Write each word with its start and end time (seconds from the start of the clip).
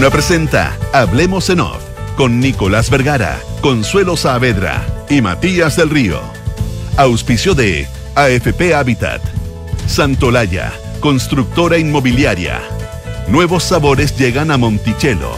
Duna 0.00 0.08
presenta 0.08 0.78
Hablemos 0.94 1.50
en 1.50 1.60
Off 1.60 1.82
con 2.16 2.40
Nicolás 2.40 2.88
Vergara, 2.88 3.38
Consuelo 3.60 4.16
Saavedra 4.16 5.04
y 5.10 5.20
Matías 5.20 5.76
del 5.76 5.90
Río. 5.90 6.22
Auspicio 6.96 7.54
de 7.54 7.86
AFP 8.14 8.74
Habitat, 8.74 9.20
Santolaya, 9.86 10.72
constructora 11.00 11.76
inmobiliaria. 11.76 12.62
Nuevos 13.28 13.62
sabores 13.62 14.16
llegan 14.16 14.50
a 14.50 14.56
Monticello. 14.56 15.32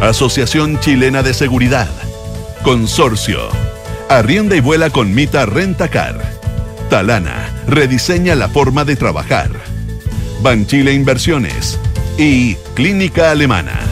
Asociación 0.00 0.80
Chilena 0.80 1.22
de 1.22 1.32
Seguridad. 1.32 1.88
Consorcio. 2.64 3.50
Arrienda 4.08 4.56
y 4.56 4.60
vuela 4.60 4.90
con 4.90 5.14
Mita 5.14 5.46
Rentacar. 5.46 6.20
Talana. 6.90 7.54
Rediseña 7.68 8.34
la 8.34 8.48
forma 8.48 8.84
de 8.84 8.96
trabajar. 8.96 9.52
Banchile 10.40 10.92
Inversiones. 10.92 11.78
Y 12.18 12.56
Clínica 12.74 13.30
Alemana. 13.30 13.91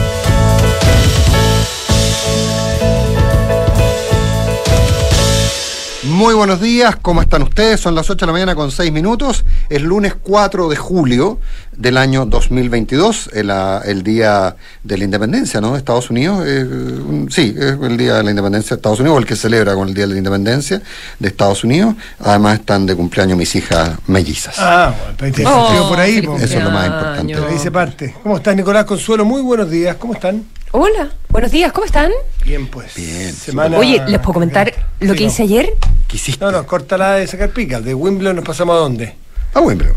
Muy 6.11 6.33
buenos 6.33 6.59
días, 6.59 6.97
¿cómo 7.01 7.21
están 7.21 7.41
ustedes? 7.43 7.79
Son 7.79 7.95
las 7.95 8.09
8 8.09 8.25
de 8.25 8.27
la 8.27 8.33
mañana 8.33 8.53
con 8.53 8.69
6 8.69 8.91
minutos. 8.91 9.45
Es 9.69 9.81
lunes 9.81 10.13
4 10.21 10.67
de 10.67 10.75
julio 10.75 11.39
del 11.77 11.95
año 11.95 12.25
2022, 12.25 13.29
el, 13.33 13.49
ah, 13.49 13.81
el 13.85 14.03
día 14.03 14.57
de 14.83 14.97
la 14.97 15.03
independencia, 15.05 15.61
¿no? 15.61 15.71
De 15.71 15.77
Estados 15.77 16.09
Unidos. 16.09 16.43
eh, 16.45 16.63
un- 16.65 17.29
sí, 17.31 17.55
es 17.57 17.77
el 17.81 17.95
día 17.97 18.15
de 18.15 18.23
la 18.23 18.29
independencia 18.31 18.71
de 18.71 18.79
Estados 18.79 18.99
Unidos, 18.99 19.15
o 19.15 19.19
el 19.19 19.25
que 19.25 19.37
celebra 19.37 19.73
con 19.73 19.87
el 19.87 19.93
día 19.93 20.05
de 20.05 20.11
la 20.13 20.17
independencia 20.17 20.81
de 21.17 21.27
Estados 21.29 21.63
Unidos. 21.63 21.95
Además, 22.19 22.59
están 22.59 22.85
de 22.85 22.95
cumpleaños 22.95 23.37
mis 23.37 23.55
hijas 23.55 23.91
mellizas. 24.07 24.55
Ah, 24.59 24.93
bueno, 25.19 25.33
te 25.35 25.45
Oh, 25.47 25.85
por 25.87 25.99
ahí. 25.99 26.17
Eso 26.17 26.57
es 26.57 26.63
lo 26.63 26.71
más 26.71 26.87
importante. 26.87 27.35
Por 27.37 27.47
ahí 27.47 27.57
se 27.59 27.71
parte. 27.71 28.15
¿Cómo 28.21 28.35
estás, 28.37 28.53
Nicolás 28.55 28.83
Consuelo? 28.85 29.23
Muy 29.23 29.41
buenos 29.41 29.69
días. 29.69 29.95
¿Cómo 29.95 30.13
están? 30.13 30.43
Hola, 30.71 31.09
buenos 31.29 31.51
días, 31.51 31.71
¿cómo 31.73 31.85
están? 31.85 32.11
Bien, 32.45 32.67
pues. 32.67 32.95
Bien. 32.95 33.33
Semana- 33.33 33.77
Oye, 33.77 34.01
¿les 34.07 34.19
puedo 34.19 34.33
comentar 34.33 34.73
lo 35.01 35.13
Sí, 35.13 35.17
que 35.17 35.25
no. 35.25 35.29
hice 35.29 35.43
ayer? 35.43 35.73
¿Qué 36.07 36.15
hiciste? 36.15 36.43
No, 36.45 36.51
no, 36.51 36.65
córtala 36.65 37.13
de 37.15 37.27
sacar 37.27 37.49
pica. 37.49 37.81
De 37.81 37.93
Wimbledon 37.93 38.37
nos 38.37 38.45
pasamos 38.45 38.75
a 38.75 38.79
dónde. 38.79 39.15
Bueno, 39.53 39.83
pero- 39.83 39.95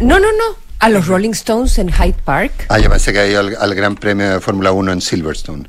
No, 0.00 0.18
no, 0.20 0.26
no. 0.32 0.56
A 0.78 0.90
los 0.90 1.06
Rolling 1.06 1.30
Stones 1.30 1.78
en 1.78 1.90
Hyde 1.90 2.16
Park. 2.24 2.52
Ah, 2.68 2.78
yo 2.78 2.90
pensé 2.90 3.10
que 3.12 3.20
había 3.20 3.30
ido 3.32 3.40
al, 3.40 3.56
al 3.58 3.74
Gran 3.74 3.94
Premio 3.96 4.28
de 4.30 4.40
Fórmula 4.40 4.72
1 4.72 4.92
en 4.92 5.00
Silverstone. 5.00 5.66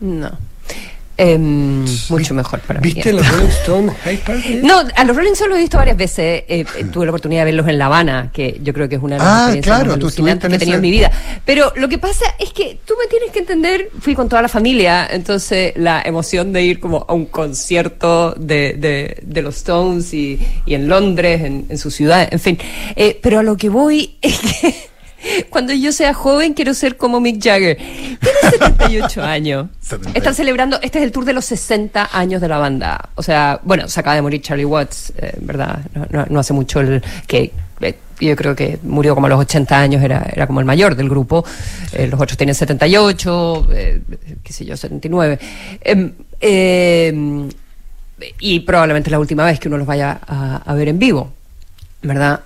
No. 0.00 0.30
Em, 1.24 1.84
mucho 2.08 2.34
mejor 2.34 2.58
para 2.60 2.80
mí. 2.80 2.92
¿Viste 2.92 3.12
los 3.12 3.26
Rolling 3.28 3.46
Stones? 3.62 3.94
No, 4.62 4.82
a 4.94 5.04
los 5.04 5.16
Rolling 5.16 5.32
Stones 5.32 5.50
lo 5.50 5.56
he 5.56 5.60
visto 5.60 5.76
varias 5.78 5.96
veces. 5.96 6.44
Eh, 6.48 6.64
eh, 6.76 6.84
tuve 6.92 7.04
la 7.06 7.12
oportunidad 7.12 7.42
de 7.42 7.44
verlos 7.46 7.68
en 7.68 7.78
La 7.78 7.86
Habana, 7.86 8.30
que 8.32 8.58
yo 8.62 8.72
creo 8.72 8.88
que 8.88 8.96
es 8.96 9.02
una 9.02 9.16
de 9.16 9.18
las 9.20 9.28
Ah, 9.28 9.40
experiencias 9.44 9.76
claro, 9.76 9.90
más 9.90 9.96
alucinantes 9.98 10.50
que 10.50 10.56
he 10.56 10.58
tenido 10.58 10.76
en 10.76 10.82
mi 10.82 10.90
vida. 10.90 11.12
Pero 11.44 11.72
lo 11.76 11.88
que 11.88 11.98
pasa 11.98 12.24
es 12.40 12.52
que 12.52 12.78
tú 12.84 12.94
me 13.00 13.06
tienes 13.06 13.30
que 13.30 13.38
entender, 13.38 13.90
fui 14.00 14.14
con 14.14 14.28
toda 14.28 14.42
la 14.42 14.48
familia, 14.48 15.06
entonces 15.10 15.72
la 15.76 16.02
emoción 16.04 16.52
de 16.52 16.62
ir 16.64 16.80
como 16.80 17.04
a 17.08 17.12
un 17.12 17.26
concierto 17.26 18.34
de, 18.36 18.74
de, 18.74 19.18
de 19.22 19.42
los 19.42 19.56
Stones 19.58 20.12
y, 20.12 20.40
y 20.66 20.74
en 20.74 20.88
Londres, 20.88 21.42
en, 21.42 21.66
en 21.68 21.78
su 21.78 21.90
ciudad, 21.90 22.28
en 22.30 22.40
fin. 22.40 22.58
Eh, 22.96 23.18
pero 23.22 23.38
a 23.38 23.42
lo 23.42 23.56
que 23.56 23.68
voy 23.68 24.16
es 24.22 24.38
que 24.40 24.91
cuando 25.50 25.72
yo 25.72 25.92
sea 25.92 26.14
joven 26.14 26.54
quiero 26.54 26.74
ser 26.74 26.96
como 26.96 27.20
Mick 27.20 27.42
Jagger. 27.42 27.76
Tiene 27.76 28.18
78 28.50 29.22
años. 29.22 29.68
78. 29.80 30.18
Están 30.18 30.34
celebrando, 30.34 30.78
este 30.82 30.98
es 30.98 31.04
el 31.04 31.12
tour 31.12 31.24
de 31.24 31.32
los 31.32 31.44
60 31.44 32.10
años 32.12 32.40
de 32.40 32.48
la 32.48 32.58
banda. 32.58 33.10
O 33.14 33.22
sea, 33.22 33.60
bueno, 33.62 33.88
se 33.88 34.00
acaba 34.00 34.16
de 34.16 34.22
morir 34.22 34.40
Charlie 34.42 34.64
Watts, 34.64 35.12
eh, 35.16 35.34
¿verdad? 35.40 35.80
No, 35.94 36.06
no- 36.10 36.26
no 36.28 36.40
hace 36.40 36.52
mucho 36.52 36.80
el 36.80 37.02
que 37.26 37.52
eh, 37.80 37.94
yo 38.20 38.36
creo 38.36 38.54
que 38.54 38.78
murió 38.84 39.14
como 39.14 39.26
a 39.26 39.30
los 39.30 39.40
80 39.40 39.78
años, 39.80 40.02
era, 40.02 40.24
era 40.32 40.46
como 40.46 40.60
el 40.60 40.66
mayor 40.66 40.94
del 40.94 41.08
grupo. 41.08 41.44
Eh, 41.92 42.06
los 42.06 42.20
otros 42.20 42.36
tienen 42.36 42.54
78, 42.54 43.68
eh, 43.72 44.00
qué 44.42 44.52
sé 44.52 44.64
yo, 44.64 44.76
79. 44.76 45.38
Em, 45.82 46.12
em, 46.40 47.48
y 48.38 48.60
probablemente 48.60 49.10
la 49.10 49.18
última 49.18 49.44
vez 49.44 49.58
que 49.58 49.66
uno 49.68 49.78
los 49.78 49.86
vaya 49.86 50.20
a, 50.26 50.56
a 50.64 50.74
ver 50.74 50.88
en 50.88 50.98
vivo, 51.00 51.32
¿verdad? 52.02 52.40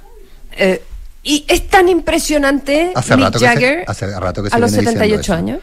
Eh, 0.57 0.83
y 1.27 1.45
es 1.49 1.67
tan 1.69 1.89
impresionante 1.89 2.93
Hace 2.95 3.17
Mick 3.17 3.25
rato 3.27 3.39
que 3.39 3.45
se- 3.45 3.51
Jagger 3.53 3.85
hace 3.87 4.21
rato 4.21 4.43
que 4.43 4.51
se 4.51 4.57
a 4.57 4.59
los 4.59 4.71
viene 4.71 4.91
diciendo 4.91 5.01
78 5.05 5.21
eso. 5.21 5.33
años. 5.35 5.59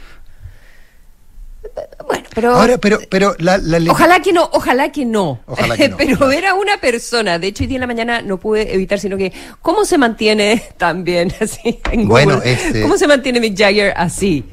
Bueno, 2.06 2.24
pero 2.36 2.56
Ahora, 2.56 2.78
pero, 2.78 3.00
pero 3.10 3.36
la, 3.40 3.60
Ojalá 3.90 4.20
que 4.22 4.34
no, 4.34 4.48
ojalá 4.52 4.92
que 4.92 5.06
no. 5.06 5.40
Ojalá 5.48 5.78
que 5.78 5.90
no, 5.90 5.98
Pero 5.98 6.18
claro. 6.18 6.28
ver 6.28 6.46
a 6.48 6.54
una 6.56 6.78
persona, 6.78 7.40
de 7.40 7.48
hecho 7.48 7.64
hoy 7.64 7.68
día 7.68 7.78
en 7.78 7.82
la 7.82 7.88
mañana 7.88 8.22
no 8.22 8.38
pude 8.40 8.74
evitar, 8.74 9.00
sino 9.00 9.18
que 9.18 9.32
cómo 9.62 9.86
se 9.86 9.98
mantiene 9.98 10.62
tan 10.78 11.04
bien 11.04 11.34
así 11.40 11.80
en 11.92 12.08
Bueno, 12.08 12.42
este- 12.44 12.82
¿Cómo 12.82 12.98
se 12.98 13.08
mantiene 13.08 13.40
Mick 13.40 13.58
Jagger 13.58 13.94
así? 13.96 14.44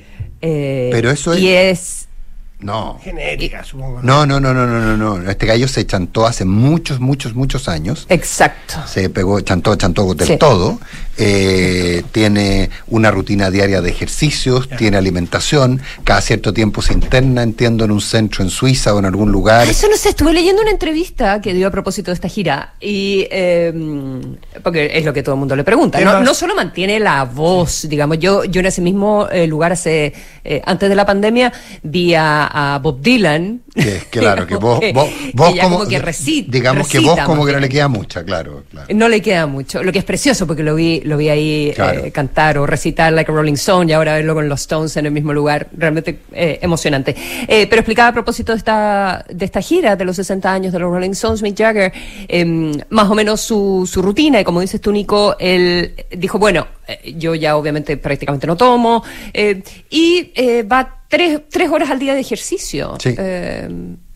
Eh, 0.40 0.88
Pero 0.92 1.10
eso 1.10 1.36
Y 1.36 1.48
es... 1.48 2.06
No. 2.60 2.98
Genética, 3.02 3.64
supongo. 3.64 4.00
No, 4.02 4.26
no, 4.26 4.38
no, 4.38 4.52
no, 4.52 4.66
no, 4.66 4.96
no, 4.96 4.96
no. 5.18 5.30
Este 5.30 5.46
gallo 5.46 5.66
se 5.66 5.86
chantó 5.86 6.26
hace 6.26 6.44
muchos, 6.44 7.00
muchos, 7.00 7.34
muchos 7.34 7.68
años. 7.68 8.06
Exacto. 8.08 8.74
Se 8.86 9.08
pegó, 9.10 9.40
chantó, 9.40 9.74
chantó 9.76 10.14
del 10.14 10.26
Sí. 10.26 10.36
todo. 10.36 10.78
Eh, 11.22 12.02
tiene 12.12 12.70
una 12.88 13.10
rutina 13.10 13.50
diaria 13.50 13.82
de 13.82 13.90
ejercicios, 13.90 14.68
tiene 14.78 14.96
alimentación. 14.96 15.80
Cada 16.04 16.20
cierto 16.22 16.54
tiempo 16.54 16.80
se 16.80 16.94
interna, 16.94 17.42
entiendo, 17.42 17.84
en 17.84 17.90
un 17.90 18.00
centro 18.00 18.42
en 18.42 18.50
Suiza 18.50 18.94
o 18.94 18.98
en 18.98 19.04
algún 19.04 19.30
lugar. 19.30 19.68
Eso 19.68 19.86
no 19.90 19.96
sé, 19.96 20.10
estuve 20.10 20.32
leyendo 20.32 20.62
una 20.62 20.70
entrevista 20.70 21.40
que 21.40 21.52
dio 21.52 21.66
a 21.68 21.70
propósito 21.70 22.10
de 22.10 22.14
esta 22.14 22.28
gira 22.28 22.74
y 22.80 23.26
eh, 23.30 23.72
porque 24.62 24.90
es 24.94 25.04
lo 25.04 25.12
que 25.12 25.22
todo 25.22 25.34
el 25.34 25.38
mundo 25.40 25.56
le 25.56 25.64
pregunta. 25.64 26.00
No 26.22 26.34
solo 26.34 26.54
mantiene 26.54 26.98
la 27.00 27.24
voz, 27.24 27.86
digamos, 27.88 28.18
yo, 28.18 28.44
yo 28.44 28.60
en 28.60 28.66
ese 28.66 28.80
mismo 28.80 29.28
eh, 29.30 29.46
lugar 29.46 29.72
hace 29.72 30.14
eh, 30.44 30.62
antes 30.64 30.88
de 30.88 30.94
la 30.94 31.04
pandemia 31.04 31.52
vi 31.82 32.14
a, 32.14 32.49
a 32.52 32.78
Bob 32.82 33.00
Dylan. 33.00 33.62
Que, 33.74 34.02
claro, 34.10 34.46
que 34.46 34.56
vos, 34.56 34.80
vos, 34.92 35.08
vos 35.34 35.54
ya 35.54 35.62
como, 35.64 35.86
que 35.86 35.98
recita. 35.98 36.50
digamos 36.50 36.88
que 36.88 36.98
vos 36.98 37.08
recita 37.10 37.24
como 37.24 37.46
que 37.46 37.52
no 37.52 37.60
le 37.60 37.68
queda 37.68 37.88
mucha, 37.88 38.24
claro, 38.24 38.64
claro. 38.70 38.86
No 38.94 39.08
le 39.08 39.20
queda 39.22 39.46
mucho, 39.46 39.82
lo 39.82 39.92
que 39.92 40.00
es 40.00 40.04
precioso 40.04 40.46
porque 40.46 40.62
lo 40.62 40.74
vi, 40.74 41.00
lo 41.02 41.16
vi 41.16 41.28
ahí 41.28 41.72
Claro. 41.74 42.04
eh, 42.04 42.10
cantar 42.10 42.58
o 42.58 42.66
recitar 42.66 43.12
like 43.12 43.30
a 43.30 43.34
Rolling 43.34 43.54
Stone 43.54 43.90
y 43.90 43.94
ahora 43.94 44.14
verlo 44.14 44.34
con 44.34 44.48
los 44.48 44.60
Stones 44.60 44.96
en 44.96 45.06
el 45.06 45.12
mismo 45.12 45.32
lugar, 45.32 45.68
realmente 45.76 46.18
eh, 46.32 46.58
emocionante. 46.62 47.14
Eh, 47.48 47.66
pero 47.68 47.80
explicaba 47.80 48.08
a 48.08 48.12
propósito 48.12 48.52
de 48.52 48.58
esta, 48.58 49.24
de 49.28 49.44
esta 49.44 49.60
gira 49.60 49.96
de 49.96 50.04
los 50.04 50.16
60 50.16 50.52
años 50.52 50.72
de 50.72 50.78
los 50.78 50.90
Rolling 50.90 51.10
Stones, 51.10 51.42
Mick 51.42 51.56
Jagger, 51.56 51.92
em, 52.28 52.72
más 52.90 53.08
o 53.08 53.14
menos 53.14 53.40
su, 53.40 53.88
su 53.90 54.02
rutina 54.02 54.40
y 54.40 54.44
como 54.44 54.60
dices 54.60 54.80
tú 54.80 54.92
Nico, 54.92 55.36
él 55.38 55.94
dijo, 56.10 56.38
bueno, 56.38 56.66
eh, 56.86 57.14
yo 57.16 57.34
ya 57.34 57.56
obviamente 57.56 57.96
prácticamente 57.96 58.46
no 58.46 58.56
tomo 58.56 59.02
eh, 59.32 59.62
y 59.90 60.32
eh, 60.34 60.62
va 60.64 60.96
tres, 61.10 61.40
tres 61.50 61.68
horas 61.70 61.90
al 61.90 61.98
día 61.98 62.14
de 62.14 62.20
ejercicio. 62.20 62.94
Sí. 63.00 63.14
Eh, 63.18 63.68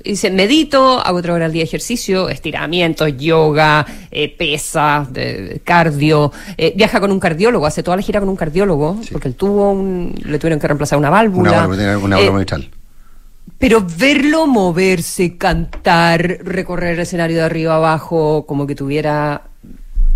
dice, 0.03 0.31
medito, 0.31 1.01
hago 1.01 1.19
otra 1.19 1.35
hora 1.35 1.47
al 1.47 1.53
día 1.53 1.61
de 1.63 1.65
ejercicio, 1.67 2.29
estiramientos, 2.31 3.17
yoga, 3.19 3.85
eh, 4.11 4.29
pesas, 4.35 5.13
de- 5.13 5.61
cardio. 5.65 6.33
eh, 6.57 6.73
viaja 6.77 7.01
con 7.01 7.11
un 7.11 7.19
cardiólogo, 7.21 7.67
hace 7.67 7.83
toda 7.83 7.97
la 7.97 8.03
gira 8.03 8.21
con 8.21 8.29
un 8.29 8.37
cardiólogo, 8.37 8.99
Sí. 9.03 9.09
porque 9.13 9.29
él 9.29 9.35
tuvo 9.35 9.73
un, 9.73 10.15
le 10.25 10.39
tuvieron 10.39 10.61
que 10.61 10.69
reemplazar 10.69 10.99
una 10.99 11.11
válvula. 11.11 11.51
Una 11.51 11.61
válvula, 11.67 11.99
una 11.99 12.17
Eh, 12.17 12.21
válvula 12.23 12.39
mitral. 12.39 12.71
pero 13.59 13.85
verlo 13.99 14.47
moverse, 14.47 15.37
cantar, 15.37 16.21
recorrer 16.45 16.95
el 16.95 17.01
escenario 17.01 17.39
de 17.39 17.43
arriba 17.43 17.75
abajo, 17.77 18.45
como 18.47 18.67
que 18.67 18.75
tuviera 18.77 19.43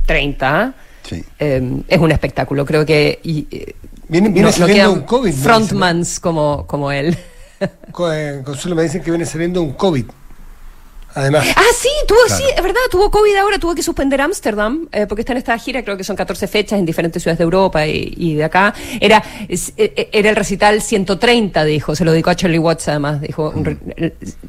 30, 0.06 0.74
Sí. 1.02 1.24
eh, 1.38 1.62
es 1.88 1.98
un 1.98 2.12
espectáculo. 2.12 2.64
Creo 2.66 2.84
que 2.86 3.18
y, 3.22 3.46
eh, 3.50 3.74
Viene, 4.08 4.28
viene 4.28 4.48
no- 4.48 4.52
saliendo 4.52 4.92
un 4.92 5.00
COVID. 5.02 5.32
frontmans 5.34 6.20
como, 6.20 6.66
como 6.66 6.90
él. 6.90 7.16
Consuelo 8.44 8.76
me 8.76 8.82
dicen 8.84 9.02
que 9.02 9.10
viene 9.10 9.26
saliendo 9.26 9.60
un 9.62 9.72
COVID. 9.72 10.06
Además. 11.14 11.46
Ah, 11.56 11.62
sí, 11.76 11.88
tuvo, 12.06 12.18
Claro. 12.26 12.42
sí, 12.42 12.44
es 12.56 12.62
verdad, 12.62 12.80
tuvo 12.90 13.10
COVID 13.10 13.34
ahora, 13.36 13.58
tuvo 13.58 13.74
que 13.74 13.82
suspender 13.82 14.20
Ámsterdam, 14.20 14.88
eh, 14.92 15.06
porque 15.06 15.22
está 15.22 15.32
en 15.32 15.38
esta 15.38 15.58
gira, 15.58 15.82
creo 15.82 15.96
que 15.96 16.04
son 16.04 16.14
14 16.16 16.46
fechas 16.46 16.78
en 16.78 16.84
diferentes 16.86 17.22
ciudades 17.22 17.38
de 17.38 17.44
Europa 17.44 17.86
y, 17.86 18.14
y 18.16 18.34
de 18.34 18.44
acá. 18.44 18.74
Era, 19.00 19.22
es- 19.48 19.72
eh, 19.76 20.08
era 20.12 20.30
el 20.30 20.36
recital 20.36 20.80
130, 20.82 21.64
dijo, 21.64 21.94
se 21.96 22.04
lo 22.04 22.12
dedicó 22.12 22.30
a 22.30 22.36
Charlie 22.36 22.58
Watts 22.58 22.88
además, 22.88 23.20
dijo, 23.20 23.52
re- 23.56 23.78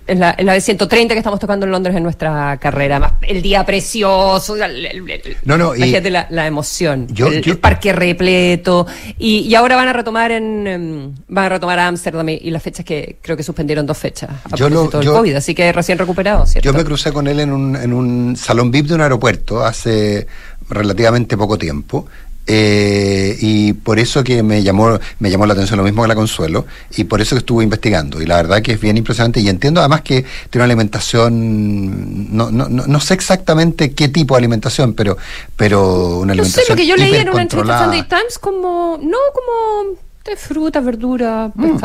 es 0.08 0.18
la, 0.20 0.32
es 0.32 0.46
la 0.46 0.54
de 0.54 0.62
130 0.62 1.14
que 1.14 1.20
estamos 1.20 1.40
tocando 1.40 1.66
en 1.66 1.72
Londres 1.72 1.96
en 1.96 2.04
nuestra 2.04 2.58
carrera, 2.58 2.98
Además, 2.98 3.14
el 3.22 3.42
día 3.42 3.66
precioso, 3.66 4.56
el- 4.56 4.86
el- 4.86 5.10
el- 5.10 5.38
No, 5.46 5.58
no, 5.58 5.76
y- 5.76 5.92
la, 6.10 6.28
la 6.30 6.48
emoción, 6.48 7.08
Yo- 7.12 7.28
el, 7.28 7.42
yo- 7.42 7.60
parque 7.60 7.94
repleto, 7.94 8.86
y, 9.18 9.40
y 9.42 9.56
ahora 9.56 9.76
van 9.76 9.88
a 9.88 9.94
retomar 9.94 10.32
en, 10.32 10.66
em, 10.68 11.16
van 11.28 11.46
a 11.46 11.50
retomar 11.50 11.80
Ámsterdam 11.80 12.28
y, 12.30 12.34
y 12.44 12.52
las 12.52 12.64
fechas 12.64 12.86
que 12.86 13.18
creo 13.22 13.38
que 13.38 13.44
suspendieron 13.44 13.86
dos 13.86 13.98
fechas 13.98 14.30
a 14.52 14.56
Yo 14.56 14.70
lo- 14.70 14.76
propósito 14.90 14.98
del 15.00 15.06
yo- 15.06 15.14
COVID, 15.14 15.36
así 15.36 15.54
que 15.56 15.72
recién 15.72 15.98
recuperado, 15.98 16.46
¿cierto? 16.50 16.66
Yo 16.70 16.74
me 16.74 16.84
crucé 16.84 17.12
con 17.12 17.28
él 17.28 17.40
en 17.40 17.52
un, 17.52 17.76
en 17.76 17.94
un 17.94 18.36
salón 18.36 18.72
VIP 18.72 18.88
de 18.88 18.96
un 18.96 19.02
aeropuerto 19.02 19.64
hace 19.66 20.28
relativamente 20.70 21.38
poco 21.38 21.58
tiempo 21.58 22.06
Eh, 22.52 23.38
y 23.42 23.74
por 23.74 24.00
eso 24.00 24.24
que 24.24 24.42
me 24.42 24.64
llamó, 24.64 24.98
me 25.20 25.30
llamó 25.30 25.46
la 25.46 25.54
atención 25.54 25.78
lo 25.78 25.84
mismo 25.84 26.02
que 26.02 26.08
la 26.08 26.16
Consuelo, 26.16 26.66
y 26.98 27.04
por 27.04 27.22
eso 27.22 27.36
que 27.36 27.42
estuve 27.42 27.64
investigando. 27.64 28.20
Y 28.24 28.26
la 28.26 28.38
verdad 28.38 28.64
que 28.64 28.72
es 28.74 28.80
bien 28.82 28.98
impresionante. 28.98 29.40
Y 29.40 29.48
entiendo 29.50 29.82
además 29.82 30.02
que 30.02 30.26
tiene 30.50 30.64
una 30.64 30.74
alimentación, 30.74 32.36
no, 32.36 32.50
no, 32.50 32.68
no, 32.68 32.88
no 32.88 33.00
sé 33.00 33.14
exactamente 33.14 33.94
qué 33.94 34.08
tipo 34.10 34.34
de 34.34 34.40
alimentación, 34.40 34.94
pero, 34.96 35.16
pero 35.56 36.20
una 36.22 36.34
No 36.34 36.44
sé, 36.44 36.62
alimentación. 36.62 36.70
lo 36.70 36.76
que 36.82 36.88
yo 36.88 36.96
leí 36.96 37.16
en 37.22 37.30
una 37.30 37.42
entrevista 37.44 37.84
hipercontrolada. 37.84 37.86
Sunday 37.86 38.08
Times 38.10 38.40
como, 38.40 38.98
no 39.00 39.18
como 39.38 39.96
de 40.26 40.36
fruta, 40.36 40.80
verdura, 40.80 41.52
Mm. 41.54 41.78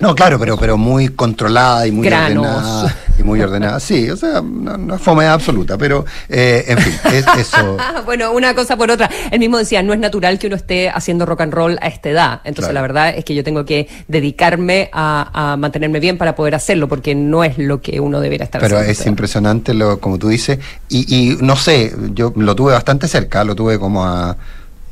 No, 0.00 0.14
claro, 0.14 0.38
pero, 0.38 0.56
pero 0.56 0.76
muy 0.78 1.08
controlada 1.08 1.86
y 1.86 1.92
muy 1.92 2.06
Granos. 2.06 2.46
ordenada. 2.46 2.96
Y 3.18 3.22
muy 3.22 3.40
ordenada. 3.42 3.78
Sí, 3.80 4.08
o 4.10 4.16
sea, 4.16 4.40
no, 4.42 4.78
no 4.78 4.94
es 4.94 5.00
fome 5.02 5.26
absoluta, 5.26 5.76
pero 5.76 6.06
eh, 6.28 6.64
en 6.68 6.78
fin, 6.78 6.94
es 7.12 7.26
eso. 7.38 7.76
Bueno, 8.06 8.32
una 8.32 8.54
cosa 8.54 8.76
por 8.78 8.90
otra. 8.90 9.10
Él 9.30 9.38
mismo 9.38 9.58
decía, 9.58 9.82
no 9.82 9.92
es 9.92 10.00
natural 10.00 10.38
que 10.38 10.46
uno 10.46 10.56
esté 10.56 10.88
haciendo 10.88 11.26
rock 11.26 11.42
and 11.42 11.52
roll 11.52 11.78
a 11.82 11.88
esta 11.88 12.08
edad. 12.08 12.40
Entonces, 12.44 12.70
Claro. 12.70 12.74
la 12.74 12.80
verdad 12.82 13.08
es 13.16 13.24
que 13.26 13.34
yo 13.34 13.44
tengo 13.44 13.64
que 13.66 13.88
dedicarme 14.08 14.88
a, 14.92 15.52
a 15.52 15.56
mantenerme 15.58 16.00
bien 16.00 16.16
para 16.18 16.34
poder 16.34 16.54
hacerlo, 16.54 16.88
porque 16.88 17.14
no 17.14 17.44
es 17.44 17.58
lo 17.58 17.80
que 17.82 18.00
uno 18.00 18.20
debería 18.20 18.44
estar 18.44 18.60
Pero 18.62 18.76
haciendo. 18.78 18.92
es 19.00 19.06
impresionante, 19.06 19.74
lo, 19.74 20.00
como 20.00 20.18
tú 20.18 20.28
dices, 20.28 20.58
y, 20.88 21.14
y 21.14 21.36
no 21.42 21.56
sé, 21.56 21.94
yo 22.14 22.32
lo 22.36 22.56
tuve 22.56 22.72
bastante 22.72 23.06
cerca, 23.06 23.44
lo 23.44 23.54
tuve 23.54 23.78
como 23.78 24.04
a 24.06 24.36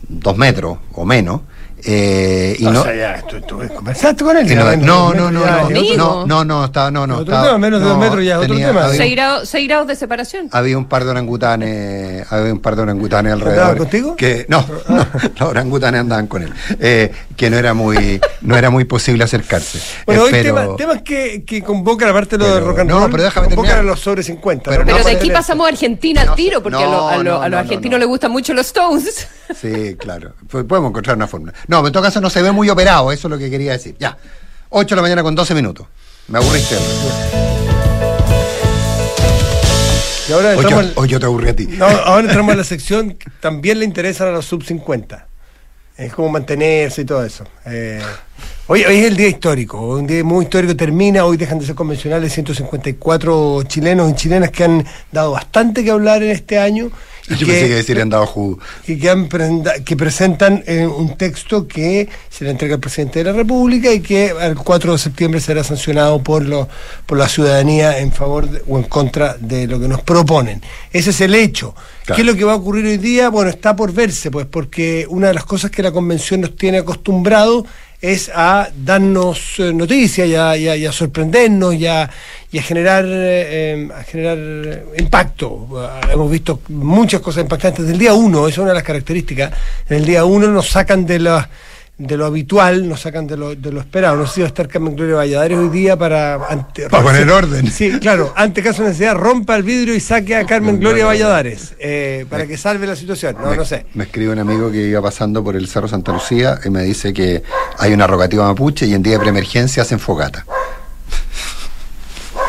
dos 0.07 0.37
metros 0.37 0.79
o 0.93 1.05
menos, 1.05 1.41
eh, 1.85 2.57
y 2.59 2.67
o 2.67 2.71
no... 2.73 2.83
sea, 2.83 2.95
ya, 2.95 3.23
tú, 3.27 3.41
tú 3.43 3.61
conversaste 3.75 4.25
con 4.25 4.37
él. 4.37 4.47
no, 4.57 4.67
de 4.67 4.77
no, 4.77 5.15
no, 5.15 5.31
no, 5.31 5.41
no, 5.41 5.45
Amigo. 5.67 5.97
no, 5.97 6.27
no, 6.27 6.45
no, 6.45 6.65
estaba, 6.65 6.91
no, 6.91 7.07
no, 7.07 7.15
Otro 7.19 7.27
estaba- 7.33 7.47
tema, 7.47 7.59
menos 7.59 7.81
de 7.81 7.87
dos 7.87 7.95
no, 7.97 8.01
metros 8.03 8.25
ya, 8.25 8.39
otro 8.39 8.49
tenía- 8.55 8.69
tema. 8.69 8.85
había- 8.87 8.97
Seis 8.97 9.15
grados, 9.15 9.49
seis 9.49 9.69
grados 9.69 9.87
de 9.87 9.97
separación. 9.97 10.49
Había 10.53 10.77
un 10.79 10.87
par 10.87 11.05
de 11.05 11.11
orangutanes, 11.11 12.33
había 12.33 12.53
un 12.53 12.61
par 12.61 12.77
de 12.77 12.83
orangutanes 12.83 13.33
¿Andaban 13.33 13.55
alrededor. 13.55 13.77
contigo? 13.79 14.17
Que, 14.17 14.47
no, 14.49 14.65
no, 14.89 15.07
los 15.39 15.49
orangutanes 15.49 16.01
andaban 16.01 16.27
con 16.27 16.43
él. 16.43 16.53
Eh, 16.81 17.13
que 17.37 17.51
no 17.51 17.57
era 17.57 17.75
muy, 17.75 18.21
no 18.41 18.57
era 18.57 18.71
muy 18.71 18.85
posible 18.85 19.25
acercarse. 19.25 19.79
Bueno, 20.07 20.23
Eh, 20.23 20.25
hoy 20.25 20.31
pero- 20.33 20.55
tema- 20.55 20.77
temas 20.77 21.03
que, 21.03 21.45
que 21.45 21.63
convocan, 21.63 22.09
aparte 22.09 22.37
de 22.37 22.45
lo 22.45 22.47
de 22.47 22.55
Pero- 22.55 22.67
rock 22.67 22.79
and 22.81 22.91
no, 22.91 22.99
roll, 23.01 23.11
pero 23.11 23.23
déjame 23.23 23.47
convocan 23.47 23.71
terminar. 23.71 23.89
a 23.89 23.91
los 23.95 24.01
sobre 24.01 24.23
50. 24.23 24.71
Pero 24.71 24.83
¿no? 24.83 24.87
Pero 24.87 24.99
no 24.99 25.05
de 25.05 25.13
aquí 25.17 25.31
pasamos 25.31 25.67
a 25.67 25.69
Argentina 25.71 26.23
al 26.23 26.27
No, 26.29 26.35
tiro, 26.35 26.63
porque 26.63 26.79
a, 26.79 26.87
no, 26.87 26.91
lo- 26.91 27.09
a 27.09 27.17
lo- 27.19 27.23
no, 27.25 27.37
a 27.43 27.49
los 27.49 27.51
no, 27.51 27.59
argentinos 27.59 27.93
no. 27.93 27.99
les 27.99 28.09
gustan 28.09 28.31
mucho 28.33 28.53
los 28.55 28.67
Stones. 28.67 29.29
Sí, 29.61 29.97
claro. 29.99 30.33
Podemos 30.49 30.91
encontrar 30.91 31.17
una 31.17 31.27
fórmula. 31.27 31.55
No, 31.69 31.87
en 31.87 31.93
todo 31.93 32.03
caso 32.03 32.21
no 32.21 32.31
se 32.31 32.43
ve 32.43 32.51
muy 32.51 32.69
operado, 32.71 33.13
eso 33.13 33.29
es 33.29 33.31
lo 33.31 33.39
que 33.39 33.49
quería 33.51 33.73
decir. 33.73 33.95
Ya. 34.01 34.17
8 34.71 34.89
de 34.95 34.97
la 34.97 35.03
mañana 35.03 35.23
con 35.23 35.35
12 35.35 35.55
minutos. 35.55 35.87
Me 36.29 36.39
aburriste. 36.39 36.77
Y 40.29 40.33
ahora 40.33 40.51
Hoy 40.51 40.57
yo, 40.57 40.61
entramos, 40.63 40.85
al- 40.85 40.93
hoy 40.97 41.09
yo 41.09 41.21
te 41.21 41.27
aburrí 41.27 41.49
a 41.49 41.57
ti. 41.57 41.67
no, 41.67 41.87
ahora 41.87 42.27
entramos 42.27 42.53
a 42.53 42.57
la 42.57 42.65
sección 42.65 43.13
que 43.15 43.31
también 43.41 43.79
le 43.79 43.85
interesan 43.87 44.29
a 44.29 44.31
los 44.33 44.45
sub 44.45 44.63
50. 44.63 45.27
Es 45.97 46.13
como 46.13 46.29
mantenerse 46.29 47.03
y 47.03 47.05
todo 47.07 47.25
eso. 47.25 47.45
Eh, 47.67 48.01
hoy, 48.69 48.85
hoy 48.85 48.97
es 48.99 49.07
el 49.07 49.17
día 49.17 49.29
histórico, 49.29 49.81
un 49.97 50.07
día 50.07 50.23
muy 50.23 50.45
histórico 50.45 50.77
termina, 50.77 51.25
hoy 51.25 51.37
dejan 51.39 51.59
de 51.59 51.67
ser 51.67 51.75
convencionales 51.75 52.33
154 52.35 53.63
chilenos 53.65 54.11
y 54.11 54.15
chilenas 54.15 54.51
que 54.51 54.65
han 54.65 54.87
dado 55.11 55.33
bastante 55.33 55.83
que 55.83 55.91
hablar 55.91 56.23
en 56.23 56.31
este 56.31 56.59
año. 56.59 56.91
Y 57.31 57.37
Yo 57.37 57.47
que- 57.47 57.53
pensé 57.53 57.69
que 57.69 57.75
decir 57.75 58.01
han 58.01 58.09
dado 58.11 58.27
jugo. 58.27 58.59
y 58.87 58.97
que, 58.99 59.11
han 59.11 59.29
prenda- 59.29 59.83
que 59.85 59.97
presentan 59.97 60.63
eh, 60.67 60.87
un 60.87 61.17
texto 61.17 61.67
que 61.69 62.09
se 62.31 62.45
le 62.45 62.51
entrega 62.51 62.75
al 62.75 62.81
presidente 62.81 63.19
de 63.21 63.25
la 63.27 63.33
República 63.33 63.93
y 63.93 64.01
que 64.01 64.33
el 64.41 64.55
4 64.57 64.93
de 64.93 64.99
septiembre 64.99 65.41
será 65.41 65.63
sancionado 65.65 66.23
por, 66.23 66.45
lo, 66.45 66.69
por 67.07 67.19
la 67.19 67.29
ciudadanía 67.29 67.99
en 67.99 68.13
favor 68.13 68.49
de- 68.51 68.63
o 68.67 68.79
en 68.79 68.85
contra 68.85 69.37
de 69.39 69.67
lo 69.67 69.79
que 69.81 69.89
nos 69.89 70.01
proponen. 70.03 70.63
Ese 70.93 71.11
es 71.11 71.21
el 71.21 71.35
hecho. 71.35 71.75
Claro. 72.05 72.17
¿Qué 72.17 72.23
es 72.23 72.27
lo 72.27 72.35
que 72.37 72.45
va 72.45 72.53
a 72.53 72.57
ocurrir 72.57 72.87
hoy 72.87 72.97
día? 72.99 73.29
Bueno, 73.29 73.51
está 73.51 73.77
por 73.77 73.93
verse, 73.93 74.31
pues, 74.31 74.47
porque 74.47 75.07
una 75.11 75.29
de 75.29 75.35
las 75.35 75.45
cosas 75.45 75.71
que 75.71 75.83
la 75.83 75.93
convención 75.93 76.41
nos 76.41 76.57
tiene 76.57 76.79
acostumbrado 76.79 77.67
es 78.01 78.31
a 78.33 78.69
darnos 78.85 79.59
eh, 79.59 79.73
noticias 79.73 80.29
y 80.29 80.35
a, 80.35 80.77
y 80.77 80.93
sorprendernos 80.93 81.75
y 81.75 81.87
a, 81.87 82.09
y 82.53 82.59
generar, 82.61 83.05
eh, 83.07 83.89
generar 84.07 84.85
impacto. 84.97 85.69
Hemos 86.11 86.31
visto 86.31 86.61
muchas 86.69 87.21
cosas 87.21 87.43
impactantes 87.43 87.87
del 87.87 87.99
día 87.99 88.15
uno, 88.15 88.47
esa 88.47 88.55
es 88.55 88.59
una 88.59 88.69
de 88.69 88.75
las 88.75 88.85
características. 88.85 89.53
En 89.89 89.97
el 89.97 90.05
día 90.05 90.25
uno 90.25 90.47
nos 90.49 90.69
sacan 90.69 91.05
de 91.07 91.19
la 91.19 91.49
de 91.99 92.17
lo 92.17 92.27
habitual, 92.27 92.89
nos 92.89 93.01
sacan 93.01 93.27
de 93.27 93.37
lo, 93.37 93.57
de 93.57 93.73
lo 93.73 93.81
esperado. 93.81 94.17
No 94.17 94.27
sé 94.27 94.35
si 94.35 94.41
va 94.43 94.47
a 94.47 94.49
estar 94.49 94.69
Carmen 94.69 94.95
Gloria 94.95 95.17
Valladares 95.17 95.59
hoy 95.59 95.69
día 95.69 95.97
para... 95.97 96.35
ante- 96.49 96.89
Para 96.89 97.03
poner 97.03 97.29
orden. 97.29 97.69
Sí, 97.73 97.99
claro, 97.99 98.33
ante 98.37 98.63
caso 98.63 98.83
de 98.83 98.91
necesidad, 98.91 99.17
rompa 99.17 99.57
el 99.57 99.65
vidrio 99.65 99.95
y 99.97 100.01
saque 100.01 100.37
a 100.37 100.47
Carmen 100.47 100.79
Gloria 100.79 101.07
Valladares 101.07 101.75
eh, 101.81 102.25
para 102.31 102.47
que 102.47 102.57
salve 102.57 102.87
la 102.87 102.95
situación. 102.95 103.37
No, 103.43 103.51
me, 103.51 103.57
no 103.57 103.65
sé. 103.65 103.87
me 103.95 104.05
escribe 104.05 104.33
un 104.33 104.39
amigo 104.39 104.71
que 104.71 104.79
iba 104.87 105.03
pasando 105.03 105.43
por 105.43 105.57
el 105.57 105.67
Cerro 105.67 105.89
Santa 105.89 106.13
Lucía 106.13 106.61
y 106.65 106.71
me 106.71 106.83
dice 106.85 107.13
que 107.13 107.43
hay 107.79 107.93
una 107.93 108.07
rogativa 108.07 108.47
mapuche 108.47 108.87
y 108.87 108.95
en 108.95 109.03
día 109.03 109.15
de 109.15 109.19
preemergencia 109.19 109.83
hacen 109.83 109.99
fogata. 109.99 110.47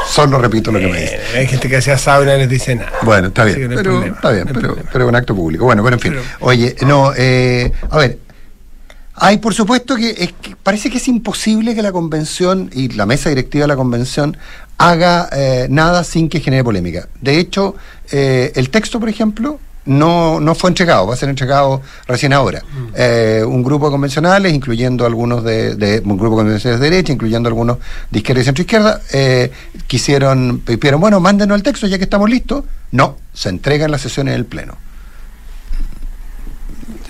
Solo 0.08 0.40
repito 0.40 0.72
lo 0.72 0.80
que 0.80 0.88
me 0.88 1.02
dice. 1.02 1.16
Eh, 1.16 1.38
hay 1.40 1.48
gente 1.48 1.70
que 1.70 1.78
hacía 1.78 1.94
asado 1.94 2.24
y 2.24 2.26
les 2.28 2.50
dice 2.50 2.76
nada. 2.76 2.92
Bueno, 3.04 3.28
está 3.28 3.46
bien, 3.46 3.62
no 3.70 3.76
pero 3.76 3.92
problema, 3.94 4.16
está 4.16 4.32
bien, 4.32 4.46
no 4.48 4.54
pero, 4.54 4.76
pero 4.92 5.06
es 5.06 5.10
un 5.10 5.16
acto 5.16 5.36
público. 5.36 5.66
Bueno, 5.66 5.84
pero 5.84 5.96
en 5.96 6.00
fin. 6.00 6.12
Pero- 6.14 6.24
Oye, 6.42 6.76
no, 6.86 7.14
eh, 7.16 7.72
a 7.92 7.98
ver, 7.98 8.18
hay 9.20 9.38
por 9.38 9.54
supuesto 9.54 9.96
que, 9.96 10.10
es 10.18 10.34
que 10.42 10.56
parece 10.56 10.90
que 10.90 10.98
es 10.98 11.08
imposible 11.08 11.76
que 11.76 11.82
la 11.82 11.92
convención 11.92 12.70
y 12.74 12.90
la 12.90 13.06
mesa 13.06 13.30
directiva 13.30 13.64
de 13.64 13.68
la 13.68 13.76
convención 13.76 14.38
haga 14.78 15.30
eh, 15.34 15.68
nada 15.70 16.04
sin 16.04 16.30
que 16.30 16.40
genere 16.40 16.64
polémica. 16.64 17.08
De 17.22 17.38
hecho, 17.40 17.76
eh, 18.12 18.52
el 18.56 18.70
texto, 18.70 19.00
por 19.00 19.10
ejemplo, 19.10 19.60
no, 19.86 20.40
no 20.40 20.56
fue 20.56 20.70
entregado, 20.70 21.08
va 21.08 21.16
a 21.16 21.18
ser 21.18 21.30
entregado 21.30 21.82
recién 22.08 22.32
ahora. 22.32 22.64
Eh, 22.96 23.44
un 23.46 23.64
grupo 23.64 23.88
de 23.88 23.92
convencionales, 23.92 24.54
incluyendo 24.54 25.06
algunos 25.06 25.44
de, 25.44 25.76
de- 25.76 26.00
un 26.06 26.18
grupo 26.18 26.36
de 26.38 26.44
convencionales 26.44 26.80
de 26.80 26.90
derecha, 26.90 27.12
incluyendo 27.12 27.50
algunos 27.50 27.78
de 28.12 28.20
izquierda 28.20 28.42
y 28.42 28.46
centro 28.46 28.62
izquierda, 28.62 29.02
eh, 29.12 29.52
quisieron, 29.88 30.60
pidieron, 30.66 31.02
bueno, 31.02 31.20
mándenos 31.20 31.56
el 31.58 31.64
texto 31.64 31.88
ya 31.88 31.98
que 31.98 32.04
estamos 32.04 32.30
listos. 32.30 32.64
No, 32.92 33.18
se 33.34 33.50
entrega 33.50 33.86
en 33.86 33.92
las 33.92 34.02
sesiones 34.02 34.34
del 34.36 34.46
Pleno. 34.46 34.76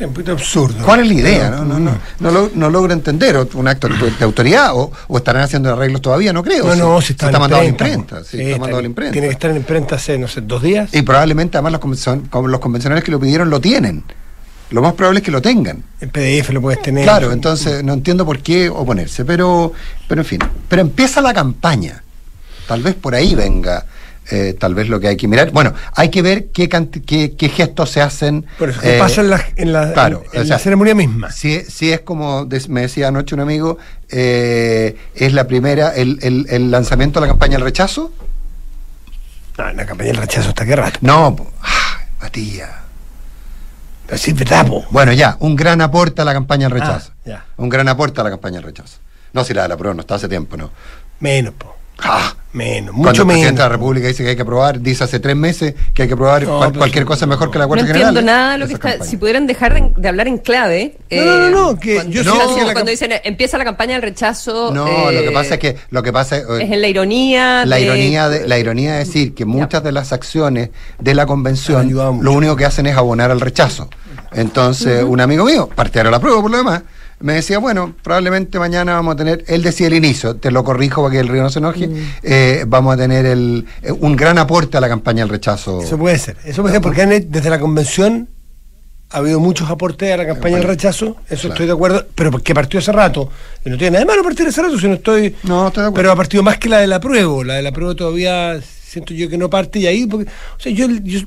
Un 0.01 0.13
poquito 0.13 0.31
absurdo. 0.31 0.84
¿Cuál 0.86 1.01
es 1.01 1.07
la 1.07 1.13
idea? 1.13 1.50
No, 1.50 1.66
no, 1.66 1.80
no, 1.80 1.98
no, 2.19 2.31
lo- 2.31 2.51
no 2.56 2.69
logro 2.69 2.94
entender. 2.94 3.38
¿Un 3.54 3.68
acto 3.68 3.88
de 3.90 4.24
autoridad? 4.25 4.74
O, 4.75 4.92
o 5.07 5.18
estarán 5.18 5.44
haciendo 5.44 5.72
arreglos 5.74 6.01
todavía? 6.01 6.31
No 6.34 6.44
creo. 6.44 6.66
No, 6.66 6.75
no, 6.75 7.01
si 7.01 7.13
está, 7.13 7.28
está 7.28 7.40
mandado 7.40 7.62
a 7.62 7.63
la 7.66 7.69
imprenta, 7.69 7.96
imprenta. 8.00 8.19
po. 8.19 8.24
sí, 8.24 8.38
Sí, 8.38 8.38
está 8.38 8.50
está 8.51 8.60
mandado 8.62 8.78
a 8.78 8.81
la 8.81 8.86
en- 8.86 8.92
imprenta. 8.92 9.12
Tiene 9.13 9.28
que 9.28 9.34
estar 9.34 9.51
en 9.51 9.57
imprenta 9.57 9.96
hace, 9.96 10.18
no 10.18 10.28
sé, 10.28 10.42
dos 10.42 10.62
días. 10.62 10.94
Y 10.94 11.01
probablemente 11.01 11.57
además 11.57 11.74
los, 11.84 12.44
los 12.48 12.60
convencionales 12.60 13.04
que 13.04 13.12
lo 13.12 13.19
pidieron 13.19 13.50
lo 13.50 13.60
tienen. 13.60 14.04
Lo 14.72 14.81
más 14.84 14.94
probable 14.94 15.19
es 15.19 15.25
que 15.25 15.31
lo 15.31 15.42
tengan. 15.42 15.84
En 16.00 16.10
PDF 16.12 16.51
lo 16.51 16.62
puedes 16.62 16.81
tener. 16.81 17.04
Claro, 17.04 17.31
entonces 17.31 17.84
no 17.84 17.94
entiendo 17.94 18.25
por 18.25 18.40
qué 18.40 18.69
oponerse, 18.69 19.25
pero, 19.25 19.74
pero 20.07 20.22
en 20.22 20.25
fin. 20.25 20.40
Pero 20.68 20.81
empieza 20.84 21.22
la 21.22 21.34
campaña. 21.34 22.04
Tal 22.68 22.84
vez 22.84 22.94
por 22.94 23.16
ahí 23.16 23.34
venga, 23.34 23.86
eh, 24.31 24.56
tal 24.60 24.76
vez 24.76 24.90
lo 24.90 25.00
que 25.00 25.08
hay 25.08 25.18
que 25.18 25.28
mirar. 25.28 25.52
Bueno, 25.52 25.74
hay 25.96 26.10
que 26.10 26.22
ver 26.22 26.48
qué, 26.48 26.70
qué, 26.70 27.36
qué 27.36 27.50
gestos 27.50 27.90
se 27.92 28.01
hacen. 28.01 28.46
Por 28.58 28.70
eso, 28.70 28.80
¿qué 28.82 28.96
eh, 28.96 29.00
pasa 29.00 29.22
en 29.22 29.30
la, 29.30 29.44
en 29.56 29.74
la, 29.74 29.94
claro, 29.94 30.24
en- 30.32 30.38
en 30.38 30.42
o 30.44 30.46
sea, 30.46 30.56
la 30.56 30.60
ceremonia 30.60 30.96
misma? 30.96 31.32
Si, 31.32 31.62
si 31.62 31.92
es 31.92 32.01
como 32.01 32.48
me 32.70 32.82
decía 32.82 33.08
anoche 33.10 33.36
un 33.36 33.42
amigo, 33.42 33.77
eh, 34.10 34.96
es 35.15 35.34
la 35.34 35.48
primera, 35.48 35.89
el, 35.96 36.20
el- 36.22 36.46
el 36.50 36.72
lanzamiento 36.72 37.20
de 37.20 37.27
la 37.27 37.32
campaña 37.34 37.53
del 37.58 37.63
rechazo. 37.65 38.12
No, 39.58 39.70
en 39.70 39.77
la 39.77 39.86
campaña 39.86 40.10
del 40.12 40.18
rechazo 40.22 40.50
está 40.50 40.65
que 40.65 40.75
rato. 40.75 41.00
No. 41.01 41.36
Ah, 41.62 42.00
Matías. 42.22 42.70
Sí, 44.15 44.34
verdad, 44.34 44.65
po. 44.65 44.86
Bueno, 44.89 45.12
ya, 45.13 45.38
un 45.39 45.56
gran 45.56 45.82
aporte 45.82 46.22
a 46.22 46.25
la 46.25 46.34
campaña 46.34 46.68
del 46.68 46.80
rechazo. 46.80 47.12
Ah, 47.13 47.22
ya. 47.25 47.46
Un 47.58 47.70
gran 47.70 47.88
aporte 47.88 48.20
a 48.22 48.24
la 48.24 48.32
campaña 48.32 48.56
del 48.56 48.63
rechazo. 48.63 48.98
No, 49.34 49.44
si 49.44 49.53
la 49.53 49.63
de 49.63 49.68
la 49.70 49.77
prueba 49.77 49.94
no 49.94 50.01
está 50.01 50.15
hace 50.15 50.27
tiempo, 50.27 50.58
¿no? 50.58 50.72
Menos, 51.20 51.53
po. 51.53 51.75
Ah, 52.03 52.34
Menos, 52.51 52.96
Cuando 52.96 53.10
mucho 53.10 53.22
el 53.22 53.27
presidente 53.27 53.51
menos. 53.53 53.58
de 53.60 53.63
la 53.63 53.70
República 53.70 54.08
dice 54.08 54.24
que 54.24 54.29
hay 54.32 54.36
que 54.36 54.41
aprobar, 54.41 54.79
dice 54.82 55.03
hace 55.03 55.20
tres 55.20 55.36
meses 55.36 55.75
que 55.94 56.01
hay 56.01 56.08
que 56.08 56.15
aprobar 56.15 56.41
No, 56.41 56.58
cual- 56.58 56.74
cualquier 56.74 57.06
cosa 57.06 57.27
mejor 57.27 57.51
que 57.51 57.60
la 57.60 57.65
No 57.65 57.68
cuarta 57.68 57.86
entiendo 57.86 58.08
general. 58.22 58.25
nada 58.25 58.51
de 58.53 58.58
lo 58.58 58.68
que 58.68 58.74
está. 58.74 58.89
campaña. 58.89 59.10
Si 59.12 59.18
pudieran 59.18 59.46
dejar 59.46 59.74
de, 59.75 59.94
de 59.96 60.08
hablar 60.10 60.27
en 60.27 60.39
clave. 60.39 60.98
No, 61.12 61.25
no, 61.25 61.50
no, 61.51 61.79
que 61.79 61.94
cuando, 61.94 62.12
yo 62.12 62.24
sí 62.24 62.27
no, 62.27 62.39
decía 62.48 62.56
que 62.62 62.65
la 62.65 62.74
cuando 62.74 62.89
dicen 62.89 63.12
eh, 63.12 63.22
empieza 63.24 63.56
la 63.60 63.65
campaña 63.65 63.94
del 63.94 64.01
rechazo. 64.01 64.72
No, 64.74 65.12
eh, 65.12 65.13
lo 65.13 65.22
que 65.22 65.32
pasa 65.32 65.53
es 65.53 65.60
que 65.60 65.77
lo 65.91 66.01
que 66.01 66.12
pasa 66.12 66.38
es, 66.38 66.44
Es 66.60 66.72
en 66.72 66.82
la 66.82 66.88
ironía. 66.88 67.65
la 67.68 67.75
de- 67.75 67.82
ironía 67.84 68.29
de, 68.29 68.48
la 68.48 68.58
ironía 68.58 68.94
de 68.94 68.98
decir 69.00 69.36
que 69.36 69.46
muchas 69.46 69.84
de 69.84 69.91
las 69.91 70.12
acciones 70.12 70.70
de 70.98 71.13
la 71.13 71.27
convención 71.27 71.94
lo 71.94 72.32
único 72.32 72.56
que 72.56 72.65
hacen 72.65 72.88
es 72.88 72.98
abonar 72.98 73.29
al 73.29 73.41
rechazo. 73.41 73.89
Entonces, 74.32 75.03
un 75.03 75.22
amigo 75.22 75.46
mío, 75.46 75.70
partidario 75.75 76.10
de 76.10 76.18
la 76.18 76.20
prueba 76.20 76.41
por 76.41 76.50
lo 76.50 76.58
demás, 76.58 76.82
me 77.22 77.34
decía, 77.34 77.60
bueno, 77.60 77.94
probablemente 78.02 78.60
mañana 78.60 78.94
vamos 78.94 79.14
a 79.14 79.18
tener, 79.18 79.44
él 79.48 79.62
decía 79.62 79.88
el 79.88 79.94
inicio, 79.94 80.36
te 80.38 80.52
lo 80.52 80.64
corrijo 80.64 81.02
para 81.02 81.12
que 81.14 81.20
el 81.20 81.28
río 81.28 81.42
no 81.44 81.50
se 81.50 81.60
enoje, 81.60 81.90
eh, 82.24 82.64
vamos 82.68 82.94
a 82.94 82.98
tener 82.98 83.26
el, 83.26 83.66
eh, 83.82 83.92
un 83.92 84.16
gran 84.16 84.38
aporte 84.38 84.78
a 84.78 84.82
la 84.82 84.88
campaña 84.90 85.22
del 85.24 85.30
rechazo. 85.30 85.82
Eso 85.82 85.98
puede 85.98 86.18
ser. 86.18 86.38
Eso 86.46 86.62
puede 86.62 86.76
ser 86.76 86.82
porque 86.82 87.06
desde 87.06 87.50
la 87.50 87.60
convención 87.60 88.30
ha 89.12 89.18
habido 89.18 89.40
muchos 89.40 89.70
aportes 89.70 90.14
a 90.14 90.18
la 90.18 90.26
campaña 90.28 90.58
del 90.58 90.68
rechazo, 90.68 91.18
eso 91.30 91.42
Claro. 91.42 91.54
estoy 91.56 91.66
de 91.66 91.72
acuerdo, 91.74 92.06
pero 92.16 92.30
porque 92.32 92.54
partió 92.54 92.80
hace 92.80 92.92
rato, 92.92 93.30
y 93.66 93.70
no 93.70 93.78
tiene 93.78 93.92
nada 93.92 94.06
de 94.06 94.06
malo 94.06 94.24
partir 94.24 94.48
hace 94.48 94.62
rato, 94.62 94.78
si 94.80 94.88
no 94.88 94.94
estoy... 94.94 95.36
No, 95.44 95.68
estoy 95.68 95.82
de 95.82 95.88
acuerdo. 95.88 95.94
Pero 95.96 96.12
ha 96.12 96.16
partido 96.16 96.44
más 96.44 96.58
que 96.60 96.70
la 96.70 96.78
del 96.78 96.94
apruebo, 96.94 97.44
la 97.44 97.56
del 97.56 97.66
apruebo 97.68 97.96
todavía 97.96 98.60
siento 98.62 99.14
yo 99.14 99.28
que 99.28 99.38
no 99.38 99.50
parte 99.50 99.80
y 99.80 99.88
ahí, 99.88 100.06
porque, 100.06 100.30
o 100.30 100.60
sea, 100.62 100.72
yo, 100.72 100.88
yo- 101.04 101.22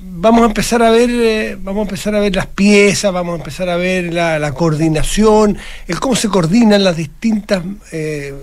vamos 0.00 0.42
a 0.42 0.46
empezar 0.46 0.82
a 0.82 0.90
ver, 0.90 1.10
eh, 1.10 1.56
vamos 1.60 1.80
a 1.80 1.82
empezar 1.90 2.14
a 2.14 2.20
ver 2.20 2.34
las 2.34 2.46
piezas, 2.46 3.12
vamos 3.12 3.34
a 3.34 3.36
empezar 3.38 3.68
a 3.68 3.76
ver 3.76 4.12
la, 4.12 4.38
la 4.38 4.52
coordinación, 4.52 5.56
el 5.86 6.00
cómo 6.00 6.16
se 6.16 6.28
coordinan 6.28 6.82
las 6.82 6.96
distintas 6.96 7.62
eh, 7.92 8.34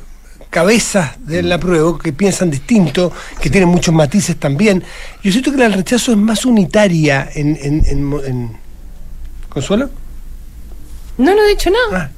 cabezas 0.49 1.11
de 1.25 1.43
la 1.43 1.59
prueba, 1.59 1.97
que 2.01 2.13
piensan 2.13 2.49
distinto, 2.49 3.11
que 3.41 3.49
tienen 3.49 3.69
muchos 3.69 3.93
matices 3.93 4.37
también. 4.37 4.83
Yo 5.23 5.31
siento 5.31 5.51
que 5.51 5.57
del 5.57 5.73
rechazo 5.73 6.11
es 6.11 6.17
más 6.17 6.45
unitaria 6.45 7.29
en, 7.35 7.57
en, 7.61 7.83
en 7.85 8.03
mo- 8.03 8.23
en- 8.23 8.57
¿Consuelo? 9.49 9.89
No, 11.17 11.35
no 11.35 11.43
he 11.43 11.49
dicho 11.49 11.69
nada. 11.69 12.11
Ah. 12.13 12.15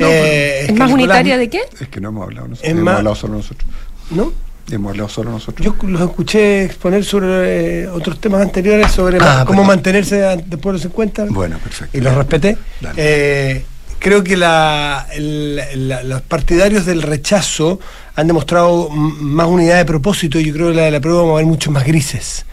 Eh, 0.00 0.58
¿Es 0.62 0.66
que 0.66 0.72
más 0.74 0.90
Nicolás- 0.90 0.94
unitaria 0.94 1.38
de 1.38 1.48
qué? 1.48 1.60
Es 1.80 1.88
que 1.88 2.00
no 2.00 2.10
hemos 2.10 2.24
hablado 2.24 2.48
nosotros. 2.48 2.66
Es 2.68 2.72
hemos 2.72 2.84
más- 2.84 2.96
hablado 2.98 3.16
solo 3.16 3.34
nosotros. 3.36 3.70
¿No? 4.10 4.32
Hemos 4.70 5.12
solo 5.12 5.30
nosotros. 5.30 5.64
Yo 5.64 5.74
los 5.88 6.00
escuché 6.02 6.64
exponer 6.64 7.04
sobre 7.04 7.82
eh, 7.84 7.88
otros 7.88 8.20
temas 8.20 8.42
anteriores, 8.42 8.92
sobre 8.92 9.18
Ah, 9.20 9.44
cómo 9.46 9.64
mantenerse 9.64 10.16
después 10.46 10.64
de 10.64 10.72
los 10.72 10.82
50. 10.82 11.26
Bueno, 11.30 11.58
perfecto. 11.58 11.96
Y 11.96 12.00
los 12.00 12.14
respeté. 12.14 12.58
Dale. 12.80 12.94
Eh, 12.96 13.64
creo 13.98 14.22
que 14.22 14.36
la- 14.36 15.06
el- 15.14 15.56
la- 15.88 16.02
los 16.02 16.20
partidarios 16.22 16.84
del 16.86 17.02
rechazo 17.02 17.80
han 18.14 18.26
demostrado 18.26 18.90
más 18.90 19.46
unidad 19.46 19.76
de 19.78 19.84
propósito. 19.84 20.38
y 20.38 20.44
Yo 20.46 20.52
creo 20.54 20.68
que 20.68 20.74
la 20.74 20.82
de 20.82 20.90
la 20.90 21.00
prueba 21.00 21.20
vamos 21.22 21.34
a 21.34 21.38
ver 21.38 21.46
muchos 21.46 21.72
más 21.72 21.84
grises. 21.84 22.44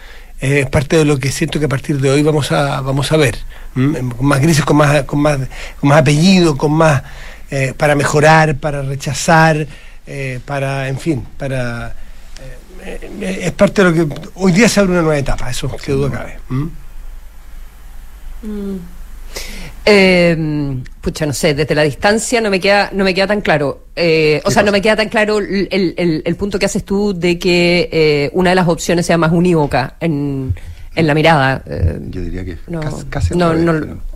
Eh, 0.41 0.62
es 0.62 0.69
parte 0.69 0.98
de 0.98 1.05
lo 1.05 1.17
que 1.17 1.31
siento 1.31 1.60
que 1.60 1.65
a 1.65 1.69
partir 1.69 2.00
de 2.00 2.10
hoy 2.12 2.24
vamos 2.24 2.51
a, 2.51 2.79
vamos 2.81 3.12
a 3.12 3.17
ver. 3.17 3.38
¿m? 3.75 4.00
Con 4.15 4.25
más 4.25 4.39
grises, 4.41 4.63
con 4.63 4.77
más, 4.77 5.03
con 5.03 5.19
más, 5.19 5.38
con 5.79 5.89
más 5.89 6.00
apellido, 6.00 6.55
con 6.57 6.72
más 6.72 7.03
eh, 7.51 7.74
para 7.77 7.93
mejorar, 7.95 8.55
para 8.55 8.81
rechazar, 8.81 9.67
para, 10.45 10.88
en 10.88 11.00
fin, 11.00 11.25
para 11.38 11.95
es 13.22 13.51
parte 13.54 13.84
de 13.84 13.89
lo 13.92 14.08
que 14.10 14.15
hoy 14.36 14.51
día 14.51 14.70
se 14.70 14.80
abre 14.80 14.92
una 14.94 15.01
nueva 15.01 15.18
etapa, 15.18 15.50
eso 15.50 15.70
que 15.77 15.92
duda 15.92 16.12
cabe. 16.12 16.38
Eh, 19.88 20.77
pucha, 21.01 21.25
no 21.25 21.34
sé, 21.34 21.54
desde 21.54 21.75
la 21.75 21.84
distancia 21.84 22.42
no 22.42 22.50
me 22.50 22.60
queda, 22.60 22.89
no 22.94 23.04
me 23.04 23.13
queda 23.13 23.27
tan 23.27 23.42
claro. 23.42 23.86
Eh, 23.96 24.42
o 24.44 24.48
¿Qué 24.50 24.54
sea, 24.54 24.63
no 24.63 24.72
me 24.72 24.82
queda 24.82 24.96
tan 24.96 25.10
claro 25.10 25.38
el, 25.39 25.68
el- 26.25 26.36
punto 26.36 26.58
que 26.58 26.65
haces 26.65 26.84
tú 26.84 27.13
de 27.18 27.38
que 27.38 27.89
eh, 27.92 28.30
una 28.34 28.50
de 28.51 28.56
las 28.56 28.68
opciones 28.68 29.06
sea 29.06 29.18
más 29.18 29.32
unívoca 29.32 29.96
en, 30.00 30.54
en 30.96 31.08
la 31.08 31.13
mirada. 31.13 31.63
Eh, 31.68 32.00
Yo 32.10 32.22
diría 32.22 32.44
que 32.44 32.58
No, 32.68 32.80
casi, 32.80 33.04
casi 33.06 33.36
no, 33.36 33.51
revés, 33.51 33.65
no, 33.65 33.72
pero- 33.74 34.14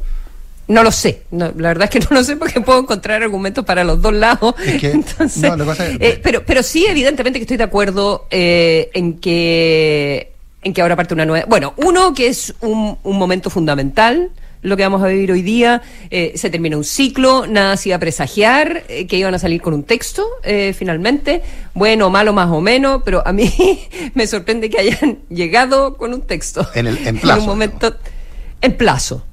no 0.69 0.83
lo 0.83 0.91
sé. 0.91 1.23
No, 1.31 1.51
la 1.57 1.67
verdad 1.69 1.83
es 1.83 1.89
que 1.89 1.99
no 2.09 2.15
lo 2.17 2.23
sé 2.23 2.37
porque 2.37 2.61
puedo 2.61 2.79
encontrar 2.79 3.21
argumentos 3.21 3.65
para 3.65 3.83
los 3.83 4.01
dos 4.01 4.13
lados. 4.13 4.55
Es 4.65 4.79
que- 4.79 4.91
Entonces, 4.93 5.43
no, 5.43 5.57
lo 5.57 5.65
que 5.65 5.69
pasa 5.69 5.87
es- 5.87 5.97
eh, 5.99 6.19
pero, 6.23 6.43
pero 6.45 6.63
sí, 6.63 6.85
evidentemente 6.87 7.37
que 7.39 7.43
estoy 7.43 7.57
de 7.57 7.63
acuerdo 7.65 8.25
eh, 8.31 8.89
en 8.93 9.19
que 9.19 10.31
en 10.61 10.73
que 10.73 10.81
ahora 10.81 10.95
parte 10.95 11.13
una 11.13 11.25
nueva. 11.25 11.45
Bueno, 11.47 11.73
uno 11.77 12.13
que 12.13 12.27
es 12.27 12.53
un, 12.61 12.97
un 13.03 13.17
momento 13.17 13.49
fundamental. 13.49 14.29
Lo 14.61 14.75
que 14.75 14.83
vamos 14.83 15.01
a 15.01 15.07
vivir 15.07 15.31
hoy 15.31 15.41
día, 15.41 15.81
eh, 16.09 16.33
se 16.35 16.49
termina 16.49 16.75
un 16.75 16.83
ciclo, 16.83 17.47
nada 17.47 17.71
hacía 17.71 17.97
presagiar 17.97 18.83
eh, 18.89 19.07
que 19.07 19.15
iban 19.15 19.33
a 19.33 19.39
salir 19.39 19.61
con 19.61 19.73
un 19.73 19.83
texto, 19.83 20.27
eh, 20.43 20.75
finalmente, 20.77 21.41
bueno, 21.73 22.09
malo 22.09 22.33
más 22.33 22.49
o 22.49 22.59
menos, 22.59 23.01
pero 23.05 23.25
a 23.25 23.31
mí 23.31 23.49
me 24.15 24.27
sorprende 24.27 24.69
que 24.69 24.79
hayan 24.79 25.19
llegado 25.29 25.95
con 25.95 26.13
un 26.13 26.23
texto. 26.23 26.67
En 26.75 26.87
el- 26.87 27.07
en 27.07 27.17
plazo, 27.19 27.39
un 27.39 27.47
momento, 27.47 27.95
en 28.61 28.73
plazo. 28.75 29.23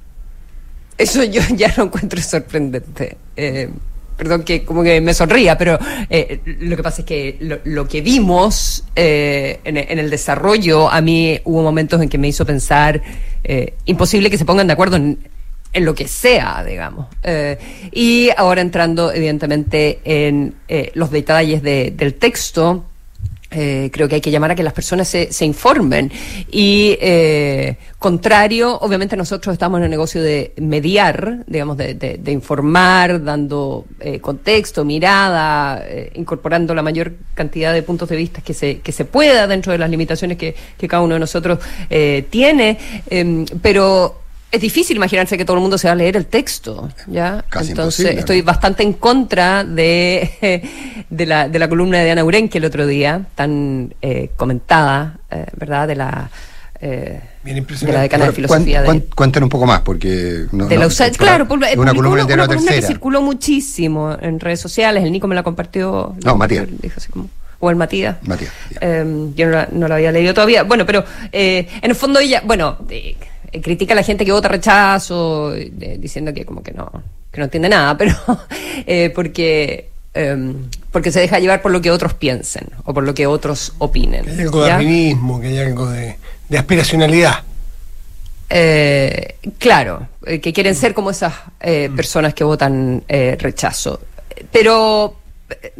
Eso 0.97 1.23
yo 1.23 1.41
ya 1.55 1.73
lo 1.77 1.83
encuentro 1.85 2.21
sorprendente. 2.21 3.17
Eh, 3.35 3.69
perdón 4.17 4.43
que 4.43 4.63
como 4.65 4.81
que 4.83 4.99
me 4.99 5.13
sonría, 5.13 5.55
pero 5.57 5.77
eh, 6.09 6.39
lo 6.59 6.75
que 6.75 6.81
pasa 6.83 7.01
es 7.01 7.05
que 7.05 7.59
lo, 7.65 7.87
que 7.87 8.01
vimos 8.01 8.83
eh, 8.95 9.59
en, 9.63 9.77
el 9.77 10.09
desarrollo, 10.09 10.89
a 10.89 11.01
mí 11.01 11.39
hubo 11.43 11.61
momentos 11.61 12.01
en 12.01 12.09
que 12.09 12.17
me 12.17 12.27
hizo 12.27 12.43
pensar, 12.45 12.99
eh, 13.43 13.75
imposible 13.85 14.31
que 14.31 14.37
se 14.39 14.45
pongan 14.45 14.65
de 14.65 14.73
acuerdo 14.73 14.95
en, 14.95 15.19
en 15.71 15.85
lo 15.85 15.93
que 15.93 16.07
sea, 16.07 16.63
digamos. 16.67 17.05
Y 17.91 18.29
ahora 18.35 18.61
entrando, 18.61 19.11
evidentemente, 19.13 19.99
en 20.03 20.55
los 20.95 21.11
detalles 21.11 21.61
de- 21.61 21.91
del 21.95 22.15
texto, 22.15 22.85
eh, 23.51 23.89
creo 23.93 24.07
que 24.07 24.15
hay 24.15 24.21
que 24.21 24.31
llamar 24.31 24.51
a 24.51 24.55
que 24.55 24.63
las 24.63 24.73
personas 24.73 25.07
se, 25.07 25.31
se 25.31 25.45
informen. 25.45 26.11
Y 26.51 26.97
eh, 27.01 27.77
contrario, 27.99 28.77
obviamente 28.81 29.15
nosotros 29.15 29.53
estamos 29.53 29.79
en 29.79 29.85
el 29.85 29.89
negocio 29.89 30.21
de 30.21 30.53
mediar, 30.57 31.43
digamos, 31.47 31.77
de, 31.77 31.93
de- 31.93 32.17
de 32.17 32.31
informar, 32.31 33.23
dando 33.23 33.85
eh, 33.99 34.19
contexto, 34.19 34.83
mirada, 34.85 35.83
eh, 35.87 36.11
incorporando 36.15 36.73
la 36.75 36.81
mayor 36.81 37.13
cantidad 37.33 37.73
de 37.73 37.83
puntos 37.83 38.09
de 38.09 38.15
vista 38.15 38.41
que 38.41 38.53
se, 38.53 38.79
que 38.79 38.91
se 38.91 39.05
pueda 39.05 39.47
dentro 39.47 39.71
de 39.71 39.77
las 39.77 39.89
limitaciones 39.89 40.37
que, 40.37 40.55
que 40.77 40.87
cada 40.87 41.03
uno 41.03 41.13
de 41.15 41.19
nosotros 41.19 41.59
eh, 41.89 42.25
tiene. 42.29 42.77
Em, 43.09 43.45
pero 43.61 44.21
es 44.51 44.61
difícil 44.61 44.95
imaginarse 44.97 45.37
que 45.37 45.43
todo 45.45 45.57
el 45.57 45.61
mundo 45.61 45.77
se 45.77 45.87
va 45.87 45.91
a 45.93 45.95
leer 45.95 46.15
el 46.17 46.25
texto, 46.25 46.89
¿ya? 47.07 47.43
Casi 47.49 47.71
Entonces, 47.71 47.99
imposible, 47.99 48.19
estoy 48.19 48.39
¿no? 48.39 48.45
bastante 48.45 48.83
en 48.83 48.93
contra 48.93 49.63
de, 49.63 51.05
de, 51.09 51.25
la, 51.25 51.49
de 51.49 51.59
la 51.59 51.67
columna 51.67 51.99
de 51.99 52.11
Ana 52.11 52.23
Urenque 52.23 52.57
el 52.57 52.65
otro 52.65 52.87
día, 52.87 53.25
tan 53.35 53.93
eh, 54.01 54.31
comentada, 54.35 55.19
eh, 55.31 55.45
¿verdad? 55.57 55.87
De 55.87 55.95
la, 55.95 56.29
eh, 56.79 57.19
Bien 57.43 57.55
de 57.55 57.59
impresionante. 57.59 57.97
la 57.97 58.01
decana 58.03 58.25
de 58.27 58.31
filosofía 58.33 58.85
cuen- 58.85 59.01
de, 59.01 59.15
Cuenten 59.15 59.43
un 59.43 59.49
poco 59.49 59.65
más, 59.65 59.81
porque. 59.81 60.45
No, 60.51 60.67
de 60.67 60.77
la 60.77 60.87
USAID. 60.87 61.15
Claro, 61.17 61.47
por- 61.47 61.59
publicó 61.59 61.81
una 61.81 61.93
columna 61.93 62.23
diario 62.25 62.43
una 62.43 62.47
columna 62.47 62.71
que 62.73 62.81
circuló 62.81 63.21
muchísimo 63.21 64.15
en 64.21 64.39
redes 64.39 64.59
sociales. 64.61 65.03
El 65.03 65.11
Nico 65.11 65.27
me 65.27 65.35
la 65.35 65.43
compartió. 65.43 66.15
No, 66.23 66.35
Matías. 66.35 66.67
Dijo 66.81 66.95
así 66.97 67.09
como- 67.11 67.29
o 67.59 67.69
el 67.71 67.75
Matías. 67.75 68.17
Matías. 68.21 68.51
Eh, 68.81 69.29
yo 69.35 69.47
no 69.47 69.51
la, 69.53 69.67
no 69.71 69.87
la 69.87 69.95
había 69.95 70.11
leído 70.11 70.33
todavía. 70.33 70.61
Bueno, 70.63 70.85
pero 70.85 71.03
eh, 71.31 71.67
en 71.81 71.89
el 71.89 71.95
fondo 71.95 72.19
ella, 72.19 72.43
bueno, 72.45 72.77
eh, 72.89 73.15
critica 73.61 73.93
a 73.93 73.95
la 73.95 74.03
gente 74.03 74.25
que 74.25 74.31
vota 74.31 74.47
rechazo, 74.47 75.53
eh, 75.55 75.97
diciendo 75.99 76.33
que 76.33 76.45
como 76.45 76.63
que 76.63 76.71
no, 76.71 76.91
que 77.31 77.39
no 77.39 77.45
entiende 77.45 77.69
nada, 77.69 77.97
pero 77.97 78.15
eh, 78.85 79.11
porque 79.13 79.89
eh, 80.13 80.53
porque 80.91 81.11
se 81.11 81.19
deja 81.19 81.39
llevar 81.39 81.61
por 81.61 81.71
lo 81.71 81.81
que 81.81 81.91
otros 81.91 82.13
piensen 82.13 82.69
o 82.85 82.93
por 82.93 83.03
lo 83.03 83.13
que 83.13 83.27
otros 83.27 83.73
opinen. 83.77 84.25
Que 84.25 84.31
hay 84.31 84.39
algo 84.41 84.63
de 84.63 84.71
arribismo, 84.71 85.39
que 85.39 85.47
hay 85.47 85.59
algo 85.59 85.89
de, 85.89 86.15
de 86.49 86.57
aspiracionalidad. 86.57 87.43
Eh, 88.49 89.35
claro, 89.57 90.07
eh, 90.25 90.39
que 90.39 90.53
quieren 90.53 90.75
ser 90.75 90.93
como 90.93 91.11
esas 91.11 91.33
eh, 91.59 91.89
personas 91.95 92.33
que 92.33 92.43
votan 92.43 93.03
eh, 93.07 93.37
rechazo. 93.39 93.99
Pero, 94.51 95.17
eh, 95.49 95.73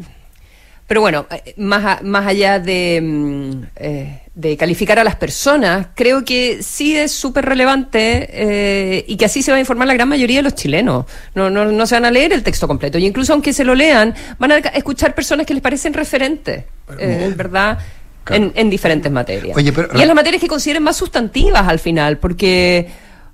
pero 0.88 1.01
bueno, 1.01 1.27
eh, 1.29 1.53
más, 1.58 1.84
a- 1.86 2.00
más 2.03 2.25
allá 2.25 2.60
de, 2.60 3.00
mm, 3.03 3.51
eh, 3.75 4.22
de 4.34 4.56
calificar 4.58 4.98
a 5.00 5.03
las 5.03 5.15
personas, 5.15 5.88
creo 5.96 6.24
que 6.24 6.63
sí 6.63 6.96
es 6.96 7.12
súper 7.12 7.44
relevante 7.46 8.29
eh, 8.32 9.06
y 9.08 9.17
que 9.17 9.25
así 9.25 9.41
se 9.41 9.51
va 9.51 9.58
a 9.58 9.60
informar 9.60 9.88
la 9.88 9.94
gran 9.96 10.08
mayoría 10.08 10.38
de 10.38 10.44
los 10.44 10.56
chilenos. 10.56 11.06
No, 11.36 11.50
no, 11.50 11.65
no 11.65 11.86
se 11.88 11.96
van 11.96 12.06
a 12.06 12.12
leer 12.12 12.32
el 12.34 12.44
texto 12.44 12.67
completo 12.67 12.98
y 12.98 13.06
incluso 13.06 13.34
aunque 13.34 13.51
se 13.53 13.63
lo 13.65 13.75
lean, 13.75 14.13
van 14.39 14.51
a 14.53 14.58
escuchar 14.60 15.13
personas 15.15 15.46
que 15.46 15.53
les 15.53 15.62
parecen 15.63 15.94
referentes, 15.94 16.63
eh, 17.00 17.34
¿verdad? 17.36 17.79
Claro. 18.24 18.44
En, 18.46 18.51
en 18.56 18.70
diferentes 18.70 19.12
materias. 19.12 19.56
Oye, 19.58 19.72
pero- 19.74 19.89
y 19.98 20.01
en 20.01 20.08
las 20.08 20.15
materias 20.15 20.41
que 20.41 20.48
consideren 20.50 20.84
más 20.84 20.98
sustantivas 20.98 21.67
al 21.67 21.79
final, 21.79 22.17
porque, 22.17 22.88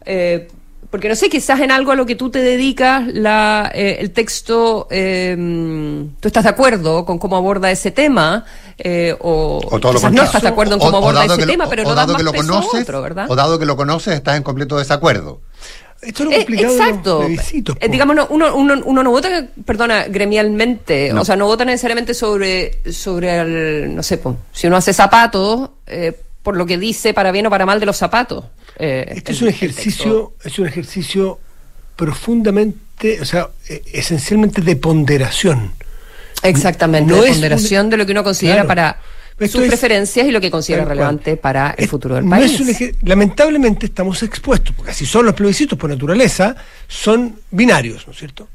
eh, 0.05 0.47
porque 0.93 1.09
no 1.09 1.15
sé, 1.15 1.27
quizás 1.27 1.59
en 1.59 1.71
algo 1.71 1.91
a 1.91 1.95
lo 1.95 2.05
que 2.05 2.15
tú 2.15 2.29
te 2.29 2.37
dedicas, 2.37 3.07
la, 3.07 3.71
eh, 3.73 3.97
el 3.99 4.11
texto, 4.11 4.87
eh, 4.91 5.35
tú 6.19 6.27
estás 6.27 6.43
de 6.43 6.51
acuerdo 6.51 7.03
con 7.03 7.17
cómo 7.17 7.35
aborda 7.35 7.71
ese 7.71 7.89
tema, 7.89 8.45
eh, 8.77 9.15
o, 9.19 9.59
O 9.71 9.79
todo 9.79 9.93
lo 9.93 10.09
no 10.11 10.21
estás 10.21 10.43
de 10.43 10.49
acuerdo 10.49 10.75
en 10.75 10.79
cómo 10.79 10.99
o 10.99 11.01
aborda 11.01 11.25
ese 11.25 11.35
que 11.37 11.45
lo- 11.47 11.51
tema, 11.51 11.67
pero 11.67 11.81
o 11.81 11.85
no 11.85 11.95
das 11.95 12.05
dado 12.05 12.13
más 12.13 12.17
que 12.19 12.23
lo 12.25 12.31
peso 12.31 12.45
conoces, 12.45 12.81
otro, 12.83 13.01
¿verdad? 13.01 13.25
O 13.27 13.35
dado 13.35 13.57
que 13.57 13.65
lo 13.65 13.75
conoces, 13.75 14.13
estás 14.13 14.37
en 14.37 14.43
completo 14.43 14.77
desacuerdo. 14.77 15.41
Esto 16.03 16.21
es 16.25 16.29
lo 16.29 16.35
complicado 16.35 16.73
de 16.75 16.79
exacto. 16.79 17.19
plebiscitos, 17.21 17.77
Eh, 17.79 17.89
digamos, 17.89 18.15
no, 18.15 18.27
uno, 18.29 18.55
uno, 18.55 18.75
uno 18.85 19.01
no 19.03 19.09
vota, 19.09 19.47
perdona, 19.65 20.03
gremialmente, 20.03 21.11
No. 21.11 21.21
o 21.21 21.25
sea, 21.25 21.35
no 21.35 21.47
vota 21.47 21.65
necesariamente 21.65 22.13
sobre, 22.13 22.83
sobre 22.91 23.39
el, 23.39 23.95
no 23.95 24.03
sé, 24.03 24.19
po, 24.19 24.37
si 24.51 24.67
uno 24.67 24.77
hace 24.77 24.93
zapatos, 24.93 25.71
eh, 25.87 26.13
por 26.43 26.55
lo 26.57 26.65
que 26.65 26.77
dice 26.77 27.13
para 27.13 27.31
bien 27.31 27.47
o 27.47 27.49
para 27.49 27.65
mal 27.65 27.79
de 27.79 27.85
los 27.85 27.97
zapatos. 27.97 28.45
eh, 28.77 29.05
Esto 29.15 29.31
es 29.31 29.41
un 29.41 29.47
ejercicio, 29.47 30.33
es 30.43 30.59
un 30.59 30.67
ejercicio 30.67 31.39
profundamente, 31.95 33.21
o 33.21 33.25
sea, 33.25 33.49
eh, 33.69 33.81
esencialmente 33.93 34.61
de 34.61 34.75
ponderación. 34.75 35.71
Exactamente, 36.43 37.11
No 37.11 37.21
de 37.21 37.27
es 37.29 37.33
ponderación 37.33 37.85
un- 37.85 37.89
de 37.91 37.97
lo 37.97 38.05
que 38.05 38.11
uno 38.11 38.23
considera 38.23 38.63
Claro. 38.65 38.67
para 38.67 38.97
sus 39.47 39.61
es- 39.61 39.67
preferencias 39.69 40.27
y 40.27 40.31
lo 40.31 40.41
que 40.41 40.51
considera 40.51 40.83
cual. 40.83 40.89
relevante 40.97 41.37
para 41.37 41.71
el 41.77 41.85
Es- 41.85 41.89
futuro 41.89 42.15
del 42.15 42.25
no 42.25 42.31
país. 42.31 42.51
es 42.53 42.59
un 42.59 42.67
ejer- 42.69 42.95
lamentablemente 43.03 43.85
estamos 43.85 44.21
expuestos, 44.23 44.75
porque 44.75 44.91
así 44.91 45.05
son 45.05 45.25
los 45.25 45.33
plebiscitos 45.35 45.77
por 45.79 45.89
naturaleza, 45.89 46.55
son 46.87 47.39
binarios, 47.51 48.05
¿no 48.05 48.13
es 48.13 48.19
cierto? 48.19 48.47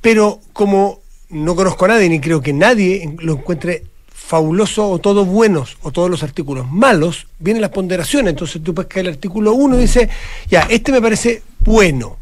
Pero 0.00 0.40
como 0.52 1.00
no 1.30 1.56
conozco 1.56 1.86
a 1.86 1.88
nadie, 1.88 2.08
ni 2.08 2.20
creo 2.20 2.40
que 2.42 2.52
nadie 2.52 3.14
lo 3.18 3.32
encuentre 3.34 3.84
fabuloso 4.26 4.88
o 4.90 4.98
todos 4.98 5.26
buenos 5.26 5.78
o 5.82 5.92
todos 5.92 6.10
los 6.10 6.24
artículos 6.24 6.68
malos, 6.70 7.28
vienen 7.38 7.60
las 7.60 7.70
ponderaciones. 7.70 8.30
Entonces 8.30 8.60
tú 8.62 8.74
puedes 8.74 8.88
caer 8.88 9.06
el 9.06 9.12
artículo 9.12 9.54
1 9.54 9.76
y 9.76 9.80
dice, 9.82 10.08
ya, 10.48 10.62
este 10.68 10.90
me 10.90 11.00
parece 11.00 11.42
bueno. 11.60 12.18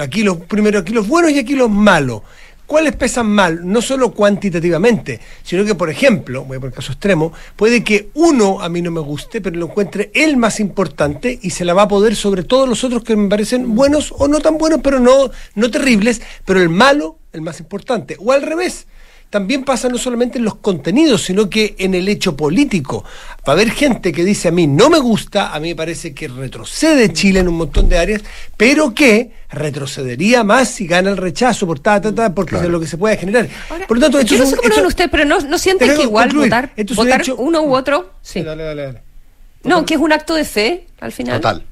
Aquí 0.00 0.24
los, 0.24 0.38
primero 0.38 0.80
aquí 0.80 0.92
los 0.92 1.06
buenos 1.06 1.30
y 1.30 1.38
aquí 1.38 1.54
los 1.54 1.70
malos. 1.70 2.22
¿Cuáles 2.66 2.96
pesan 2.96 3.26
mal? 3.26 3.60
No 3.62 3.82
solo 3.82 4.12
cuantitativamente, 4.12 5.20
sino 5.44 5.64
que, 5.64 5.74
por 5.74 5.90
ejemplo, 5.90 6.44
voy 6.44 6.56
a 6.56 6.60
poner 6.60 6.74
caso 6.74 6.92
extremo, 6.92 7.32
puede 7.56 7.84
que 7.84 8.08
uno 8.14 8.60
a 8.60 8.68
mí 8.68 8.80
no 8.80 8.90
me 8.90 9.00
guste, 9.00 9.40
pero 9.40 9.56
lo 9.56 9.66
encuentre 9.66 10.10
el 10.14 10.38
más 10.38 10.60
importante 10.60 11.38
y 11.40 11.50
se 11.50 11.64
la 11.64 11.74
va 11.74 11.82
a 11.82 11.88
poder 11.88 12.16
sobre 12.16 12.42
todos 12.42 12.66
los 12.68 12.82
otros 12.82 13.04
que 13.04 13.16
me 13.16 13.28
parecen 13.28 13.74
buenos 13.74 14.12
o 14.16 14.28
no 14.28 14.40
tan 14.40 14.56
buenos, 14.56 14.80
pero 14.82 14.98
no, 14.98 15.30
no 15.54 15.70
terribles, 15.70 16.22
pero 16.46 16.60
el 16.60 16.70
malo, 16.70 17.18
el 17.34 17.42
más 17.42 17.60
importante. 17.60 18.16
O 18.18 18.32
al 18.32 18.42
revés, 18.42 18.86
también 19.34 19.64
pasa 19.64 19.88
no 19.88 19.98
solamente 19.98 20.38
en 20.38 20.44
los 20.44 20.54
contenidos, 20.54 21.24
sino 21.24 21.50
que 21.50 21.74
en 21.78 21.96
el 21.96 22.08
hecho 22.08 22.36
político. 22.36 23.02
Va 23.38 23.54
a 23.54 23.56
haber 23.56 23.72
gente 23.72 24.12
que 24.12 24.24
dice 24.24 24.46
a 24.46 24.52
mí 24.52 24.68
no 24.68 24.88
me 24.88 25.00
gusta, 25.00 25.52
a 25.52 25.58
mí 25.58 25.70
me 25.70 25.74
parece 25.74 26.14
que 26.14 26.28
retrocede 26.28 27.12
Chile 27.12 27.40
en 27.40 27.48
un 27.48 27.56
montón 27.56 27.88
de 27.88 27.98
áreas, 27.98 28.22
pero 28.56 28.94
que 28.94 29.32
retrocedería 29.50 30.44
más 30.44 30.68
si 30.68 30.86
gana 30.86 31.10
el 31.10 31.16
rechazo 31.16 31.66
por 31.66 31.80
ta, 31.80 32.00
ta, 32.00 32.14
ta, 32.14 32.32
porque 32.32 32.54
es 32.54 32.62
lo 32.62 32.78
que 32.78 32.86
se 32.86 32.96
puede 32.96 33.16
generar. 33.16 33.48
por 33.88 33.96
lo 33.96 34.02
tanto, 34.02 34.20
yo 34.20 34.38
no 34.38 34.46
sé 34.46 34.54
cómo 34.54 34.76
lo 34.76 34.86
usted, 34.86 35.10
pero 35.10 35.24
no, 35.24 35.40
no 35.40 35.58
siente 35.58 35.92
que 35.92 36.02
igual 36.04 36.30
votar, 36.32 36.72
votar 36.94 37.22
uno 37.36 37.62
u 37.62 37.74
otro. 37.74 38.12
Sí. 38.22 38.40
Dale, 38.40 38.62
dale, 38.62 38.82
dale. 38.82 39.02
No, 39.64 39.84
que 39.84 39.94
es 39.94 40.00
un 40.00 40.12
acto 40.12 40.36
de 40.36 40.44
fe 40.44 40.86
al 41.00 41.10
final. 41.10 41.40
Total. 41.40 41.64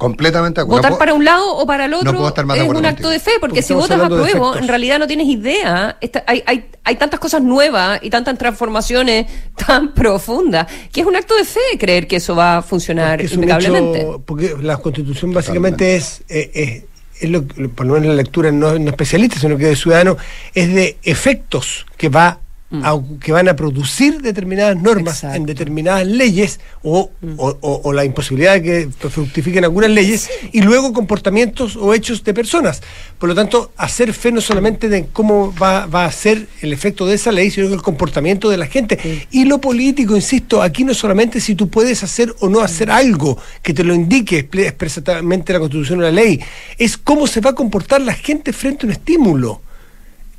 Completamente 0.00 0.60
de 0.60 0.62
acuerdo. 0.62 0.82
Votar 0.82 0.98
para 0.98 1.12
un 1.12 1.26
lado 1.26 1.56
o 1.56 1.66
para 1.66 1.84
el 1.84 1.92
otro 1.92 2.26
es 2.54 2.62
un 2.62 2.86
acto 2.86 3.10
de 3.10 3.20
fe, 3.20 3.32
porque, 3.38 3.60
si 3.60 3.74
votas 3.74 4.00
a 4.00 4.08
prueba, 4.08 4.58
en 4.58 4.66
realidad 4.66 4.98
no 4.98 5.06
tienes 5.06 5.26
idea. 5.26 5.98
hay, 6.26 6.42
hay, 6.46 6.70
hay 6.84 6.96
tantas 6.96 7.20
cosas 7.20 7.42
nuevas 7.42 8.00
y 8.02 8.08
tantas 8.08 8.38
transformaciones 8.38 9.26
tan 9.66 9.92
profundas 9.92 10.66
que 10.90 11.02
es 11.02 11.06
un 11.06 11.16
acto 11.16 11.36
de 11.36 11.44
fe 11.44 11.60
creer 11.78 12.06
que 12.06 12.16
eso 12.16 12.34
va 12.34 12.56
a 12.56 12.62
funcionar 12.62 13.20
impecablemente. 13.20 14.06
porque 14.24 14.56
la 14.62 14.78
constitución 14.78 15.34
básicamente 15.34 15.96
es, 15.96 16.22
eh, 16.30 16.86
es, 17.20 17.28
lo, 17.28 17.46
por 17.46 17.84
lo 17.84 17.92
menos 17.92 18.08
la 18.08 18.14
lectura 18.14 18.50
no, 18.50 18.78
no 18.78 18.88
especialista, 18.88 19.38
sino 19.38 19.58
que 19.58 19.66
de 19.66 19.76
ciudadano, 19.76 20.16
es 20.54 20.72
de 20.72 20.96
efectos 21.02 21.84
que 21.98 22.08
va 22.08 22.40
Mm. 22.72 23.18
que 23.18 23.32
van 23.32 23.48
a 23.48 23.56
producir 23.56 24.22
determinadas 24.22 24.80
normas 24.80 25.24
en 25.24 25.44
determinadas 25.44 26.06
leyes 26.06 26.60
o, 26.84 27.10
mm. 27.20 27.34
o, 27.36 27.92
la 27.92 28.04
imposibilidad 28.04 28.54
de 28.54 28.62
que 28.62 29.08
fructifiquen 29.08 29.64
algunas 29.64 29.90
leyes 29.90 30.30
y 30.52 30.62
luego 30.62 30.92
comportamientos 30.92 31.74
o 31.74 31.92
hechos 31.94 32.22
de 32.22 32.32
personas. 32.32 32.80
Por 33.18 33.28
lo 33.28 33.34
tanto, 33.34 33.72
hacer 33.76 34.12
fe 34.12 34.30
no 34.30 34.40
solamente 34.40 34.88
de 34.88 35.06
cómo 35.12 35.52
va, 35.60 35.86
va 35.86 36.04
a 36.04 36.12
ser 36.12 36.46
el 36.60 36.72
efecto 36.72 37.06
de 37.06 37.16
esa 37.16 37.32
ley, 37.32 37.50
sino 37.50 37.66
el 37.66 37.82
comportamiento 37.82 38.48
de 38.48 38.58
la 38.58 38.66
gente. 38.66 39.26
Y 39.32 39.46
lo 39.46 39.60
político, 39.60 40.14
insisto, 40.14 40.62
aquí 40.62 40.84
no 40.84 40.94
solamente 40.94 41.40
si 41.40 41.56
tú 41.56 41.68
puedes 41.68 42.04
hacer 42.04 42.32
o 42.38 42.48
no 42.48 42.60
hacer 42.60 42.88
algo 42.88 43.36
que 43.62 43.74
te 43.74 43.82
lo 43.82 43.92
indique 43.92 44.38
expresamente 44.38 45.52
la 45.52 45.58
Constitución 45.58 45.98
o 45.98 46.02
la 46.02 46.12
ley, 46.12 46.40
es 46.78 46.96
cómo 46.96 47.26
se 47.26 47.40
va 47.40 47.50
a 47.50 47.54
comportar 47.54 48.00
la 48.00 48.14
gente 48.14 48.52
frente 48.52 48.86
a 48.86 48.86
un 48.86 48.92
estímulo. 48.92 49.60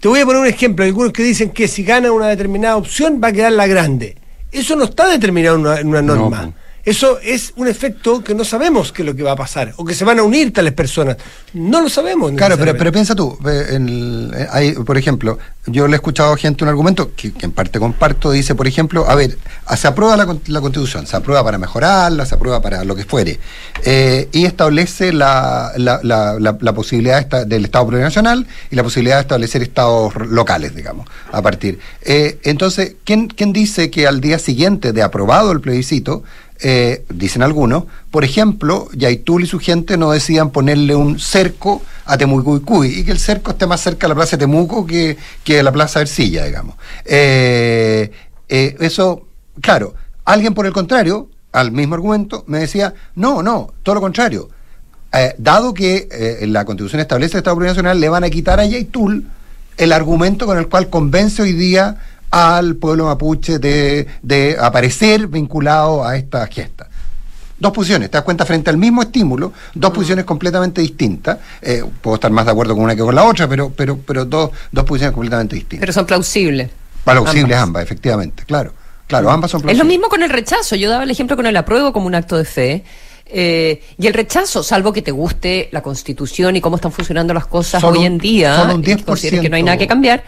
Te 0.01 0.07
voy 0.07 0.19
a 0.19 0.25
poner 0.25 0.41
un 0.41 0.47
ejemplo. 0.47 0.83
Hay 0.83 0.89
algunos 0.89 1.13
que 1.13 1.21
dicen 1.21 1.51
que 1.51 1.67
si 1.67 1.83
gana 1.83 2.11
una 2.11 2.27
determinada 2.27 2.75
opción 2.75 3.21
va 3.23 3.27
a 3.27 3.31
quedar 3.31 3.51
la 3.51 3.67
grande. 3.67 4.17
Eso 4.51 4.75
no 4.75 4.85
está 4.85 5.07
determinado 5.07 5.77
en 5.77 5.87
una, 5.87 6.01
norma. 6.01 6.51
Eso 6.83 7.19
es 7.19 7.53
un 7.55 7.67
efecto 7.67 8.23
que 8.23 8.33
no 8.33 8.43
sabemos 8.43 8.91
qué 8.91 9.03
es 9.03 9.05
lo 9.05 9.15
que 9.15 9.23
va 9.23 9.33
a 9.33 9.35
pasar, 9.35 9.73
o 9.77 9.85
que 9.85 9.93
se 9.93 10.03
van 10.03 10.19
a 10.19 10.23
unir 10.23 10.51
tales 10.51 10.73
personas. 10.73 11.17
No 11.53 11.81
lo 11.81 11.89
sabemos. 11.89 12.31
Claro, 12.31 12.57
pero, 12.57 12.75
pero 12.75 12.91
piensa 12.91 13.15
tú, 13.15 13.37
eh, 13.47 14.47
hay, 14.51 14.73
por 14.73 14.97
ejemplo, 14.97 15.37
yo 15.67 15.87
le 15.87 15.93
he 15.93 15.95
escuchado 15.97 16.33
a 16.33 16.37
gente 16.37 16.63
un 16.63 16.69
argumento 16.69 17.11
que, 17.15 17.31
en 17.41 17.51
parte 17.51 17.79
comparto, 17.79 18.31
dice, 18.31 18.55
por 18.55 18.67
ejemplo, 18.67 19.07
a 19.07 19.13
ver, 19.13 19.37
se 19.77 19.87
aprueba 19.87 20.17
la, 20.17 20.25
Constitución, 20.25 21.05
se 21.05 21.15
aprueba 21.15 21.43
para 21.43 21.59
mejorarla, 21.59 22.25
se 22.25 22.33
aprueba 22.33 22.61
para 22.61 22.83
lo 22.83 22.95
que 22.95 23.05
fuere, 23.05 23.39
eh, 23.83 24.27
y 24.31 24.45
establece 24.45 25.13
la, 25.13 25.71
la, 25.77 26.73
posibilidad 26.73 27.45
del 27.45 27.65
Estado 27.65 27.87
plurinacional 27.87 28.47
y 28.71 28.75
la 28.75 28.83
posibilidad 28.83 29.17
de 29.17 29.21
establecer 29.21 29.61
estados 29.61 30.15
locales, 30.15 30.75
digamos, 30.75 31.07
a 31.31 31.41
partir. 31.41 31.79
Eh, 32.01 32.39
entonces, 32.43 32.95
¿quién, 33.03 33.27
¿quién 33.27 33.53
dice 33.53 33.91
que 33.91 34.07
al 34.07 34.19
día 34.19 34.39
siguiente 34.39 34.93
de 34.93 35.03
aprobado 35.03 35.51
el 35.51 35.61
plebiscito, 35.61 36.23
eh, 36.63 37.03
dicen 37.09 37.41
algunos, 37.41 37.85
por 38.11 38.23
ejemplo, 38.23 38.87
Yaitul 38.93 39.43
y 39.43 39.47
su 39.47 39.59
gente 39.59 39.97
no 39.97 40.11
decían 40.11 40.51
ponerle 40.51 40.95
un 40.95 41.19
cerco 41.19 41.81
a 42.05 42.17
Temuco 42.17 42.85
y 42.85 43.03
que 43.03 43.11
el 43.11 43.19
cerco 43.19 43.51
esté 43.51 43.65
más 43.65 43.81
cerca 43.81 44.05
de 44.05 44.09
la 44.09 44.15
plaza 44.15 44.37
de 44.37 44.41
Temuco 44.41 44.85
que, 44.85 45.17
que 45.43 45.63
la 45.63 45.71
plaza 45.71 45.99
de 45.99 46.03
Ercilla, 46.03 46.45
digamos. 46.45 46.75
Eh, 47.05 48.11
eh, 48.47 48.75
eso, 48.79 49.27
claro, 49.59 49.95
alguien 50.23 50.53
por 50.53 50.67
el 50.67 50.73
contrario, 50.73 51.29
al 51.51 51.71
mismo 51.71 51.95
argumento, 51.95 52.43
me 52.47 52.59
decía, 52.59 52.93
no, 53.15 53.41
no, 53.41 53.73
todo 53.81 53.95
lo 53.95 54.01
contrario. 54.01 54.49
dado 55.39 55.73
que 55.73 56.45
la 56.47 56.63
Constitución 56.63 57.01
establece 57.01 57.37
el 57.37 57.39
Estado 57.39 57.59
Nacional, 57.59 57.99
le 57.99 58.07
van 58.07 58.23
a 58.23 58.29
quitar 58.29 58.59
a 58.59 58.65
Yaitul 58.65 59.25
el 59.77 59.91
argumento 59.93 60.45
con 60.45 60.59
el 60.59 60.67
cual 60.67 60.89
convence 60.89 61.41
hoy 61.41 61.53
día 61.53 61.97
al 62.31 62.75
pueblo 62.77 63.05
mapuche 63.05 63.59
de, 63.59 64.07
de 64.21 64.57
aparecer 64.59 65.27
vinculado 65.27 66.03
a 66.03 66.15
esta 66.15 66.47
gesta 66.47 66.89
dos 67.61 67.71
posiciones, 67.71 68.09
te 68.09 68.17
das 68.17 68.23
cuenta 68.23 68.43
frente 68.43 68.71
al 68.71 68.77
mismo 68.77 69.03
estímulo, 69.03 69.53
dos 69.75 69.91
posiciones 69.91 70.25
completamente 70.25 70.81
distintas. 70.81 71.37
Eh, 71.61 71.83
puedo 72.01 72.15
estar 72.15 72.31
más 72.31 72.45
de 72.45 72.51
acuerdo 72.51 72.73
con 72.73 72.83
una 72.83 72.95
que 72.95 73.03
con 73.03 73.13
la 73.13 73.23
otra, 73.23 73.47
pero, 73.47 73.69
pero, 73.69 73.99
pero 73.99 74.25
dos, 74.25 74.49
dos 74.71 74.83
posiciones 74.83 75.13
completamente 75.13 75.55
distintas. 75.55 75.81
Pero 75.81 75.93
son 75.93 76.07
plausibles. 76.07 76.71
Plausibles 77.03 77.57
ambas, 77.57 77.83
efectivamente, 77.83 78.43
claro. 78.45 78.73
Claro, 79.05 79.29
ambas 79.29 79.51
son 79.51 79.61
plausibles. 79.61 79.79
Es 79.79 79.85
lo 79.85 79.87
mismo 79.87 80.09
con 80.09 80.23
el 80.23 80.29
rechazo. 80.29 80.75
Yo 80.75 80.89
daba 80.89 81.03
el 81.03 81.11
ejemplo 81.11 81.35
con 81.35 81.45
el 81.45 81.55
apruebo 81.55 81.93
como 81.93 82.07
un 82.07 82.15
acto 82.15 82.37
de 82.37 82.45
fe. 82.45 82.83
Eh, 83.25 83.81
y 83.97 84.07
el 84.07 84.13
rechazo, 84.13 84.63
salvo 84.63 84.91
que 84.91 85.01
te 85.01 85.11
guste 85.11 85.69
la 85.71 85.83
constitución 85.83 86.55
y 86.55 86.61
cómo 86.61 86.77
están 86.77 86.91
funcionando 86.91 87.33
las 87.33 87.45
cosas 87.45 87.83
hoy 87.83 88.05
en 88.05 88.17
día, 88.17 88.57
solo 88.57 88.75
un 88.75 88.83
10%, 88.83 89.41
que 89.41 89.49
no 89.49 89.55
hay 89.55 89.63
nada 89.63 89.77
que 89.77 89.87
cambiar 89.87 90.23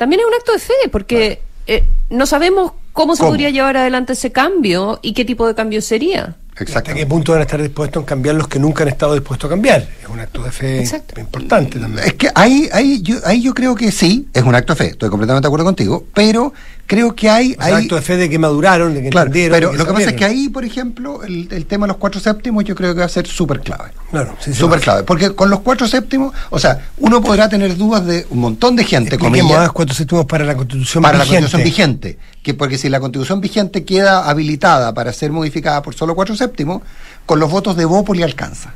también 0.00 0.20
es 0.20 0.26
un 0.26 0.32
acto 0.32 0.52
de 0.52 0.58
fe, 0.58 0.88
porque 0.90 1.42
eh, 1.66 1.84
no 2.08 2.24
sabemos 2.24 2.72
cómo 2.94 3.16
se 3.16 3.22
podría 3.22 3.50
llevar 3.50 3.76
adelante 3.76 4.14
ese 4.14 4.32
cambio 4.32 4.98
y 5.02 5.12
qué 5.12 5.26
tipo 5.26 5.46
de 5.46 5.54
cambio 5.54 5.82
sería. 5.82 6.36
¿Hasta 6.56 6.94
qué 6.94 7.04
punto 7.04 7.32
van 7.32 7.42
a 7.42 7.44
estar 7.44 7.60
dispuestos 7.60 8.02
a 8.02 8.06
cambiar 8.06 8.34
los 8.34 8.48
que 8.48 8.58
nunca 8.58 8.82
han 8.82 8.88
estado 8.88 9.12
dispuestos 9.12 9.48
a 9.48 9.50
cambiar? 9.50 9.86
Es 10.02 10.08
un 10.08 10.18
acto 10.18 10.42
de 10.42 10.52
fe 10.52 10.82
importante 11.18 11.78
también. 11.78 12.06
Es 12.06 12.14
que 12.14 12.30
ahí, 12.34 12.66
ahí, 12.72 13.02
yo, 13.02 13.18
ahí 13.26 13.42
yo 13.42 13.52
creo 13.52 13.74
que 13.74 13.92
sí, 13.92 14.26
es 14.32 14.42
un 14.42 14.54
acto 14.54 14.72
de 14.72 14.78
fe, 14.78 14.86
estoy 14.92 15.10
completamente 15.10 15.44
de 15.44 15.48
acuerdo 15.48 15.66
contigo, 15.66 16.06
pero 16.14 16.54
creo 16.90 17.14
que 17.14 17.30
hay... 17.30 17.54
hay 17.60 17.72
acto 17.72 17.94
de 17.94 18.02
fe 18.02 18.16
de 18.16 18.28
que 18.28 18.36
maduraron, 18.36 18.92
de 18.92 19.00
que 19.00 19.06
entendieron. 19.06 19.54
Pero 19.54 19.72
lo 19.72 19.86
que 19.86 19.92
pasa 19.92 20.10
es 20.10 20.16
que 20.16 20.24
ahí, 20.24 20.48
por 20.48 20.64
ejemplo, 20.64 21.22
el, 21.22 21.64
tema 21.66 21.86
de 21.86 21.92
los 21.92 21.98
cuatro 21.98 22.20
séptimos 22.20 22.64
yo 22.64 22.74
creo 22.74 22.94
que 22.94 22.98
va 22.98 23.06
a 23.06 23.08
ser 23.08 23.28
súper 23.28 23.60
clave. 23.60 23.92
Claro, 24.10 24.34
sí, 24.40 24.52
Súper 24.52 24.80
clave, 24.80 25.04
porque 25.04 25.32
con 25.32 25.50
los 25.50 25.60
cuatro 25.60 25.86
séptimos, 25.86 26.34
o 26.50 26.58
sea, 26.58 26.88
uno 26.98 27.22
podrá 27.22 27.48
tener 27.48 27.76
dudas 27.76 28.04
de 28.06 28.26
un 28.30 28.40
montón 28.40 28.74
de 28.74 28.82
gente. 28.82 29.14
Expliquemos 29.14 29.70
cuatro 29.70 29.94
séptimos 29.94 30.26
para 30.26 30.44
la 30.44 30.56
constitución 30.56 31.00
para 31.00 31.18
vigente. 31.18 31.28
Para 31.28 31.40
la 31.40 31.48
constitución 31.48 31.64
vigente. 31.64 32.18
Que 32.42 32.54
porque 32.54 32.76
si 32.76 32.88
la 32.88 32.98
constitución 32.98 33.40
vigente 33.40 33.84
queda 33.84 34.28
habilitada 34.28 34.92
para 34.92 35.12
ser 35.12 35.30
modificada 35.30 35.82
por 35.82 35.94
solo 35.94 36.16
cuatro 36.16 36.34
séptimos, 36.34 36.82
con 37.24 37.38
los 37.38 37.48
votos 37.48 37.76
de 37.76 37.84
Bópoli 37.84 38.24
alcanza. 38.24 38.74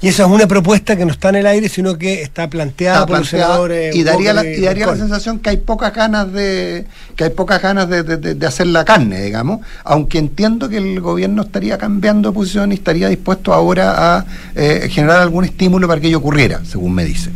Y 0.00 0.08
esa 0.08 0.24
es 0.24 0.30
una 0.30 0.46
propuesta 0.46 0.96
que 0.96 1.04
no 1.04 1.10
está 1.10 1.30
en 1.30 1.36
el 1.36 1.46
aire, 1.46 1.68
sino 1.68 1.98
que 1.98 2.22
está 2.22 2.48
planteada, 2.48 3.04
por 3.04 3.18
los 3.18 3.28
senadores. 3.28 3.96
Y 3.96 4.04
daría, 4.04 4.32
la, 4.32 4.44
y 4.44 4.60
daría 4.60 4.86
la 4.86 4.96
sensación 4.96 5.40
que 5.40 5.50
hay 5.50 5.56
pocas 5.56 5.92
ganas 5.92 6.32
de 6.32 6.86
que 7.16 7.24
hay 7.24 7.30
pocas 7.30 7.60
ganas 7.60 7.88
de, 7.88 8.04
de, 8.04 8.46
hacer 8.46 8.68
la 8.68 8.84
carne, 8.84 9.20
digamos, 9.20 9.60
aunque 9.82 10.18
entiendo 10.18 10.68
que 10.68 10.76
el 10.76 11.00
gobierno 11.00 11.42
estaría 11.42 11.78
cambiando 11.78 12.28
de 12.28 12.34
posición 12.34 12.70
y 12.70 12.76
estaría 12.76 13.08
dispuesto 13.08 13.52
ahora 13.52 14.18
a 14.18 14.26
eh, 14.54 14.88
generar 14.88 15.20
algún 15.20 15.44
estímulo 15.44 15.88
para 15.88 16.00
que 16.00 16.06
ello 16.06 16.18
ocurriera, 16.18 16.60
según 16.64 16.94
me 16.94 17.04
dice. 17.04 17.30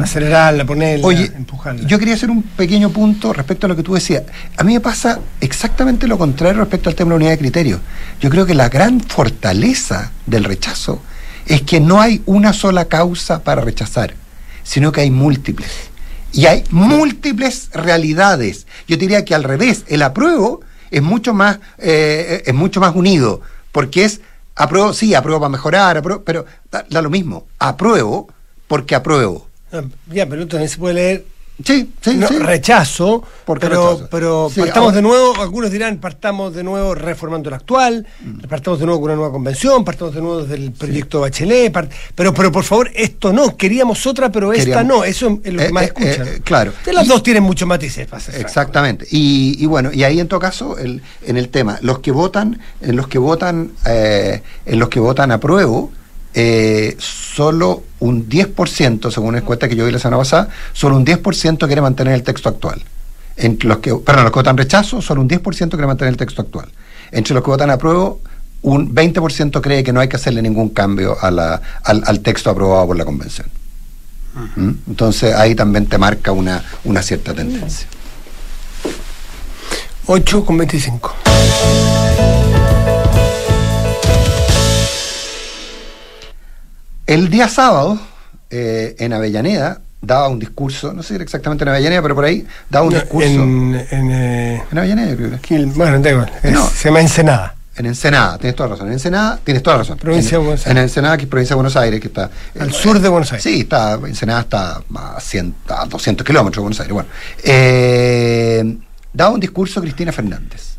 Acelerarla, 0.00 0.64
ponerla, 0.64 1.06
Oye, 1.06 1.30
empujarla. 1.36 1.86
Yo 1.86 1.98
quería 1.98 2.14
hacer 2.14 2.30
un 2.30 2.42
pequeño 2.42 2.88
punto 2.90 3.34
respecto 3.34 3.66
a 3.66 3.68
lo 3.68 3.76
que 3.76 3.82
tú 3.82 3.92
decías. 3.92 4.22
A 4.56 4.64
mí 4.64 4.72
me 4.72 4.80
pasa 4.80 5.20
exactamente 5.42 6.08
lo 6.08 6.16
contrario 6.16 6.60
respecto 6.60 6.88
al 6.88 6.94
tema 6.94 7.10
de 7.10 7.10
la 7.10 7.16
unidad 7.16 7.30
de 7.32 7.38
criterio. 7.38 7.80
Yo 8.18 8.30
creo 8.30 8.46
que 8.46 8.54
la 8.54 8.70
gran 8.70 9.00
fortaleza 9.00 10.12
del 10.24 10.44
rechazo 10.44 11.02
es 11.46 11.62
que 11.62 11.80
no 11.80 12.00
hay 12.00 12.22
una 12.26 12.52
sola 12.52 12.86
causa 12.86 13.42
para 13.42 13.62
rechazar, 13.62 14.14
sino 14.62 14.92
que 14.92 15.02
hay 15.02 15.10
múltiples. 15.10 15.70
Y 16.32 16.46
hay 16.46 16.64
múltiples 16.70 17.70
realidades. 17.72 18.66
Yo 18.86 18.96
diría 18.96 19.24
que 19.24 19.34
al 19.34 19.44
revés, 19.44 19.84
el 19.88 20.02
apruebo 20.02 20.60
es 20.90 21.02
mucho 21.02 21.34
más, 21.34 21.60
eh, 21.78 22.42
es 22.44 22.54
mucho 22.54 22.80
más 22.80 22.94
unido, 22.94 23.40
porque 23.72 24.04
es 24.04 24.20
apruebo, 24.54 24.92
sí, 24.92 25.14
apruebo 25.14 25.40
para 25.40 25.50
mejorar, 25.50 26.02
pero 26.24 26.46
da, 26.70 27.00
lo 27.00 27.10
mismo, 27.10 27.46
apruebo 27.58 28.28
porque 28.66 28.94
apruebo. 28.94 29.46
Ah, 29.72 29.82
ya, 30.08 30.28
pero 30.28 30.46
también 30.46 30.68
se 30.68 30.78
puede 30.78 30.94
leer 30.94 31.26
Sí, 31.64 31.90
sí, 32.02 32.20
sí. 32.28 32.38
Rechazo, 32.38 33.22
pero, 33.58 34.06
pero 34.10 34.50
partamos 34.54 34.94
de 34.94 35.00
nuevo, 35.00 35.40
algunos 35.40 35.70
dirán, 35.70 35.96
partamos 35.96 36.54
de 36.54 36.62
nuevo 36.62 36.94
reformando 36.94 37.48
el 37.48 37.54
actual, 37.54 38.06
mm. 38.20 38.40
partamos 38.40 38.78
de 38.78 38.84
nuevo 38.84 39.00
con 39.00 39.10
una 39.10 39.16
nueva 39.16 39.32
convención, 39.32 39.82
partamos 39.82 40.14
de 40.14 40.20
nuevo 40.20 40.42
desde 40.42 40.56
el 40.56 40.72
proyecto 40.72 41.20
Bachelet, 41.20 41.72
pero, 42.14 42.34
pero 42.34 42.52
por 42.52 42.62
favor, 42.62 42.90
esto 42.94 43.32
no, 43.32 43.56
queríamos 43.56 44.06
otra, 44.06 44.30
pero 44.30 44.52
esta 44.52 44.84
no, 44.84 45.02
eso 45.02 45.40
es 45.42 45.52
lo 45.54 45.60
que 45.60 45.66
eh, 45.68 45.72
más 45.72 45.84
eh, 45.84 45.86
escuchan. 45.86 46.28
Eh, 46.28 46.40
claro. 46.44 46.72
las 46.92 47.08
dos 47.08 47.22
tienen 47.22 47.42
muchos 47.42 47.66
matices. 47.66 48.06
Exactamente. 48.34 49.06
Y, 49.10 49.56
y, 49.58 49.64
bueno, 49.64 49.90
y 49.94 50.04
ahí 50.04 50.20
en 50.20 50.28
todo 50.28 50.40
caso, 50.40 50.76
el, 50.76 51.00
en 51.24 51.38
el 51.38 51.48
tema, 51.48 51.78
los 51.80 52.00
que 52.00 52.10
votan, 52.10 52.60
en 52.82 52.96
los 52.96 53.08
que 53.08 53.18
votan, 53.18 53.72
en 53.86 54.78
los 54.78 54.90
que 54.90 55.00
votan 55.00 55.32
apruebo, 55.32 55.90
eh, 56.38 56.94
solo 56.98 57.82
un 57.98 58.28
10%, 58.28 59.10
según 59.10 59.30
una 59.30 59.38
encuesta 59.38 59.68
que 59.68 59.74
yo 59.74 59.86
vi 59.86 59.90
la 59.92 59.98
semana 59.98 60.18
pasada, 60.18 60.48
solo 60.74 60.96
un 60.96 61.04
10% 61.06 61.66
quiere 61.66 61.80
mantener 61.80 62.12
el 62.14 62.22
texto 62.22 62.48
actual. 62.50 62.82
Entre 63.36 63.68
los 63.68 63.78
que, 63.78 63.94
perdón, 63.94 64.24
los 64.24 64.32
que 64.32 64.38
votan 64.38 64.56
rechazo, 64.56 65.00
solo 65.02 65.22
un 65.22 65.28
10% 65.28 65.70
quiere 65.70 65.86
mantener 65.86 66.12
el 66.12 66.16
texto 66.18 66.42
actual. 66.42 66.68
Entre 67.10 67.32
los 67.34 67.42
que 67.42 67.50
votan 67.50 67.70
apruebo, 67.70 68.20
un 68.62 68.94
20% 68.94 69.60
cree 69.62 69.82
que 69.82 69.92
no 69.92 70.00
hay 70.00 70.08
que 70.08 70.16
hacerle 70.16 70.42
ningún 70.42 70.68
cambio 70.70 71.16
a 71.20 71.30
la- 71.30 71.60
al, 71.84 72.02
al 72.06 72.20
texto 72.20 72.50
aprobado 72.50 72.86
por 72.86 72.96
la 72.96 73.04
convención. 73.06 73.46
¿Mm? 74.56 74.70
Entonces 74.88 75.34
ahí 75.34 75.54
también 75.54 75.86
te 75.86 75.96
marca 75.96 76.32
una, 76.32 76.62
una 76.84 77.00
cierta 77.02 77.32
tendencia. 77.32 77.86
8 80.06 80.44
con 80.44 80.58
25. 80.58 81.14
El 87.06 87.30
día 87.30 87.48
sábado, 87.48 87.98
eh, 88.50 88.96
en 88.98 89.12
Avellaneda, 89.12 89.80
daba 90.00 90.28
un 90.28 90.38
discurso, 90.38 90.92
no 90.92 91.02
sé 91.02 91.08
si 91.08 91.14
era 91.14 91.24
exactamente 91.24 91.64
en 91.64 91.68
Avellaneda, 91.68 92.02
pero 92.02 92.14
por 92.14 92.24
ahí 92.24 92.46
daba 92.70 92.86
un 92.86 92.92
No, 92.94 93.00
discurso. 93.00 93.28
En, 93.28 93.74
En, 93.74 93.86
en, 93.90 94.10
eh, 94.12 94.62
Avellaneda, 94.72 95.16
creo 95.16 95.40
que 95.40 95.64
bueno, 95.66 95.98
da 96.00 96.10
igual. 96.10 96.32
es- 96.42 96.52
No. 96.52 96.66
Se 96.68 96.88
llama 96.88 97.00
Ensenada. 97.00 97.54
En 97.76 97.84
Ensenada, 97.86 98.38
tienes 98.38 98.56
toda 98.56 98.70
la 98.70 98.74
razón. 98.74 98.86
En 98.88 98.94
Ensenada, 98.94 99.38
tienes 99.44 99.62
toda 99.62 99.76
la 99.76 99.82
razón. 99.82 99.98
Provincia 99.98 100.36
en, 100.36 100.40
de 100.42 100.46
Buenos 100.46 100.66
En 100.66 100.70
Aires. 100.78 100.82
Ensenada, 100.90 101.16
que 101.18 101.22
es 101.24 101.28
provincia 101.28 101.52
de 101.52 101.56
Buenos 101.56 101.76
Aires, 101.76 102.00
que 102.00 102.06
está. 102.08 102.30
Al 102.58 102.70
eh, 102.70 102.72
sur 102.72 102.98
de 102.98 103.08
Buenos 103.08 103.30
Aires. 103.32 103.42
Sí, 103.44 103.60
está, 103.60 103.94
Ensenada 104.06 104.40
está 104.40 104.82
a, 104.94 105.20
100, 105.20 105.54
a 105.68 105.84
200 105.84 106.26
kilómetros 106.26 106.56
de 106.56 106.62
Buenos 106.62 106.80
Aires. 106.80 106.94
Bueno, 106.94 107.08
eh, 107.44 108.76
daba 109.12 109.30
un 109.34 109.40
discurso 109.40 109.80
Cristina 109.82 110.10
Fernández. 110.10 110.76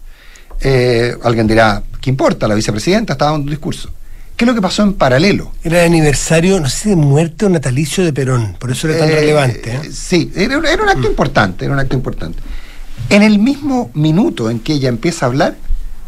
Eh, 0.60 1.16
alguien 1.24 1.46
dirá, 1.46 1.84
¿qué 2.02 2.10
importa? 2.10 2.48
La 2.48 2.56
vicepresidenta 2.56 3.14
estaba 3.14 3.32
dando 3.32 3.44
un 3.46 3.52
discurso. 3.52 3.92
¿Qué 4.38 4.46
es 4.46 4.48
lo 4.48 4.54
que 4.56 4.62
pasó 4.62 4.84
en 4.84 4.94
paralelo? 4.94 5.52
Era 5.64 5.80
el 5.84 5.88
aniversario, 5.92 6.60
no 6.60 6.70
sé 6.70 6.78
si 6.84 6.90
de 6.90 6.96
muerte 6.96 7.46
o 7.46 7.50
natalicio 7.50 8.06
de 8.06 8.14
Perón, 8.14 8.56
por 8.60 8.72
eso 8.72 8.88
era 8.88 9.00
tan 9.00 9.10
Eh, 9.10 9.16
relevante. 9.16 9.74
¿eh? 9.74 9.80
Sí, 9.92 10.32
era, 10.36 10.58
era 10.72 10.84
un 10.84 10.90
acto 10.90 11.08
importante, 11.08 11.66
era 11.66 11.74
un 11.74 11.80
acto 11.80 11.96
importante. 11.96 12.38
En 13.10 13.24
el 13.24 13.40
mismo 13.40 13.90
minuto 13.96 14.50
en 14.52 14.60
que 14.60 14.74
ella 14.74 14.90
empieza 14.90 15.26
a 15.26 15.30
hablar, 15.30 15.56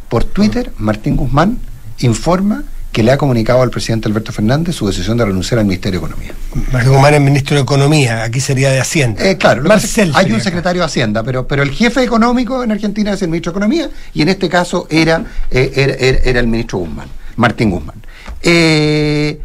por 0.10 0.24
Twitter, 0.26 0.72
Martín 0.78 1.16
Guzmán 1.16 1.58
informa 2.00 2.64
que 2.92 3.04
le 3.04 3.12
ha 3.12 3.18
comunicado 3.18 3.62
al 3.62 3.70
presidente 3.70 4.08
Alberto 4.08 4.32
Fernández 4.32 4.76
su 4.76 4.88
decisión 4.88 5.16
de 5.18 5.26
renunciar 5.26 5.60
al 5.60 5.66
Ministerio 5.66 6.00
de 6.00 6.06
Economía. 6.08 6.34
Martín 6.72 6.92
Guzmán 6.94 7.14
es 7.16 7.22
ministro 7.22 7.56
de 7.56 7.62
Economía, 7.64 8.24
aquí 8.24 8.40
sería 8.40 8.70
de 8.72 8.80
Hacienda. 8.80 9.24
Eh, 9.28 9.38
claro, 9.38 9.64
Marcel. 9.64 10.12
hay 10.16 10.28
un 10.28 10.36
acá. 10.36 10.44
secretario 10.44 10.82
de 10.82 10.86
Hacienda, 10.86 11.24
pero, 11.24 11.48
pero 11.48 11.64
el 11.64 11.72
jefe 11.72 12.04
económico 12.04 12.64
en 12.64 12.72
Argentina 12.72 13.14
es 13.14 13.22
el 13.24 13.30
ministro 13.30 13.52
de 13.52 13.58
Economía 13.58 13.90
y 14.14 14.22
en 14.22 14.30
este 14.30 14.50
caso 14.50 14.88
era, 14.90 15.24
eh, 15.52 15.72
era, 15.76 15.94
era- 15.96 16.20
era 16.24 16.40
el 16.40 16.48
ministro 16.48 16.80
Guzmán, 16.80 17.08
Martín 17.36 17.70
Guzmán. 17.72 17.96
Eh, 18.42 19.42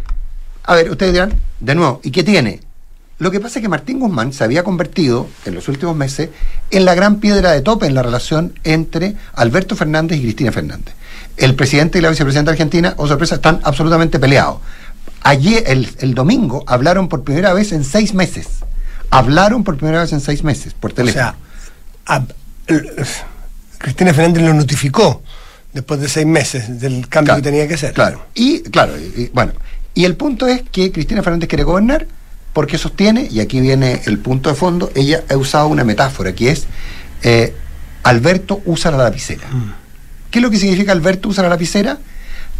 a 0.65 0.75
ver, 0.75 0.91
ustedes 0.91 1.13
dirán, 1.13 1.33
de 1.61 1.75
nuevo, 1.75 2.01
¿y 2.03 2.11
qué 2.11 2.23
tiene? 2.23 2.61
Lo 3.19 3.31
que 3.31 3.41
pasa 3.41 3.59
es 3.59 3.63
que 3.63 3.69
Martín 3.69 4.01
Guzmán 4.01 4.33
se 4.33 4.43
había 4.45 4.65
convertido 4.65 5.29
en 5.45 5.55
los 5.55 5.69
últimos 5.69 5.95
meses 5.97 6.31
en 6.71 6.85
la 6.85 6.95
gran 6.95 7.21
piedra 7.21 7.53
de 7.53 7.61
tope 7.63 7.87
en 7.87 7.95
la 7.95 8.03
relación 8.03 8.59
entre 8.65 9.15
Alberto 9.35 9.77
Fernández 9.77 10.19
y 10.19 10.23
Cristina 10.23 10.53
Fernández. 10.53 10.95
El 11.37 11.55
presidente 11.55 11.99
y 11.99 12.01
la 12.03 12.11
vicepresidenta 12.11 12.51
argentina, 12.51 12.95
o 12.97 13.07
sorpresa, 13.07 13.37
están 13.37 13.61
absolutamente 13.63 14.19
peleados. 14.19 14.59
Ayer, 15.23 15.65
el, 15.67 15.89
el 16.01 16.15
domingo, 16.15 16.65
hablaron 16.67 17.09
por 17.09 17.25
primera 17.25 17.53
vez 17.55 17.73
en 17.73 17.85
seis 17.85 18.15
meses. 18.15 18.47
Hablaron 19.11 19.65
por 19.65 19.77
primera 19.77 20.01
vez 20.03 20.13
en 20.13 20.21
seis 20.21 20.43
meses 20.45 20.75
por 20.75 20.91
O 20.93 20.95
teléfono. 20.95 21.23
sea, 21.25 21.35
a- 22.07 22.25
el- 22.67 22.91
Cristina 23.79 24.13
Fernández 24.13 24.43
lo 24.43 24.55
notificó 24.55 25.23
después 25.75 26.01
de 26.01 26.09
seis 26.09 26.27
meses 26.27 26.81
del 26.81 27.09
cambio 27.09 27.35
Claro, 27.35 27.43
que 27.43 27.51
tenía 27.51 27.69
que 27.69 27.75
hacer. 27.75 27.93
Claro. 27.93 28.25
Y 28.35 28.61
claro, 28.63 28.95
y- 28.99 29.23
y, 29.23 29.31
bueno. 29.35 29.53
Y 29.95 30.05
el 30.07 30.17
punto 30.17 30.47
es 30.49 30.63
que 30.73 30.91
Cristina 30.91 31.23
Fernández 31.23 31.49
quiere 31.49 31.65
gobernar 31.65 32.07
porque 32.53 32.79
sostiene, 32.79 33.29
y 33.31 33.41
aquí 33.41 33.61
viene 33.61 34.01
el 34.07 34.19
punto 34.19 34.49
de 34.49 34.55
fondo, 34.57 34.91
ella 34.95 35.23
ha 35.29 35.37
usado 35.37 35.67
una 35.69 35.85
metáfora 35.85 36.33
que 36.35 36.51
es 36.51 36.67
eh, 37.23 37.55
Alberto 38.05 38.61
usa 38.67 38.91
la 38.91 38.99
lapicera. 38.99 39.45
¿Qué 40.31 40.39
es 40.39 40.43
lo 40.43 40.51
que 40.51 40.59
significa 40.59 40.93
Alberto 40.93 41.29
usa 41.29 41.43
la 41.43 41.49
lapicera? 41.49 41.99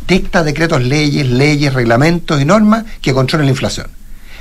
Dicta 0.09 0.43
decretos, 0.43 0.83
leyes, 0.83 1.27
leyes, 1.29 1.73
reglamentos 1.75 2.41
y 2.41 2.45
normas 2.45 2.85
que 3.03 3.13
controlen 3.13 3.47
la 3.47 3.51
inflación. 3.53 3.87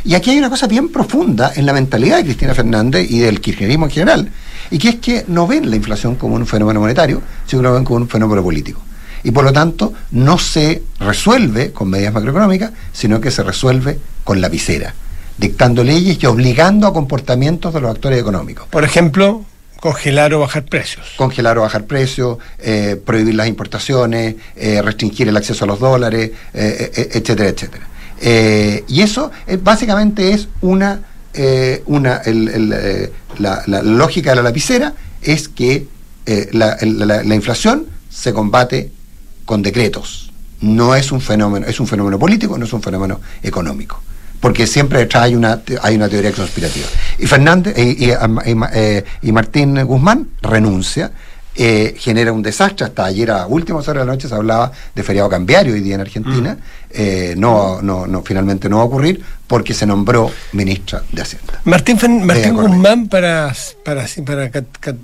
Y 0.06 0.16
aquí 0.16 0.32
hay 0.32 0.38
una 0.38 0.50
cosa 0.50 0.68
bien 0.68 0.90
profunda 0.90 1.54
en 1.56 1.66
la 1.66 1.72
mentalidad 1.72 2.18
de 2.18 2.26
Cristina 2.26 2.54
Fernández 2.54 3.10
y 3.10 3.20
del 3.20 3.40
kirchnerismo 3.40 3.86
en 3.86 3.92
general, 3.92 4.30
y 4.70 4.78
que 4.78 4.90
es 4.90 4.96
que 4.96 5.24
no 5.28 5.48
ven 5.48 5.70
la 5.70 5.78
inflación 5.78 6.16
como 6.16 6.36
un 6.36 6.46
fenómeno 6.46 6.82
monetario, 6.82 7.22
sino 7.48 7.62
que 7.62 7.68
lo 7.70 7.74
ven 7.74 7.86
como 7.86 7.98
un 7.98 8.10
fenómeno 8.10 8.44
político. 8.44 8.82
Y 9.24 9.32
por 9.32 9.46
lo 9.46 9.54
tanto, 9.54 9.94
no 10.12 10.38
se 10.38 10.84
resuelve 11.00 11.72
con 11.72 11.90
medidas 11.90 12.14
macroeconómicas, 12.14 12.72
sino 12.92 13.22
que 13.22 13.32
se 13.32 13.44
resuelve 13.44 13.98
con 14.26 14.42
lapicera, 14.42 14.94
dictando 15.38 15.86
leyes 15.86 16.22
y 16.22 16.26
obligando 16.26 16.86
a 16.86 16.94
comportamientos 16.94 17.74
de 17.74 17.80
los 17.80 17.92
actores 17.92 18.20
económicos 18.20 18.68
Por 18.70 18.84
ejemplo, 18.84 19.46
congelar 19.80 20.34
o 20.34 20.40
bajar 20.40 20.66
precios. 20.66 21.14
congelar 21.16 21.58
o 21.58 21.62
bajar 21.62 21.86
precios, 21.86 22.40
eh, 22.60 23.00
prohibir 23.06 23.36
las 23.36 23.48
importaciones, 23.48 24.36
eh, 24.58 24.82
restringir 24.82 25.30
el 25.30 25.38
acceso 25.38 25.64
a 25.64 25.68
los 25.68 25.80
dólares, 25.80 26.32
eh, 26.54 27.10
etcétera, 27.14 27.50
etcétera. 27.50 27.88
Eh, 28.26 28.86
y 28.88 29.02
eso 29.02 29.32
eh, 29.48 29.60
básicamente 29.62 30.32
es 30.32 30.48
una, 30.62 31.02
eh, 31.34 31.84
una 31.88 32.18
el- 32.18 32.48
el, 32.48 32.74
eh, 32.74 33.12
la, 33.38 33.62
la 33.68 33.84
lógica 33.84 34.30
de 34.30 34.38
la 34.38 34.44
lapicera 34.44 34.94
es 35.22 35.50
que 35.50 35.88
eh, 36.26 36.48
la, 36.54 36.78
la- 36.82 37.22
la 37.24 37.36
inflación 37.36 37.86
se 38.10 38.32
combate 38.32 38.92
con 39.44 39.62
decretos. 39.62 40.32
No 40.62 40.96
es 40.96 41.12
un 41.12 41.20
fenómeno, 41.20 41.66
es 41.68 41.82
un 41.82 41.88
fenómeno 41.88 42.18
político, 42.18 42.58
no 42.58 42.64
es 42.66 42.72
un 42.72 42.82
fenómeno 42.82 43.20
económico 43.44 44.02
porque 44.40 44.68
siempre 44.68 45.00
detrás 45.00 45.24
hay 45.24 45.36
una, 45.36 45.62
hay 45.82 45.96
una 45.96 46.10
teoría 46.10 46.34
conspirativa. 46.34 46.86
Y 47.18 47.28
Fernández 47.28 47.78
y, 47.78 48.12
y 49.22 49.32
Martín 49.32 49.82
Guzmán 49.86 50.28
renuncia, 50.42 51.12
eh, 51.56 51.96
genera 51.98 52.32
un 52.32 52.42
desastre. 52.42 52.86
Hasta 52.86 53.06
ayer 53.06 53.32
a 53.32 53.48
últimas 53.48 53.88
horas 53.88 54.02
de 54.04 54.08
la 54.08 54.14
noche 54.14 54.28
se 54.28 54.36
hablaba 54.36 54.72
de 54.96 55.04
feriado 55.04 55.30
cambiario 55.30 55.74
hoy 55.74 55.82
día 55.82 55.96
en 55.96 56.02
Argentina. 56.02 56.58
Eh, 56.90 57.34
no, 57.38 57.82
no, 57.82 58.06
no, 58.08 58.22
finalmente 58.24 58.70
no 58.70 58.78
va 58.78 58.84
a 58.84 58.86
ocurrir 58.86 59.22
porque 59.48 59.74
se 59.74 59.86
nombró 59.86 60.32
ministra 60.54 61.04
de 61.12 61.22
Hacienda. 61.22 61.60
Martín, 61.66 61.98
Fen- 61.98 62.24
Martín. 62.24 62.56
Guzmán, 62.56 63.08
para, 63.08 63.54
para, 63.84 64.06
para 64.26 64.50
ca- 64.52 64.64
ca- 64.80 64.96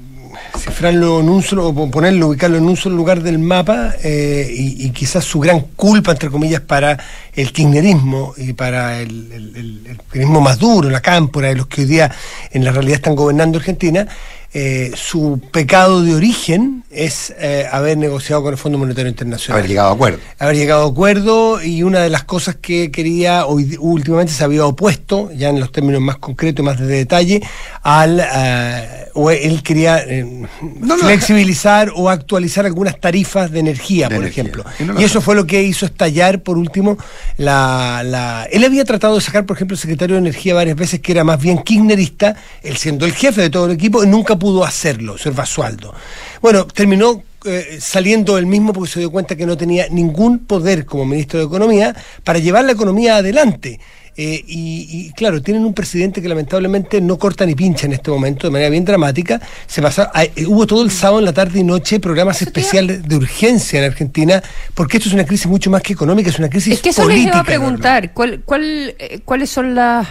cifrarlo 0.58 1.20
en 1.20 1.30
un 1.30 1.42
solo, 1.44 1.68
o 1.70 1.92
ponerlo, 1.92 2.28
ubicarlo 2.30 2.58
en 2.58 2.66
un 2.66 2.78
solo 2.78 2.96
lugar 2.96 3.22
del 3.22 3.40
mapa, 3.40 3.94
eh, 4.04 4.48
y, 4.52 4.86
y 4.86 4.90
quizás 4.92 5.24
su 5.24 5.40
gran 5.40 5.60
culpa, 5.76 6.12
entre 6.12 6.30
comillas, 6.30 6.62
para 6.62 6.98
el 7.34 7.52
kirchnerismo 7.52 8.34
y 8.38 8.54
para 8.54 9.00
el, 9.00 9.32
el, 9.32 9.56
el- 9.56 9.82
el 9.88 9.98
kirchnerismo 9.98 10.42
más 10.42 10.58
duro, 10.60 10.90
la 10.90 11.02
cámpora, 11.02 11.50
de 11.50 11.56
los 11.56 11.68
que 11.68 11.82
hoy 11.82 11.88
día 11.88 12.12
en 12.52 12.64
la 12.64 12.72
realidad 12.72 12.96
están 12.98 13.16
gobernando 13.16 13.58
Argentina, 13.58 14.08
eh, 14.52 14.92
su 14.96 15.40
pecado 15.52 16.02
de 16.02 16.16
origen 16.16 16.84
es 16.90 17.34
eh, 17.38 17.68
haber 17.72 17.98
negociado 17.98 18.42
con 18.42 18.54
el 18.54 18.58
Fondo 18.58 18.80
Monetario 18.80 19.10
Internacional 19.10 19.60
Haber 19.60 19.70
llegado 19.70 19.90
a 19.90 19.94
acuerdo. 19.94 20.20
haber 20.40 20.56
llegado 20.56 20.86
a 20.86 20.90
acuerdo 20.90 21.64
y 21.64 21.84
una 21.84 22.00
de 22.00 22.10
las 22.10 22.24
cosas 22.24 22.56
que 22.56 22.90
quería 22.90 23.46
hoy 23.46 23.78
últimamente 23.80 24.34
se 24.34 24.44
había 24.44 24.66
opuesto 24.66 25.32
ya 25.34 25.50
en 25.50 25.60
los 25.60 25.72
términos 25.72 26.02
más 26.02 26.18
concretos 26.18 26.64
y 26.64 26.66
más 26.66 26.80
de 26.80 26.88
detalle 26.88 27.42
al 27.84 28.20
eh, 28.20 28.99
o 29.14 29.32
él 29.32 29.64
quería 29.64 30.00
eh, 30.00 30.24
No, 30.24 30.48
no, 30.96 30.98
flexibilizar 30.98 31.92
o 31.96 32.10
actualizar 32.10 32.66
algunas 32.66 33.00
tarifas 33.00 33.52
de 33.52 33.60
energía 33.60 34.08
De 34.10 34.16
por 34.16 34.24
energía. 34.26 34.44
ejemplo 34.44 34.66
Y 34.80 34.84
no 34.84 34.94
lo 34.94 35.02
y 35.02 35.04
eso 35.04 35.22
fue 35.22 35.36
lo 35.36 35.46
que 35.46 35.64
hizo 35.64 35.86
estallar 35.86 36.42
por 36.42 36.58
último 36.58 36.98
la, 37.38 38.02
la 38.06 38.48
él 38.52 38.64
había 38.64 38.86
tratado 38.86 39.16
de 39.16 39.22
sacar 39.22 39.46
por 39.46 39.56
ejemplo 39.58 39.76
el 39.76 39.80
secretario 39.80 40.16
de 40.16 40.22
energía 40.22 40.54
varias 40.54 40.76
veces 40.76 41.00
que 41.00 41.12
era 41.12 41.24
más 41.24 41.42
bien 41.42 41.60
kirchnerista 41.64 42.36
él 42.64 42.78
siendo 42.78 43.06
el 43.06 43.14
jefe 43.14 43.42
de 43.42 43.50
todo 43.50 43.66
el 43.66 43.72
equipo 43.72 44.04
y 44.04 44.08
nunca 44.08 44.38
pudo 44.38 44.64
hacerlo 44.64 45.18
señor 45.18 45.36
Basualdo 45.36 45.94
bueno 46.42 46.66
terminó 46.66 47.24
eh, 47.46 47.78
saliendo 47.80 48.38
él 48.38 48.46
mismo 48.48 48.74
porque 48.74 48.92
se 48.92 49.00
dio 49.00 49.12
cuenta 49.12 49.36
que 49.38 49.46
no 49.46 49.56
tenía 49.56 49.88
ningún 49.90 50.40
poder 50.40 50.86
como 50.86 51.06
ministro 51.06 51.40
de 51.40 51.46
Economía 51.46 51.96
para 52.26 52.38
llevar 52.40 52.66
la 52.66 52.74
economía 52.74 53.16
adelante. 53.16 53.80
Eh, 54.22 54.44
y, 54.48 54.86
y, 54.90 55.14
claro, 55.14 55.42
tienen 55.42 55.64
un 55.64 55.74
presidente 55.74 56.22
que 56.22 56.28
lamentablemente 56.28 57.00
no 57.00 57.18
corta 57.18 57.46
ni 57.46 57.56
pincha 57.56 57.86
en 57.86 57.94
este 57.94 58.12
momento 58.12 58.48
de 58.48 58.52
manera 58.52 58.70
bien 58.70 58.84
dramática. 58.84 59.40
Se 59.66 59.82
pasa, 59.82 60.12
ah, 60.14 60.26
eh, 60.26 60.46
hubo 60.46 60.68
todo 60.68 60.84
el 60.84 60.92
sábado 60.92 61.20
en 61.20 61.26
la 61.26 61.32
tarde 61.32 61.62
y 61.62 61.64
noche 61.64 62.02
programas 62.02 62.42
especiales 62.42 63.08
de 63.08 63.16
urgencia 63.16 63.80
en 63.80 63.86
Argentina, 63.86 64.44
porque 64.74 64.98
esto 64.98 65.08
es 65.08 65.16
una 65.16 65.24
crisis 65.24 65.48
mucho 65.48 65.70
más 65.70 65.82
que 65.82 65.94
económica, 65.94 66.30
es 66.32 66.38
una 66.38 66.50
crisis 66.50 66.74
Es 66.74 66.82
que 66.82 66.90
eso 66.90 67.04
política. 67.04 67.28
les 67.28 67.34
iba 67.34 67.40
a 67.40 67.44
preguntar. 67.46 68.14
¿cuál, 68.14 68.42
cuál, 68.44 68.94
eh, 69.00 69.22
¿Cuáles 69.24 69.52
son 69.52 69.74
las. 69.74 70.06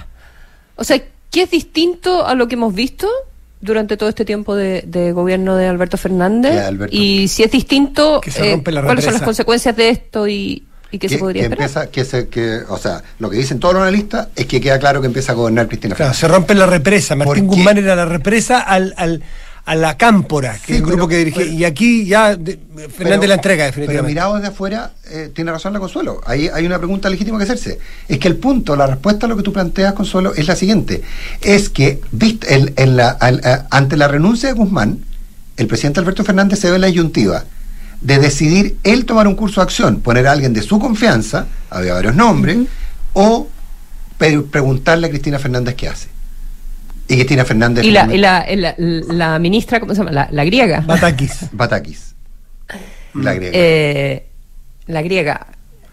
O 0.77 0.85
sea, 0.85 1.03
¿qué 1.31 1.43
es 1.43 1.51
distinto 1.51 2.27
a 2.27 2.35
lo 2.35 2.49
que 2.49 2.55
hemos 2.55 2.75
visto 2.75 3.11
durante 3.61 3.99
todo 3.99 4.09
este 4.09 4.25
tiempo 4.25 4.57
de, 4.57 4.85
de 4.87 5.13
gobierno 5.13 5.55
de 5.55 5.67
Alberto 5.67 5.99
Fernández? 5.99 6.55
De 6.55 6.61
Alberto. 6.61 6.97
Y 6.97 7.29
si 7.29 7.43
es 7.43 7.51
distinto, 7.51 8.23
eh, 8.25 8.63
¿cuáles 8.65 9.05
son 9.05 9.13
las 9.13 9.23
consecuencias 9.23 9.77
de 9.77 9.91
esto 9.91 10.27
y, 10.27 10.65
y 10.91 10.99
qué 10.99 11.09
se 11.09 11.19
podría 11.19 11.43
que 11.43 11.53
empieza, 11.53 11.87
que 11.91 12.05
se, 12.05 12.29
que, 12.29 12.61
o 12.69 12.79
sea, 12.79 13.03
lo 13.19 13.29
que 13.31 13.37
dicen 13.37 13.59
todos 13.61 13.75
los 13.75 13.83
analistas 13.83 14.29
es 14.37 14.47
que 14.47 14.61
queda 14.61 14.79
claro 14.79 15.01
que 15.01 15.07
empieza 15.07 15.33
a 15.33 15.35
gobernar 15.35 15.69
Cristina 15.69 15.95
Claro, 15.95 16.13
Fernández. 16.15 16.21
se 16.21 16.29
rompe 16.29 16.55
la 16.55 16.67
represa. 16.67 17.15
Martín. 17.15 17.47
Guzmán 17.47 17.77
era 17.79 17.95
la 17.95 18.07
represa 18.07 18.61
al, 18.61 18.95
al, 18.97 19.23
a 19.67 19.75
la 19.75 19.99
Cámpora, 19.99 20.55
que 20.55 20.59
Sí, 20.67 20.73
es 20.73 20.79
el 20.79 20.87
grupo 20.87 20.97
pero- 20.97 21.09
que 21.09 21.17
dirige. 21.19 21.41
pero- 21.41 21.53
y 21.53 21.65
aquí 21.67 22.07
ya 22.07 22.35
de- 22.37 22.59
Fernández 22.97 23.29
la 23.29 23.35
entrega, 23.35 23.65
Pero 23.65 23.71
definitivamente. 23.73 24.09
mirado 24.15 24.35
desde 24.37 24.49
afuera, 24.49 24.93
eh, 25.11 25.31
tiene 25.35 25.53
razón 25.53 25.75
la 25.75 25.79
Consuelo. 25.79 26.23
Ahí 26.25 26.49
hay 26.51 26.65
una 26.65 26.79
pregunta 26.79 27.11
legítima 27.11 27.37
que 27.37 27.45
hacerse. 27.45 27.79
Es 28.09 28.19
que 28.19 28.29
el 28.29 28.37
punto, 28.37 28.75
la 28.75 28.87
respuesta 28.87 29.27
a 29.27 29.29
lo 29.29 29.37
que 29.37 29.43
tú 29.43 29.53
planteas, 29.53 29.93
Consuelo, 29.93 30.33
es 30.35 30.47
la 30.47 30.57
siguiente. 30.57 31.03
Es 31.43 31.69
que, 31.69 32.01
viste, 32.13 32.55
en- 32.55 32.73
en 32.77 32.97
la- 32.97 33.11
al- 33.11 33.43
a- 33.45 33.67
ante 33.71 33.99
la 33.99 34.09
renuncia 34.09 34.49
de 34.49 34.55
Guzmán, 34.55 35.01
el 35.59 35.67
presidente 35.67 36.01
Alberto 36.01 36.25
Fernández 36.25 36.61
se 36.61 36.71
ve 36.71 36.77
en 36.77 36.81
la 36.81 36.87
disyuntiva 36.87 37.45
de 38.01 38.19
decidir 38.19 38.79
él 38.85 39.05
tomar 39.05 39.27
un 39.27 39.35
curso 39.35 39.61
de 39.61 39.65
acción, 39.65 40.01
poner 40.01 40.27
a 40.27 40.33
alguien 40.33 40.53
de 40.53 40.63
su 40.63 40.79
confianza, 40.79 41.47
había 41.71 41.95
varios 41.95 42.15
nombres, 42.15 42.59
o 43.13 43.49
preguntarle 44.19 45.07
a 45.07 45.11
Cristina 45.11 45.39
Fernández 45.39 45.75
qué 45.75 45.89
hace. 45.89 46.09
Y 47.09 47.15
Cristina 47.15 47.45
Fernández... 47.45 47.85
Y 47.85 47.91
la, 47.91 48.15
y 48.15 48.19
la, 48.19 48.47
la, 48.55 48.75
la 48.77 49.39
ministra, 49.39 49.81
¿cómo 49.81 49.95
se 49.95 49.99
llama? 49.99 50.13
La, 50.13 50.29
la 50.31 50.45
griega. 50.45 50.81
Batakis. 50.81 51.47
Batakis. 51.53 52.15
La 53.15 53.35
griega. 53.35 53.53
Eh, 53.55 54.27
la 54.87 55.03
griega. 55.03 55.47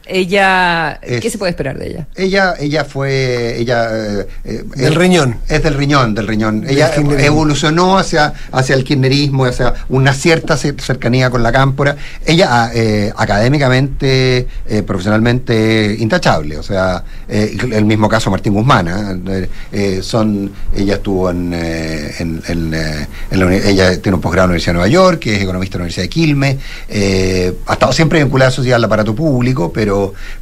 Ella. 0.08 1.00
Es- 1.02 1.22
¿Qué 1.22 1.30
se 1.30 1.38
puede 1.38 1.50
esperar 1.52 1.78
de 1.78 1.88
ella? 1.88 2.08
Ella, 2.16 2.54
ella 2.60 2.86
fue, 2.86 3.58
ella 3.60 3.90
eh, 3.92 4.28
eh, 4.44 4.64
Del 4.76 4.94
es- 4.94 4.96
riñón. 4.96 5.38
Es 5.48 5.64
del 5.64 5.74
riñón, 5.74 6.14
del 6.16 6.28
riñón. 6.28 6.62
Del 6.62 6.72
ella 6.72 6.92
evolucionó 7.20 7.98
hacia, 7.98 8.34
hacia 8.52 8.76
el 8.76 8.84
kirchnerismo, 8.84 9.46
hacia 9.46 9.74
una 9.90 10.14
cierta 10.14 10.56
cer- 10.56 10.80
cercanía 10.80 11.30
con 11.30 11.44
la 11.44 11.52
cámpora. 11.52 11.96
Ella 12.26 12.48
ah, 12.52 12.72
eh, 12.74 13.12
académicamente, 13.16 14.48
eh, 14.68 14.84
profesionalmente 14.84 15.96
intachable. 16.00 16.58
O 16.58 16.64
sea, 16.64 17.04
eh, 17.28 17.56
el 17.72 17.86
mismo 17.86 18.08
caso 18.10 18.30
Martín 18.30 18.54
Guzmán. 18.54 18.88
¿ah? 18.88 19.16
Eh, 19.28 19.50
eh, 19.72 20.00
son, 20.02 20.52
ella 20.76 20.96
estuvo 20.96 21.30
en, 21.30 21.52
eh, 21.54 22.12
en, 22.20 22.42
en, 22.48 22.74
eh, 22.74 23.08
en 23.32 23.40
la 23.40 23.56
ella 23.56 24.02
tiene 24.02 24.16
un 24.16 24.22
posgrado 24.22 24.46
en 24.46 24.50
la 24.50 24.54
Universidad 24.54 24.74
de 24.74 24.78
Nueva 24.80 24.88
York, 24.90 25.20
que 25.20 25.36
es 25.36 25.42
economista 25.42 25.74
de 25.74 25.80
la 25.80 25.84
Universidad 25.84 26.04
de 26.04 26.10
Quilmes. 26.10 26.58
eh, 26.90 27.54
ha 27.68 27.74
estado 27.74 27.92
siempre 27.94 28.20
vinculada 28.22 28.48
a 28.48 28.52
la 28.52 28.56
sociedad 28.56 28.76
al 28.78 28.84
aparato 28.84 29.16
público, 29.16 29.72
pero, 29.74 29.95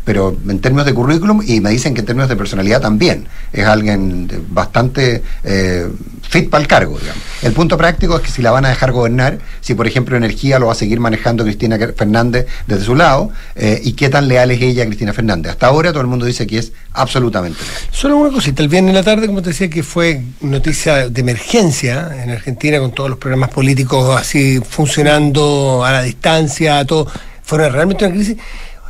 pero 0.03 0.35
en 0.47 0.59
términos 0.59 0.85
de 0.85 0.93
currículum 0.93 1.41
y 1.45 1.59
me 1.61 1.69
dicen 1.69 1.93
que 1.93 2.01
en 2.01 2.05
términos 2.05 2.29
de 2.29 2.35
personalidad 2.35 2.81
también. 2.81 3.27
Es 3.51 3.65
alguien 3.65 4.29
bastante 4.49 5.23
eh, 5.43 5.87
fit 6.21 6.49
para 6.49 6.61
el 6.61 6.67
cargo, 6.67 6.97
digamos. 6.99 7.21
El 7.41 7.53
punto 7.53 7.77
práctico 7.77 8.17
es 8.17 8.23
que 8.23 8.31
si 8.31 8.41
la 8.41 8.51
van 8.51 8.65
a 8.65 8.69
dejar 8.69 8.91
gobernar, 8.91 9.39
si 9.61 9.73
por 9.75 9.85
ejemplo 9.87 10.17
energía 10.17 10.59
lo 10.59 10.67
va 10.67 10.71
a 10.73 10.75
seguir 10.75 10.99
manejando 10.99 11.43
Cristina 11.43 11.77
Fernández 11.95 12.47
desde 12.67 12.85
su 12.85 12.95
lado, 12.95 13.29
eh, 13.55 13.79
y 13.83 13.93
qué 13.93 14.09
tan 14.09 14.27
leal 14.27 14.51
es 14.51 14.61
ella 14.61 14.83
a 14.83 14.85
Cristina 14.87 15.13
Fernández. 15.13 15.51
Hasta 15.51 15.67
ahora 15.67 15.91
todo 15.91 16.01
el 16.01 16.07
mundo 16.07 16.25
dice 16.25 16.47
que 16.47 16.57
es 16.57 16.71
absolutamente 16.93 17.59
leal. 17.61 17.77
Solo 17.91 18.17
una 18.17 18.31
cosita, 18.31 18.63
el 18.63 18.69
viernes 18.69 18.89
en 18.89 18.95
la 18.95 19.03
tarde, 19.03 19.27
como 19.27 19.41
te 19.41 19.49
decía, 19.49 19.69
que 19.69 19.83
fue 19.83 20.21
noticia 20.41 21.09
de 21.09 21.21
emergencia 21.21 22.09
en 22.23 22.31
Argentina 22.31 22.79
con 22.79 22.91
todos 22.91 23.09
los 23.09 23.19
programas 23.19 23.49
políticos 23.49 24.19
así 24.19 24.59
funcionando 24.67 25.83
a 25.85 25.91
la 25.91 26.03
distancia, 26.03 26.83
todo, 26.85 27.07
fueron 27.43 27.71
realmente 27.71 28.05
una 28.05 28.13
crisis. 28.13 28.37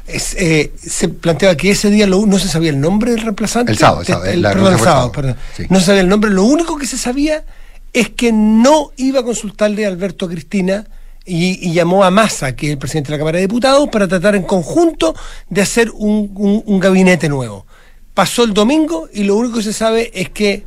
Es, 0.08 0.36
eh, 0.38 0.74
se 0.78 1.08
planteaba 1.08 1.56
que 1.56 1.72
ese 1.72 1.90
día 1.90 2.06
lo- 2.08 2.26
no 2.26 2.38
se 2.38 2.48
sabía 2.50 2.72
el 2.72 2.80
nombre 2.82 3.12
del 3.12 3.22
reemplazante. 3.22 3.72
El 3.72 3.78
sábado, 3.78 4.02
el 4.02 4.08
sábado, 4.08 4.26
El- 4.26 4.42
la 4.42 4.50
perdón, 4.52 4.74
el 4.74 4.80
sábado, 4.80 4.92
sábado, 4.96 5.12
perdón. 5.14 5.36
sí. 5.56 5.64
No 5.70 5.80
se 5.80 5.86
sabía 5.86 6.02
el 6.02 6.10
nombre, 6.10 6.30
lo 6.32 6.44
único 6.44 6.78
que 6.78 6.86
se 6.86 6.98
sabía 6.98 7.46
es 7.94 8.10
que 8.10 8.32
no 8.34 8.92
iba 8.98 9.22
a 9.22 9.24
consultarle 9.24 9.86
a 9.86 9.88
Alberto 9.88 10.28
Cristina 10.28 10.86
y, 11.26 11.70
y 11.70 11.74
llamó 11.74 12.04
a 12.04 12.12
Massa, 12.12 12.54
que 12.56 12.66
es 12.68 12.72
el 12.74 12.78
presidente 12.80 13.08
de 13.08 13.12
la 13.14 13.20
Cámara 13.20 13.38
de 13.38 13.44
Diputados, 13.44 13.88
para 13.90 14.08
tratar 14.10 14.36
en 14.36 14.44
conjunto 14.44 15.16
de 15.50 15.62
hacer 15.62 15.90
un, 15.92 16.32
un- 16.36 16.64
un 16.66 16.80
gabinete 16.80 17.30
nuevo. 17.30 17.66
Pasó 18.14 18.44
el 18.44 18.54
domingo 18.54 19.08
y 19.14 19.24
lo 19.24 19.36
único 19.38 19.58
que 19.58 19.64
se 19.64 19.74
sabe 19.74 20.12
es 20.14 20.30
que 20.30 20.66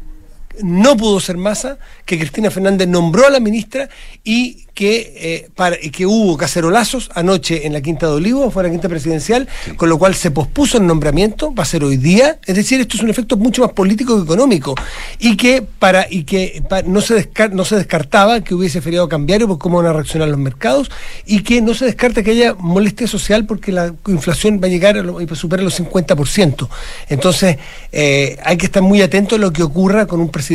no 0.63 0.97
pudo 0.97 1.21
ser 1.21 1.37
Massa, 1.37 1.79
que 2.05 2.19
Cristina 2.19 2.51
Fernández 2.51 2.89
nombró 2.89 3.27
a 3.27 3.31
la 3.31 3.41
ministra 3.41 3.89
y 4.25 4.65
que, 4.75 5.15
eh, 5.17 5.49
para, 5.55 5.77
y 5.81 5.89
que 5.91 6.05
hubo 6.05 6.37
cacerolazos 6.37 7.09
anoche 7.15 7.67
en 7.67 7.73
la 7.73 7.81
Quinta 7.81 8.07
de 8.07 8.13
Olivos, 8.13 8.53
fue 8.53 8.63
la 8.63 8.71
Quinta 8.71 8.91
Presidencial, 8.91 9.49
con 9.77 9.89
lo 9.89 9.99
cual 9.99 10.15
se 10.15 10.31
pospuso 10.31 10.77
el 10.77 10.87
nombramiento, 10.87 11.55
va 11.55 11.63
a 11.63 11.67
ser 11.67 11.83
hoy 11.83 11.97
día, 11.97 12.39
es 12.45 12.57
decir, 12.57 12.79
esto 12.81 12.99
es 12.99 13.03
un 13.03 13.09
efecto 13.09 13.39
mucho 13.39 13.63
más 13.63 13.73
político 13.73 14.17
que 14.17 14.25
económico, 14.25 14.75
y 15.19 15.37
que 15.39 15.63
para 15.63 16.07
y 16.11 16.25
que 16.25 16.63
no, 16.87 17.01
se 17.01 17.15
descar- 17.17 17.53
no 17.53 17.65
se 17.65 17.77
descartaba 17.77 18.43
que 18.43 18.55
hubiese 18.55 18.83
feriado 18.83 19.09
cambiario 19.09 19.49
por 19.49 19.59
cómo 19.59 19.79
van 19.79 19.87
a 19.87 19.93
reaccionar 19.95 20.29
los 20.29 20.39
mercados, 20.39 20.91
y 21.25 21.43
que 21.43 21.63
no 21.63 21.73
se 21.73 21.87
descarta 21.87 22.23
que 22.23 22.33
haya 22.33 22.55
molestia 22.55 23.07
social 23.07 23.47
porque 23.47 23.73
la 23.73 23.95
inflación 24.09 24.61
va 24.63 24.67
a 24.67 24.71
llegar 24.71 24.97
y 24.97 25.35
supera 25.37 25.63
los 25.63 25.81
50%. 25.81 26.69
Entonces, 27.09 27.57
eh, 27.93 28.39
hay 28.45 28.59
que 28.59 28.67
estar 28.67 28.83
muy 28.83 29.01
atento 29.01 29.37
a 29.37 29.39
lo 29.39 29.53
que 29.53 29.63
ocurra 29.63 30.07
con 30.07 30.21
un 30.21 30.29
presidente 30.29 30.46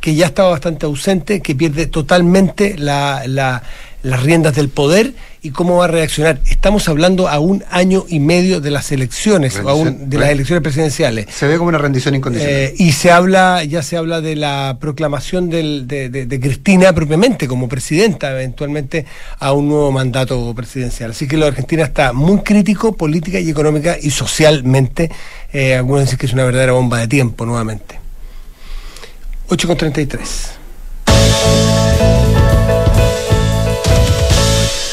que 0.00 0.14
ya 0.14 0.26
estaba 0.26 0.50
bastante 0.50 0.86
ausente, 0.86 1.40
que 1.40 1.54
pierde 1.54 1.86
totalmente 1.86 2.76
la- 2.78 3.22
la- 3.26 3.62
las 4.02 4.22
riendas 4.22 4.54
del 4.54 4.68
poder 4.68 5.14
y 5.40 5.48
cómo 5.50 5.78
va 5.78 5.86
a 5.86 5.88
reaccionar. 5.88 6.38
Estamos 6.50 6.88
hablando 6.90 7.26
a 7.26 7.38
un 7.38 7.64
año 7.70 8.04
y 8.06 8.20
medio 8.20 8.60
de 8.60 8.70
las 8.70 8.92
elecciones, 8.92 9.56
o 9.58 9.66
a 9.66 9.74
un- 9.74 9.84
Rendición, 9.86 10.10
de 10.10 10.18
las 10.18 10.28
elecciones 10.28 10.62
presidenciales. 10.62 11.26
Se 11.34 11.46
ve 11.46 11.56
como 11.56 11.70
una 11.70 11.78
rendición 11.78 12.14
incondicional. 12.14 12.54
Eh, 12.54 12.74
y 12.76 12.92
se 12.92 13.10
habla, 13.10 13.64
ya 13.64 13.82
se 13.82 13.96
habla 13.96 14.20
de 14.20 14.36
la 14.36 14.76
proclamación 14.78 15.48
del- 15.48 15.86
de, 15.88 16.10
de- 16.10 16.26
de 16.26 16.40
Cristina 16.40 16.92
propiamente 16.92 17.48
como 17.48 17.66
presidenta, 17.66 18.30
eventualmente 18.32 19.06
a 19.38 19.52
un 19.54 19.68
nuevo 19.70 19.90
mandato 19.90 20.52
presidencial. 20.54 21.12
Así 21.12 21.26
que 21.26 21.38
de 21.38 21.46
Argentina 21.46 21.84
está 21.84 22.12
muy 22.12 22.40
crítico, 22.40 22.92
política 22.94 23.40
y 23.40 23.48
económica 23.48 23.96
y 24.00 24.10
socialmente. 24.10 25.10
Eh, 25.50 25.76
algunos 25.76 26.02
dicen 26.02 26.18
que 26.18 26.26
es 26.26 26.32
una 26.34 26.44
verdadera 26.44 26.72
bomba 26.72 26.98
de 26.98 27.08
tiempo 27.08 27.46
nuevamente. 27.46 28.03
8.33. 29.54 30.18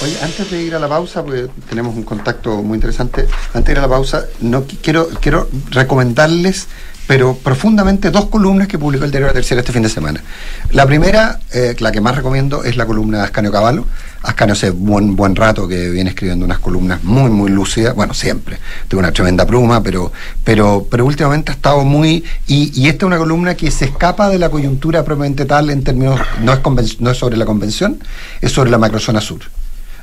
Oye, 0.04 0.17
antes 0.21 0.52
de 0.52 0.62
ir 0.62 0.76
a 0.76 0.80
la 0.80 0.88
pausa, 0.88 1.24
porque 1.24 1.47
tenemos 1.69 1.95
un 1.95 2.04
contacto 2.04 2.62
muy 2.62 2.76
interesante, 2.76 3.28
antes 3.54 3.65
de 3.65 3.71
ir 3.71 3.80
a 3.80 3.82
la 3.82 3.88
pausa, 3.88 4.26
no 4.41 4.65
qui- 4.67 4.78
quiero, 4.82 5.10
quiero 5.19 5.47
recomendarles, 5.71 6.67
pero 7.12 7.36
profundamente, 7.36 8.10
dos 8.10 8.28
columnas 8.28 8.69
que 8.69 8.80
publicó 8.80 9.04
el 9.04 9.12
diario 9.12 9.28
La 9.28 9.34
Tercera 9.34 9.60
este 9.60 9.74
fin 9.74 9.84
de 9.84 9.89
semana. 9.89 10.24
La 10.69 10.86
primera, 10.86 11.39
eh, 11.52 11.76
la 11.80 11.91
que 11.91 12.00
más 12.00 12.15
recomiendo, 12.15 12.63
es 12.63 12.78
la 12.78 12.86
columna 12.86 13.17
de 13.17 13.24
Ascanio 13.26 13.52
Cavallo. 13.52 13.84
Ascanio 14.24 14.54
hace 14.54 14.69
buen, 14.69 15.17
buen 15.17 15.36
rato 15.36 15.67
que 15.67 15.89
viene 15.89 16.12
escribiendo 16.12 16.45
unas 16.45 16.60
columnas 16.60 17.04
muy, 17.04 17.30
muy 17.30 17.52
lúcidas, 17.52 17.95
bueno, 17.95 18.13
siempre, 18.13 18.60
tiene 18.88 19.02
una 19.02 19.12
tremenda 19.12 19.45
pluma, 19.45 19.84
pero, 19.84 20.13
pero, 20.45 20.88
pero 20.89 21.06
últimamente 21.06 21.52
ha 21.52 21.56
estado 21.56 21.84
muy... 21.84 22.24
Y, 22.47 22.88
esta 22.88 23.06
es 23.06 23.08
una 23.08 23.17
columna 23.17 23.56
que 23.56 23.71
se 23.71 23.84
escapa 23.84 24.30
de 24.30 24.39
la 24.39 24.47
coyuntura 24.47 25.04
propiamente 25.04 25.43
tal 25.43 25.69
en 25.69 25.84
términos, 25.84 26.17
no 26.39 26.54
es, 26.54 27.02
no 27.02 27.12
es 27.12 27.17
sobre 27.17 27.36
la 27.36 27.43
convención, 27.43 28.00
es 28.39 28.54
sobre 28.54 28.71
la 28.71 28.78
macrozona 28.78 29.19
sur. 29.19 29.41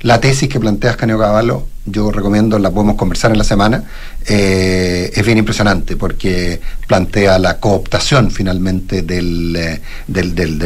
La 0.02 0.20
tesis 0.20 0.48
que 0.48 0.60
plantea 0.60 0.92
Ascanio 0.92 1.18
Cavallo, 1.18 1.66
yo 1.84 2.10
recomiendo, 2.12 2.58
la 2.58 2.70
podemos 2.70 2.96
conversar 2.96 3.32
en 3.32 3.38
la 3.38 3.44
semana, 3.44 3.82
eh, 4.26 5.10
es 5.14 5.24
bien 5.26 5.38
impresionante 5.38 5.96
porque 5.96 6.60
plantea 6.86 7.38
la 7.38 7.58
cooptación 7.58 8.30
finalmente 8.30 9.02
del, 9.02 9.56
eh, 9.56 9.80
del, 10.06 10.34
del- 10.34 10.58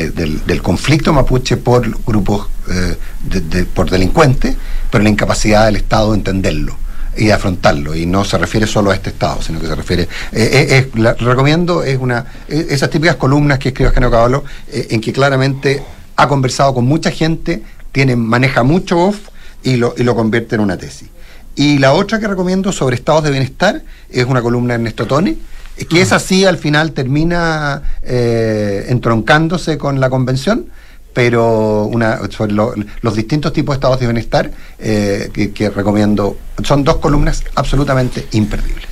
del- 0.46 0.62
conflicto 0.62 1.12
mapuche 1.12 1.56
por 1.56 1.88
grupos, 2.04 2.48
eh, 2.70 2.96
de- 3.24 3.40
de- 3.40 3.64
por 3.64 3.88
delincuentes, 3.88 4.54
pero 4.90 5.02
la 5.02 5.10
incapacidad 5.10 5.64
del 5.66 5.76
Estado 5.76 6.10
de 6.12 6.18
entenderlo 6.18 6.76
y 7.16 7.26
de 7.26 7.32
afrontarlo. 7.32 7.94
Y 7.94 8.04
no 8.04 8.24
se 8.24 8.36
refiere 8.36 8.66
solo 8.66 8.90
a 8.90 8.94
este 8.94 9.10
estado 9.10 9.40
sino 9.42 9.60
que 9.60 9.66
se 9.66 9.74
refiere 9.74 10.08
es- 10.32 10.86
recomiendo 11.20 11.82
es 11.84 11.98
una 11.98 12.24
esas 12.48 12.90
típicas 12.90 13.16
columnas 13.16 13.58
que 13.58 13.68
escribe 13.68 13.88
Ascanio 13.88 14.10
Cavallo 14.10 14.44
eh, 14.68 14.88
en 14.90 15.00
que 15.00 15.12
claramente 15.12 15.82
ha 16.16 16.28
conversado 16.28 16.74
con 16.74 16.84
mucha 16.84 17.10
gente 17.10 17.62
tiene 17.92 18.16
maneja 18.16 18.62
mucho 18.62 18.98
off 18.98 19.18
y 19.62 19.76
lo, 19.76 19.94
y 19.96 20.02
lo 20.02 20.14
convierte 20.14 20.54
en 20.56 20.62
una 20.62 20.76
tesis 20.76 21.08
y 21.54 21.78
la 21.78 21.92
otra 21.92 22.18
que 22.18 22.26
recomiendo 22.26 22.72
sobre 22.72 22.96
estados 22.96 23.22
de 23.24 23.30
bienestar 23.30 23.82
es 24.10 24.24
una 24.26 24.40
columna 24.42 24.74
de 24.74 24.80
Ernesto 24.80 25.06
Tone 25.06 25.36
eh, 25.76 25.84
que 25.86 26.00
es 26.02 26.12
así 26.12 26.44
al 26.44 26.58
final 26.58 26.92
termina 26.92 27.82
eh, 28.02 28.86
entroncándose 28.88 29.78
con 29.78 30.00
la 30.00 30.08
convención 30.10 30.66
pero 31.14 31.84
una, 31.84 32.20
sobre 32.30 32.52
lo- 32.52 32.74
los 33.02 33.14
distintos 33.14 33.52
tipos 33.52 33.74
de 33.74 33.76
estados 33.76 34.00
de 34.00 34.06
bienestar 34.06 34.50
eh, 34.78 35.28
que, 35.34 35.52
que 35.52 35.68
recomiendo. 35.68 36.38
Son 36.64 36.84
dos 36.84 36.96
columnas 36.96 37.44
absolutamente 37.54 38.26
imperdibles. 38.32 38.88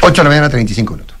8 0.00 0.12
de 0.12 0.24
la 0.24 0.30
mañana, 0.30 0.48
35 0.48 0.94
minutos. 0.94 1.14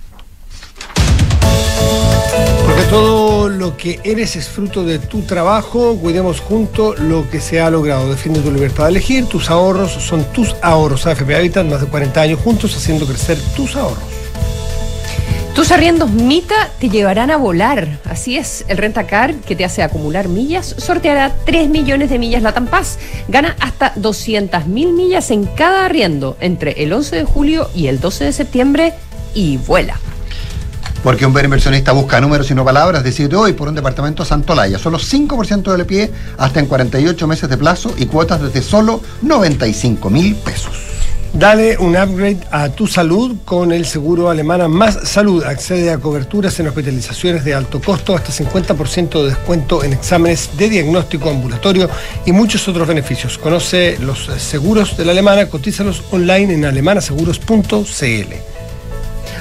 Porque 2.64 2.82
todo 2.84 3.19
lo 3.48 3.76
que 3.76 4.00
eres 4.04 4.36
es 4.36 4.48
fruto 4.48 4.84
de 4.84 4.98
tu 4.98 5.22
trabajo, 5.22 5.96
cuidemos 5.96 6.40
juntos 6.40 6.98
lo 6.98 7.28
que 7.30 7.40
se 7.40 7.60
ha 7.60 7.70
logrado. 7.70 8.10
Defiende 8.10 8.40
tu 8.40 8.50
libertad 8.50 8.84
de 8.84 8.90
elegir, 8.90 9.26
tus 9.26 9.50
ahorros 9.50 9.92
son 9.92 10.24
tus 10.32 10.54
ahorros. 10.62 11.06
AFP 11.06 11.34
Habitat, 11.34 11.66
más 11.66 11.80
de 11.80 11.86
40 11.86 12.20
años 12.20 12.40
juntos 12.40 12.76
haciendo 12.76 13.06
crecer 13.06 13.38
tus 13.56 13.76
ahorros. 13.76 14.02
Tus 15.54 15.72
arriendos 15.72 16.10
Mita 16.10 16.70
te 16.78 16.88
llevarán 16.88 17.30
a 17.30 17.36
volar. 17.36 17.98
Así 18.08 18.36
es, 18.36 18.64
el 18.68 18.78
Rentacar, 18.78 19.34
que 19.34 19.56
te 19.56 19.64
hace 19.64 19.82
acumular 19.82 20.28
millas, 20.28 20.74
sorteará 20.78 21.34
3 21.44 21.68
millones 21.68 22.10
de 22.10 22.18
millas 22.18 22.42
Latam 22.42 22.66
Paz. 22.66 22.98
Gana 23.28 23.56
hasta 23.60 23.92
200 23.96 24.66
mil 24.66 24.92
millas 24.92 25.30
en 25.30 25.44
cada 25.44 25.86
arriendo 25.86 26.36
entre 26.40 26.82
el 26.82 26.92
11 26.92 27.16
de 27.16 27.24
julio 27.24 27.68
y 27.74 27.88
el 27.88 28.00
12 28.00 28.24
de 28.24 28.32
septiembre 28.32 28.94
y 29.34 29.56
vuela. 29.58 29.98
Porque 31.02 31.24
un 31.24 31.32
buen 31.32 31.46
inversionista 31.46 31.92
busca 31.92 32.20
números 32.20 32.50
y 32.50 32.54
no 32.54 32.64
palabras, 32.64 33.02
decide 33.02 33.34
hoy 33.34 33.54
por 33.54 33.68
un 33.68 33.74
departamento 33.74 34.24
Santolaya. 34.24 34.78
Solo 34.78 34.98
5% 34.98 35.74
del 35.74 35.86
pie 35.86 36.10
hasta 36.36 36.60
en 36.60 36.66
48 36.66 37.26
meses 37.26 37.48
de 37.48 37.56
plazo 37.56 37.94
y 37.96 38.06
cuotas 38.06 38.42
desde 38.42 38.60
solo 38.60 39.00
95 39.22 40.10
mil 40.10 40.34
pesos. 40.36 40.90
Dale 41.32 41.78
un 41.78 41.96
upgrade 41.96 42.40
a 42.50 42.70
tu 42.70 42.88
salud 42.88 43.36
con 43.44 43.70
el 43.70 43.86
seguro 43.86 44.30
alemana 44.30 44.66
Más 44.66 45.08
Salud. 45.08 45.44
Accede 45.44 45.90
a 45.90 45.98
coberturas 45.98 46.58
en 46.58 46.66
hospitalizaciones 46.66 47.44
de 47.44 47.54
alto 47.54 47.80
costo, 47.80 48.16
hasta 48.16 48.32
50% 48.32 49.22
de 49.22 49.28
descuento 49.28 49.84
en 49.84 49.92
exámenes 49.92 50.50
de 50.58 50.68
diagnóstico 50.68 51.30
ambulatorio 51.30 51.88
y 52.26 52.32
muchos 52.32 52.66
otros 52.66 52.86
beneficios. 52.88 53.38
Conoce 53.38 53.96
los 54.00 54.26
seguros 54.38 54.96
de 54.96 55.04
la 55.04 55.12
alemana, 55.12 55.46
cotízalos 55.46 56.02
online 56.10 56.52
en 56.54 56.64
alemanaseguros.cl. 56.64 58.59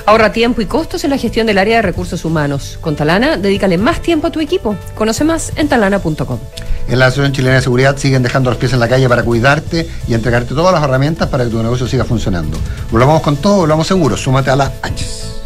Ahorra 0.05 0.31
tiempo 0.31 0.61
y 0.61 0.65
costos 0.65 1.03
en 1.03 1.11
la 1.11 1.17
gestión 1.17 1.47
del 1.47 1.57
área 1.57 1.77
de 1.77 1.81
recursos 1.81 2.25
humanos. 2.25 2.77
Con 2.81 2.95
Talana, 2.95 3.37
dedícale 3.37 3.77
más 3.77 4.01
tiempo 4.01 4.27
a 4.27 4.31
tu 4.31 4.39
equipo. 4.39 4.75
Conoce 4.95 5.23
más 5.23 5.51
en 5.55 5.67
talana.com. 5.67 6.39
En 6.87 6.99
la 6.99 7.05
Asociación 7.07 7.33
Chilena 7.33 7.55
de 7.55 7.61
Seguridad 7.61 7.97
siguen 7.97 8.23
dejando 8.23 8.49
los 8.49 8.57
pies 8.57 8.73
en 8.73 8.79
la 8.79 8.87
calle 8.87 9.07
para 9.07 9.23
cuidarte 9.23 9.87
y 10.07 10.13
entregarte 10.13 10.55
todas 10.55 10.73
las 10.73 10.83
herramientas 10.83 11.29
para 11.29 11.43
que 11.43 11.51
tu 11.51 11.61
negocio 11.61 11.87
siga 11.87 12.03
funcionando. 12.03 12.57
Volvamos 12.91 13.21
con 13.21 13.37
todo, 13.37 13.57
volvamos 13.57 13.87
seguros. 13.87 14.21
Súmate 14.21 14.49
a 14.49 14.55
la 14.55 14.73
H. 14.81 15.38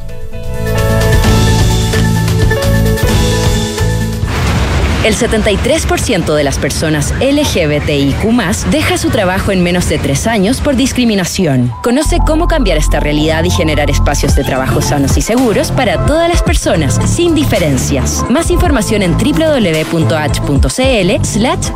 El 5.03 5.15
73% 5.15 6.33
de 6.33 6.43
las 6.45 6.57
personas 6.57 7.13
LGBTIQ 7.19 8.23
deja 8.71 8.97
su 8.97 9.09
trabajo 9.09 9.51
en 9.51 9.61
menos 9.61 9.89
de 9.89 9.97
tres 9.97 10.27
años 10.27 10.61
por 10.61 10.77
discriminación. 10.77 11.73
Conoce 11.83 12.19
cómo 12.25 12.47
cambiar 12.47 12.77
esta 12.77 13.01
realidad 13.01 13.43
y 13.43 13.49
generar 13.49 13.89
espacios 13.89 14.33
de 14.35 14.45
trabajo 14.45 14.81
sanos 14.81 15.17
y 15.17 15.21
seguros 15.21 15.71
para 15.71 16.05
todas 16.05 16.29
las 16.29 16.41
personas, 16.41 16.99
sin 17.05 17.35
diferencias. 17.35 18.25
Más 18.29 18.49
información 18.49 19.01
en 19.01 19.17
www.h.cl 19.17 20.53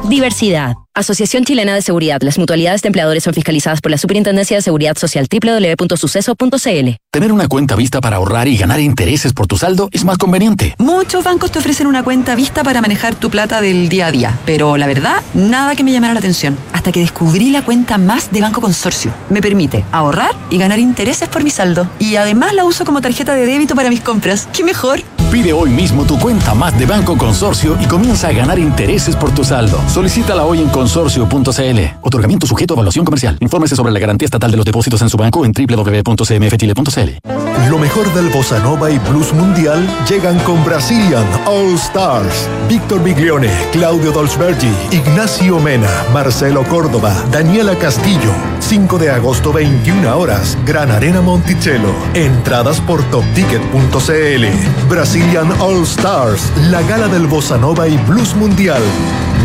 diversidad. 0.08 0.87
Asociación 0.98 1.46
Chilena 1.46 1.76
de 1.76 1.84
Seguridad. 1.84 2.20
Las 2.24 2.40
mutualidades 2.40 2.82
de 2.82 2.88
empleadores 2.88 3.24
son 3.24 3.36
fiscalizadas 3.36 3.82
por 3.82 3.92
la 3.92 4.00
Superintendencia 4.00 4.58
de 4.58 4.64
Seguridad 4.64 4.98
Social 4.98 5.28
www.suceso.cl. 5.32 6.90
Tener 7.12 7.32
una 7.32 7.48
cuenta 7.48 7.76
vista 7.76 8.02
para 8.02 8.16
ahorrar 8.16 8.48
y 8.48 8.58
ganar 8.58 8.80
intereses 8.80 9.32
por 9.32 9.46
tu 9.46 9.60
saldo 9.60 9.90
es 9.92 10.04
más 10.06 10.18
conveniente. 10.18 10.74
Muchos 10.80 11.24
bancos 11.24 11.52
te 11.52 11.60
ofrecen 11.60 11.86
una 11.86 12.04
cuenta 12.04 12.34
vista 12.34 12.64
para 12.64 12.82
manejar 12.82 13.14
tu 13.14 13.30
plata 13.30 13.62
del 13.62 13.90
día 13.90 14.08
a 14.08 14.12
día, 14.12 14.40
pero 14.48 14.76
la 14.76 14.88
verdad, 14.88 15.22
nada 15.36 15.76
que 15.76 15.84
me 15.84 15.92
llamara 15.92 16.14
la 16.14 16.20
atención. 16.20 16.58
Hasta 16.74 16.92
que 16.92 17.02
descubrí 17.02 17.52
la 17.52 17.64
cuenta 17.64 18.00
más 18.00 18.32
de 18.32 18.42
Banco 18.42 18.60
Consorcio. 18.60 19.14
Me 19.30 19.40
permite 19.40 19.86
ahorrar 19.92 20.32
y 20.50 20.58
ganar 20.58 20.80
intereses 20.80 21.30
por 21.30 21.44
mi 21.44 21.52
saldo. 21.52 21.88
Y 22.00 22.16
además 22.16 22.56
la 22.56 22.66
uso 22.66 22.86
como 22.86 23.02
tarjeta 23.02 23.36
de 23.36 23.46
débito 23.46 23.76
para 23.76 23.92
mis 23.92 24.02
compras. 24.02 24.48
¡Qué 24.52 24.64
mejor! 24.64 25.04
Pide 25.32 25.52
hoy 25.52 25.70
mismo 25.70 26.06
tu 26.06 26.18
cuenta 26.18 26.54
más 26.54 26.78
de 26.80 26.86
Banco 26.86 27.18
Consorcio 27.18 27.78
y 27.82 27.86
comienza 27.86 28.30
a 28.30 28.32
ganar 28.32 28.58
intereses 28.58 29.14
por 29.16 29.32
tu 29.32 29.44
saldo. 29.44 29.78
Solicítala 29.94 30.46
hoy 30.46 30.62
en 30.62 30.70
consorcio.cl. 30.88 31.80
Otorgamiento 32.02 32.47
sujeto 32.47 32.73
a 32.73 32.76
evaluación 32.76 33.04
comercial. 33.04 33.38
Infórmese 33.41 33.76
sobre 33.76 33.91
la 33.91 34.00
garantía 34.00 34.26
estatal 34.26 34.52
de 34.52 34.58
los 34.58 34.65
depósitos 34.65 35.02
en 35.02 35.10
su 35.10 35.17
banco 35.17 35.43
en 35.43 35.52
www.cmfchile.cl. 35.52 37.69
Lo 37.69 37.78
mejor 37.78 38.13
del 38.13 38.30
bossa 38.30 38.60
nova 38.60 38.89
y 38.89 38.97
blues 38.97 39.34
mundial 39.34 39.86
llegan 40.10 40.39
con 40.39 40.63
Brazilian 40.63 41.26
All 41.45 41.76
Stars. 41.76 42.47
Víctor 42.69 43.04
Biglione, 43.04 43.52
Claudio 43.73 44.13
Dolzbergi, 44.13 44.71
Ignacio 44.91 45.60
Mena, 45.60 45.89
Marcelo 46.13 46.63
Córdoba, 46.63 47.13
Daniela 47.32 47.76
Castillo. 47.76 48.32
5 48.60 48.97
de 48.97 49.10
agosto 49.10 49.52
21 49.52 50.17
horas, 50.17 50.58
Gran 50.65 50.91
Arena 50.91 51.19
Monticello. 51.19 51.93
Entradas 52.13 52.80
por 52.80 53.04
topticket.cl. 53.12 54.89
Brazilian 54.89 55.52
All 55.60 55.84
Stars, 55.84 56.50
la 56.69 56.82
gala 56.84 57.10
del 57.10 57.28
bossa 57.28 57.58
nova 57.58 57.89
y 57.89 57.97
blues 57.97 58.34
mundial. 58.36 58.82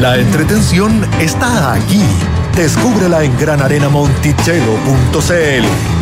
La 0.01 0.19
entretención 0.19 1.07
está 1.21 1.75
aquí. 1.75 2.03
Descúbrela 2.57 3.23
en 3.25 3.39
granarenamonticello.cl. 3.39 6.02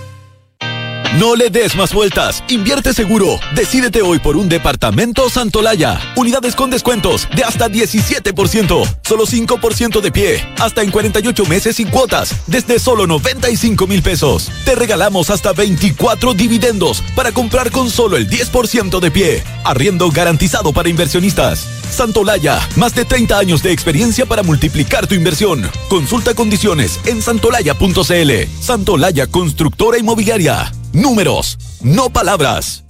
No 1.19 1.35
le 1.35 1.49
des 1.49 1.75
más 1.75 1.93
vueltas. 1.93 2.41
Invierte 2.47 2.93
seguro. 2.93 3.37
Decídete 3.53 4.01
hoy 4.01 4.19
por 4.19 4.37
un 4.37 4.47
departamento 4.47 5.29
Santolaya. 5.29 5.99
Unidades 6.15 6.55
con 6.55 6.69
descuentos 6.69 7.27
de 7.35 7.43
hasta 7.43 7.67
17%. 7.67 8.97
Solo 9.01 9.25
5% 9.25 9.99
de 9.99 10.11
pie. 10.11 10.47
Hasta 10.57 10.83
en 10.83 10.89
48 10.89 11.45
meses 11.47 11.75
sin 11.75 11.89
cuotas. 11.89 12.33
Desde 12.47 12.79
solo 12.79 13.07
95 13.07 13.87
mil 13.87 14.01
pesos. 14.01 14.49
Te 14.63 14.73
regalamos 14.73 15.29
hasta 15.29 15.51
24 15.51 16.33
dividendos 16.33 17.03
para 17.13 17.33
comprar 17.33 17.71
con 17.71 17.89
solo 17.89 18.15
el 18.15 18.29
10% 18.29 19.01
de 19.01 19.11
pie. 19.11 19.43
Arriendo 19.65 20.09
garantizado 20.11 20.71
para 20.71 20.87
inversionistas. 20.87 21.67
Santolaya. 21.91 22.65
Más 22.77 22.95
de 22.95 23.03
30 23.03 23.37
años 23.37 23.61
de 23.61 23.73
experiencia 23.73 24.25
para 24.25 24.43
multiplicar 24.43 25.07
tu 25.07 25.15
inversión. 25.15 25.69
Consulta 25.89 26.33
condiciones 26.33 27.01
en 27.05 27.21
santolaya.cl. 27.21 28.31
Santolaya 28.61 29.27
Constructora 29.27 29.97
Inmobiliaria. 29.97 30.71
Números, 30.93 31.57
no 31.81 32.09
palabras. 32.09 32.83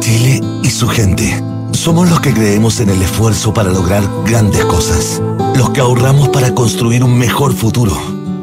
Chile 0.00 0.40
y 0.62 0.70
su 0.70 0.88
gente. 0.88 1.42
Somos 1.72 2.08
los 2.08 2.20
que 2.20 2.32
creemos 2.32 2.80
en 2.80 2.88
el 2.88 3.02
esfuerzo 3.02 3.52
para 3.52 3.70
lograr 3.70 4.02
grandes 4.24 4.64
cosas. 4.64 5.20
Los 5.54 5.68
que 5.70 5.80
ahorramos 5.80 6.30
para 6.30 6.54
construir 6.54 7.04
un 7.04 7.18
mejor 7.18 7.52
futuro. 7.52 7.94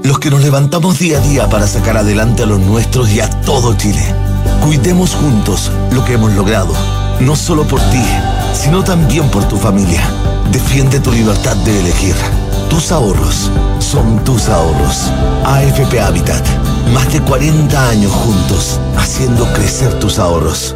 Los 0.03 0.19
que 0.19 0.29
nos 0.29 0.41
levantamos 0.41 0.99
día 0.99 1.17
a 1.17 1.21
día 1.21 1.49
para 1.49 1.65
sacar 1.65 1.97
adelante 1.97 2.43
a 2.43 2.45
los 2.45 2.59
nuestros 2.59 3.09
y 3.11 3.21
a 3.21 3.29
todo 3.41 3.75
Chile. 3.75 4.03
Cuidemos 4.63 5.15
juntos 5.15 5.71
lo 5.91 6.05
que 6.05 6.13
hemos 6.13 6.33
logrado. 6.33 6.73
No 7.21 7.35
solo 7.35 7.63
por 7.67 7.81
ti, 7.89 8.03
sino 8.53 8.83
también 8.83 9.29
por 9.29 9.45
tu 9.45 9.57
familia. 9.57 10.03
Defiende 10.51 10.99
tu 10.99 11.11
libertad 11.11 11.55
de 11.57 11.79
elegir. 11.79 12.15
Tus 12.69 12.91
ahorros 12.91 13.49
son 13.79 14.23
tus 14.23 14.47
ahorros. 14.47 15.09
AFP 15.43 15.99
Habitat. 15.99 16.70
Más 16.93 17.11
de 17.13 17.21
40 17.21 17.89
años 17.89 18.11
juntos, 18.11 18.79
haciendo 18.97 19.45
crecer 19.53 19.93
tus 19.99 20.19
ahorros. 20.19 20.75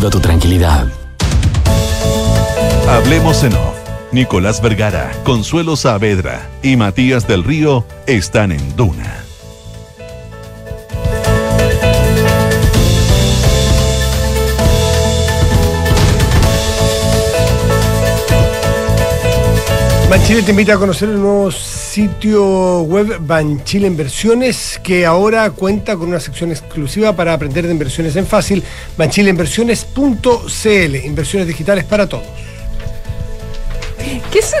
tu 0.00 0.20
tranquilidad. 0.20 0.86
Hablemos 2.88 3.42
en 3.44 3.54
off. 3.54 3.74
Nicolás 4.12 4.60
Vergara, 4.60 5.10
Consuelo 5.24 5.76
Saavedra 5.76 6.48
y 6.62 6.76
Matías 6.76 7.26
del 7.26 7.42
Río 7.42 7.84
están 8.06 8.52
en 8.52 8.76
Duna. 8.76 9.24
Banchile 20.10 20.42
te 20.42 20.50
invita 20.50 20.74
a 20.74 20.78
conocer 20.78 21.08
el 21.08 21.20
nuevo 21.20 21.50
sitio 21.94 22.82
web 22.82 23.18
Banchile 23.20 23.86
Inversiones, 23.86 24.80
que 24.82 25.06
ahora 25.06 25.48
cuenta 25.52 25.94
con 25.94 26.08
una 26.08 26.18
sección 26.18 26.50
exclusiva 26.50 27.14
para 27.14 27.32
aprender 27.32 27.66
de 27.66 27.70
inversiones 27.70 28.16
en 28.16 28.26
fácil, 28.26 28.64
banchileinversiones.cl, 28.98 30.96
inversiones 31.04 31.46
digitales 31.46 31.84
para 31.84 32.08
todos. 32.08 32.24
¿Qué 34.30 34.42
son 34.42 34.60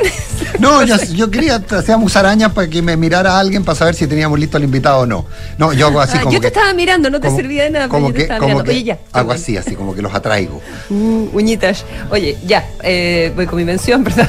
No, 0.58 0.82
yo, 0.84 0.96
yo 1.12 1.30
quería, 1.30 1.56
hacíamos 1.70 2.14
arañas 2.16 2.52
para 2.52 2.68
que 2.68 2.80
me 2.82 2.96
mirara 2.96 3.38
alguien 3.38 3.64
para 3.64 3.76
saber 3.76 3.94
si 3.94 4.06
teníamos 4.06 4.38
listo 4.38 4.56
al 4.56 4.64
invitado 4.64 5.00
o 5.00 5.06
no. 5.06 5.26
No, 5.58 5.72
yo 5.72 5.86
hago 5.88 6.00
así 6.00 6.16
Ah, 6.16 6.20
como 6.22 6.32
yo 6.32 6.38
te 6.40 6.42
que, 6.42 6.46
estaba 6.58 6.72
mirando, 6.74 7.10
no 7.10 7.20
te 7.20 7.26
como- 7.28 7.36
servía 7.36 7.64
de 7.64 7.70
nada, 7.70 7.88
como 7.88 8.12
que, 8.12 8.26
como 8.28 8.62
que 8.62 8.70
Oye, 8.70 8.84
ya. 8.84 8.98
hago 9.12 9.32
así, 9.32 9.56
así 9.56 9.74
como 9.74 9.94
que 9.94 10.02
los 10.02 10.14
atraigo. 10.14 10.60
Mm, 10.90 11.24
uñitas. 11.34 11.84
Oye, 12.10 12.36
ya, 12.46 12.68
eh, 12.82 13.32
voy 13.34 13.46
con 13.46 13.56
mi 13.58 13.64
mención, 13.64 14.04
perdón. 14.04 14.28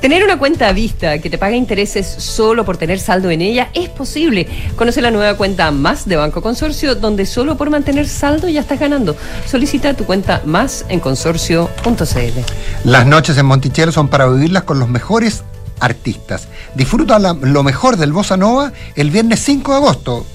tener 0.00 0.22
una 0.24 0.38
cuenta 0.38 0.68
a 0.68 0.72
vista 0.72 1.18
que 1.18 1.30
te 1.30 1.38
paga 1.38 1.56
intereses 1.56 2.06
solo 2.06 2.64
por 2.64 2.76
tener 2.76 3.00
saldo 3.00 3.30
en 3.30 3.40
ella 3.40 3.68
es 3.74 3.88
posible. 3.88 4.46
Conoce 4.76 5.00
la 5.02 5.10
nueva 5.10 5.36
cuenta 5.36 5.70
Más 5.70 6.06
de 6.06 6.16
Banco 6.16 6.42
Consorcio, 6.42 6.94
donde 6.94 7.26
solo 7.26 7.56
por 7.56 7.70
mantener 7.70 8.06
saldo 8.08 8.48
ya 8.48 8.60
estás 8.60 8.78
ganando. 8.80 9.16
Solicita 9.50 9.94
tu 9.94 10.04
cuenta 10.04 10.42
Más 10.44 10.84
en 10.88 11.00
consorcio.cl. 11.00 12.40
Las 12.84 13.06
noches 13.06 13.36
en 13.38 13.46
Monticello 13.46 13.92
son 13.92 14.08
para 14.08 14.26
vivirlas 14.44 14.64
con 14.64 14.78
los 14.78 14.88
mejores 14.90 15.42
artistas. 15.80 16.48
Disfruta 16.74 17.18
la- 17.18 17.32
lo 17.32 17.62
mejor 17.62 17.96
del 17.96 18.12
Bossa 18.12 18.36
Nova 18.36 18.72
el 18.94 19.10
viernes 19.10 19.40
5 19.40 19.72
de 19.72 19.78
agosto, 19.78 20.26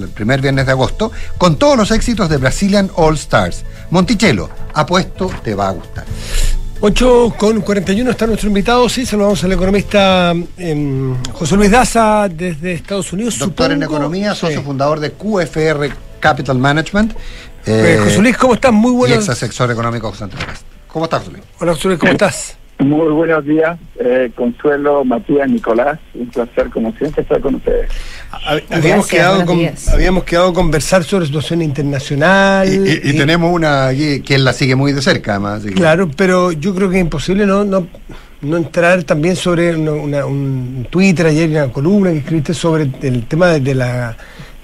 el 0.00 0.08
primer 0.08 0.40
viernes 0.40 0.66
de 0.66 0.72
agosto, 0.72 1.10
con 1.36 1.56
todos 1.56 1.76
los 1.76 1.90
éxitos 1.90 2.28
de 2.28 2.36
Brazilian 2.36 2.90
All 2.94 3.14
Stars. 3.16 3.64
Monticello, 3.90 4.48
apuesto, 4.72 5.30
te 5.42 5.54
va 5.56 5.68
a 5.68 5.72
gustar. 5.72 6.04
8 6.80 7.34
con 7.36 7.60
41 7.62 8.10
está 8.12 8.26
nuestro 8.28 8.48
invitado, 8.48 8.88
sí, 8.88 9.04
saludamos 9.04 9.42
al 9.42 9.52
economista 9.52 10.32
em, 10.58 11.16
José 11.32 11.56
Luis 11.56 11.70
Daza 11.70 12.28
desde 12.28 12.74
Estados 12.74 13.12
Unidos. 13.12 13.38
Doctor 13.40 13.72
en. 13.72 13.82
Economía, 13.82 14.34
socio 14.34 14.58
Sí. 14.60 14.64
fundador 14.64 15.00
de 15.00 15.10
QFR 15.12 15.90
Capital 16.20 16.58
Management. 16.58 17.14
Eh, 17.66 17.98
José 18.04 18.18
Luis, 18.20 18.36
¿cómo 18.36 18.54
estás? 18.54 18.72
Muy 18.72 18.92
Y 18.92 18.96
buenos 18.96 19.18
ex 19.18 19.28
asesor 19.30 19.70
económico 19.72 20.10
José. 20.12 20.26
¿Cómo 20.86 21.06
estás, 21.06 21.20
José 21.20 21.32
Luis? 21.32 21.44
Hola, 21.58 21.72
José 21.74 21.88
Luis, 21.88 21.98
¿cómo 22.00 22.12
estás? 22.18 22.54
Muy 22.78 23.08
buenos 23.10 23.42
días, 23.46 23.78
eh, 23.98 24.30
Consuelo, 24.34 25.02
Matías, 25.02 25.48
Nicolás. 25.48 25.98
Un 26.14 26.26
placer, 26.28 26.68
como 26.68 26.92
siempre, 26.98 27.22
estar 27.22 27.40
con 27.40 27.54
ustedes. 27.54 27.90
Habíamos 28.30 28.68
Gracias, 28.68 29.06
quedado, 29.08 29.46
con, 29.46 29.58
habíamos 29.94 30.24
quedado 30.24 30.48
a 30.50 30.52
conversar 30.52 31.02
sobre 31.02 31.24
situación 31.24 31.62
internacional. 31.62 32.68
Y, 32.68 32.76
y- 32.76 33.00
y 33.02 33.10
y- 33.10 33.16
tenemos 33.16 33.50
una 33.50 33.86
aquí 33.88 34.20
que 34.20 34.34
él 34.34 34.44
la 34.44 34.52
sigue 34.52 34.76
muy 34.76 34.92
de 34.92 35.00
cerca, 35.00 35.32
además. 35.32 35.60
así 35.60 35.68
que- 35.70 35.74
Claro, 35.74 36.10
pero 36.14 36.52
yo 36.52 36.74
creo 36.74 36.90
que 36.90 36.96
es 36.96 37.02
imposible 37.02 37.46
no, 37.46 37.64
no, 37.64 37.86
no 38.42 38.56
entrar 38.58 39.02
también 39.04 39.36
sobre 39.36 39.74
una- 39.74 39.92
una- 39.92 40.26
un 40.26 40.86
Twitter 40.90 41.26
ayer, 41.28 41.48
una 41.48 41.68
columna 41.72 42.10
que 42.10 42.18
escribiste 42.18 42.52
sobre 42.52 42.90
el 43.02 43.24
tema 43.26 43.46
de, 43.52 43.60
de 43.60 43.74
la 43.74 44.16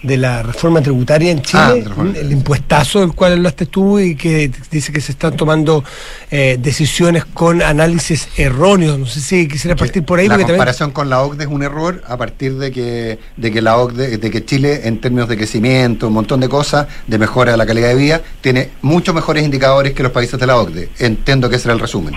de 0.03 0.17
la 0.17 0.43
reforma 0.43 0.81
tributaria 0.81 1.31
en 1.31 1.43
Chile, 1.43 1.85
Ah, 1.87 2.05
el 2.17 2.33
impuestazo 2.33 3.01
del 3.01 3.13
cual 3.13 3.33
hablaste 3.35 3.67
tú 3.67 3.99
y 4.01 4.17
que 4.17 4.51
dice 4.71 4.93
que 4.93 5.01
se 5.01 5.13
están 5.13 5.37
tomando 5.37 5.85
eh, 6.31 6.59
decisiones 6.61 7.25
con 7.25 7.63
análisis 7.63 8.29
erróneos. 8.37 8.99
No 8.99 9.07
sé 9.07 9.21
si 9.21 9.47
quisiera 9.47 9.77
partir 9.77 10.05
por 10.05 10.19
ahí. 10.19 10.27
la 10.29 10.35
también- 10.35 10.49
comparación 10.57 10.91
con 10.91 11.09
la 11.09 11.23
OCDE 11.23 11.45
es 11.45 11.51
un 11.51 11.63
error 11.63 12.03
a 12.07 12.17
partir 12.17 12.55
de 12.59 12.73
que, 12.73 13.19
de 13.37 13.51
que 13.53 13.63
la 13.63 13.77
OCDE, 13.77 14.19
de 14.19 14.31
que 14.31 14.45
Chile 14.45 14.81
en 14.85 15.01
términos 15.01 15.29
de 15.29 15.37
crecimiento, 15.37 16.09
un 16.09 16.15
montón 16.15 16.41
de 16.41 16.49
cosas, 16.49 16.87
de 17.07 17.19
mejora 17.19 17.53
de 17.53 17.59
la 17.59 17.67
calidad 17.67 17.89
de 17.89 17.95
vida, 17.95 18.21
tiene 18.41 18.71
muchos 18.83 19.15
mejores 19.15 19.45
indicadores 19.45 19.93
que 19.95 20.03
los 20.03 20.13
países 20.13 20.39
de 20.41 20.47
la 20.47 20.57
OCDE. 20.57 20.89
Entiendo 20.99 21.49
que 21.49 21.57
ese 21.57 21.69
era 21.69 21.75
el 21.75 21.81
resumen. 21.81 22.15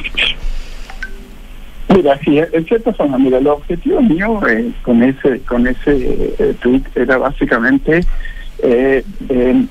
Mira, 1.95 2.19
sí, 2.19 2.39
en 2.39 2.65
cierta 2.65 2.91
forma, 2.93 3.17
mira, 3.17 3.37
el 3.37 3.47
objetivo 3.47 4.01
mío 4.01 4.41
eh, 4.49 4.69
con 4.81 5.01
ese 5.01 5.39
con 5.41 5.65
ese 5.65 6.35
eh, 6.37 6.53
tweet 6.59 6.83
era 6.93 7.17
básicamente 7.17 8.01
eh, 8.59 9.01
eh, 9.29 9.65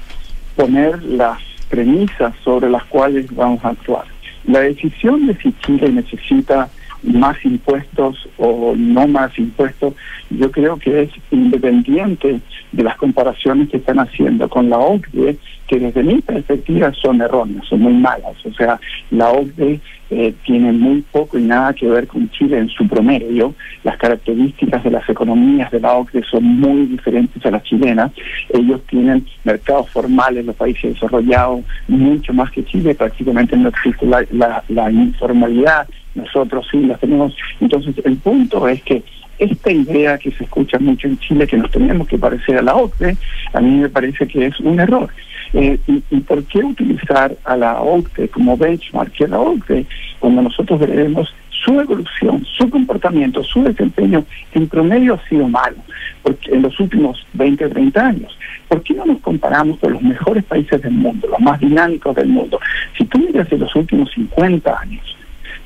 poner 0.56 1.02
las 1.02 1.38
premisas 1.68 2.32
sobre 2.42 2.70
las 2.70 2.82
cuales 2.84 3.26
vamos 3.34 3.62
a 3.62 3.70
actuar. 3.70 4.04
La 4.46 4.60
decisión 4.60 5.26
de 5.26 5.34
si 5.36 5.52
Chile 5.60 5.90
necesita 5.90 6.70
más 7.02 7.36
impuestos 7.44 8.26
o 8.38 8.74
no 8.74 9.06
más 9.06 9.38
impuestos, 9.38 9.94
yo 10.30 10.50
creo 10.50 10.78
que 10.78 11.02
es 11.02 11.10
independiente 11.30 12.40
de 12.72 12.82
las 12.82 12.96
comparaciones 12.96 13.68
que 13.68 13.76
están 13.76 13.98
haciendo 13.98 14.48
con 14.48 14.70
la 14.70 14.78
OCDE, 14.78 15.36
que 15.66 15.78
desde 15.78 16.02
mi 16.02 16.20
perspectiva 16.22 16.92
son 16.94 17.20
erróneas, 17.20 17.66
son 17.66 17.80
muy 17.80 17.92
malas. 17.92 18.34
O 18.44 18.52
sea, 18.54 18.80
la 19.10 19.30
OCDE 19.30 19.80
eh, 20.16 20.32
tiene 20.44 20.70
muy 20.70 21.02
poco 21.02 21.36
y 21.36 21.42
nada 21.42 21.72
que 21.72 21.88
ver 21.88 22.06
con 22.06 22.30
Chile 22.30 22.58
en 22.58 22.68
su 22.68 22.86
promedio. 22.86 23.52
Las 23.82 23.96
características 23.96 24.84
de 24.84 24.92
las 24.92 25.08
economías 25.08 25.72
de 25.72 25.80
la 25.80 25.94
OCDE 25.94 26.22
son 26.30 26.44
muy 26.44 26.86
diferentes 26.86 27.44
a 27.44 27.50
las 27.50 27.64
chilenas. 27.64 28.12
Ellos 28.48 28.80
tienen 28.86 29.26
mercados 29.42 29.90
formales, 29.90 30.46
los 30.46 30.54
países 30.54 30.94
desarrollados, 30.94 31.64
mucho 31.88 32.32
más 32.32 32.52
que 32.52 32.64
Chile, 32.64 32.94
prácticamente 32.94 33.56
no 33.56 33.70
existe 33.70 34.06
la, 34.06 34.90
informalidad, 34.92 35.88
nosotros 36.14 36.64
sí 36.70 36.78
las 36.86 37.00
tenemos. 37.00 37.34
Entonces, 37.58 37.96
el 38.04 38.16
punto 38.18 38.68
es 38.68 38.80
que 38.84 39.02
esta 39.40 39.72
idea 39.72 40.16
que 40.16 40.30
se 40.30 40.44
escucha 40.44 40.78
mucho 40.78 41.08
en 41.08 41.18
Chile, 41.18 41.48
que 41.48 41.56
nos 41.56 41.72
tenemos 41.72 42.06
que 42.06 42.18
parecer 42.18 42.58
a 42.58 42.62
la 42.62 42.76
OCDE, 42.76 43.16
a 43.52 43.60
mí 43.60 43.80
me 43.80 43.88
parece 43.88 44.28
que 44.28 44.46
es 44.46 44.60
un 44.60 44.78
error. 44.78 45.10
Eh, 45.54 45.78
y, 45.86 46.02
¿Y 46.10 46.20
por 46.20 46.42
qué 46.44 46.58
utilizar 46.64 47.36
a 47.44 47.56
la 47.56 47.80
OCDE 47.80 48.28
como 48.28 48.56
benchmark? 48.56 49.12
Que 49.12 49.28
la 49.28 49.38
OCDE, 49.38 49.86
cuando 50.18 50.42
nosotros 50.42 50.80
veremos 50.80 51.32
su 51.48 51.80
evolución, 51.80 52.44
su 52.58 52.68
comportamiento, 52.68 53.42
su 53.44 53.62
desempeño, 53.62 54.24
en 54.52 54.68
promedio 54.68 55.14
ha 55.14 55.28
sido 55.28 55.48
malo, 55.48 55.76
porque 56.22 56.50
en 56.52 56.62
los 56.62 56.78
últimos 56.80 57.24
20 57.34 57.64
o 57.66 57.70
30 57.70 58.06
años. 58.06 58.36
¿Por 58.68 58.82
qué 58.82 58.94
no 58.94 59.06
nos 59.06 59.20
comparamos 59.20 59.78
con 59.78 59.92
los 59.92 60.02
mejores 60.02 60.42
países 60.44 60.82
del 60.82 60.92
mundo, 60.92 61.28
los 61.28 61.40
más 61.40 61.60
dinámicos 61.60 62.16
del 62.16 62.28
mundo? 62.28 62.58
Si 62.98 63.04
tú 63.04 63.18
miras 63.18 63.50
en 63.52 63.60
los 63.60 63.74
últimos 63.76 64.10
50 64.12 64.78
años, 64.78 65.16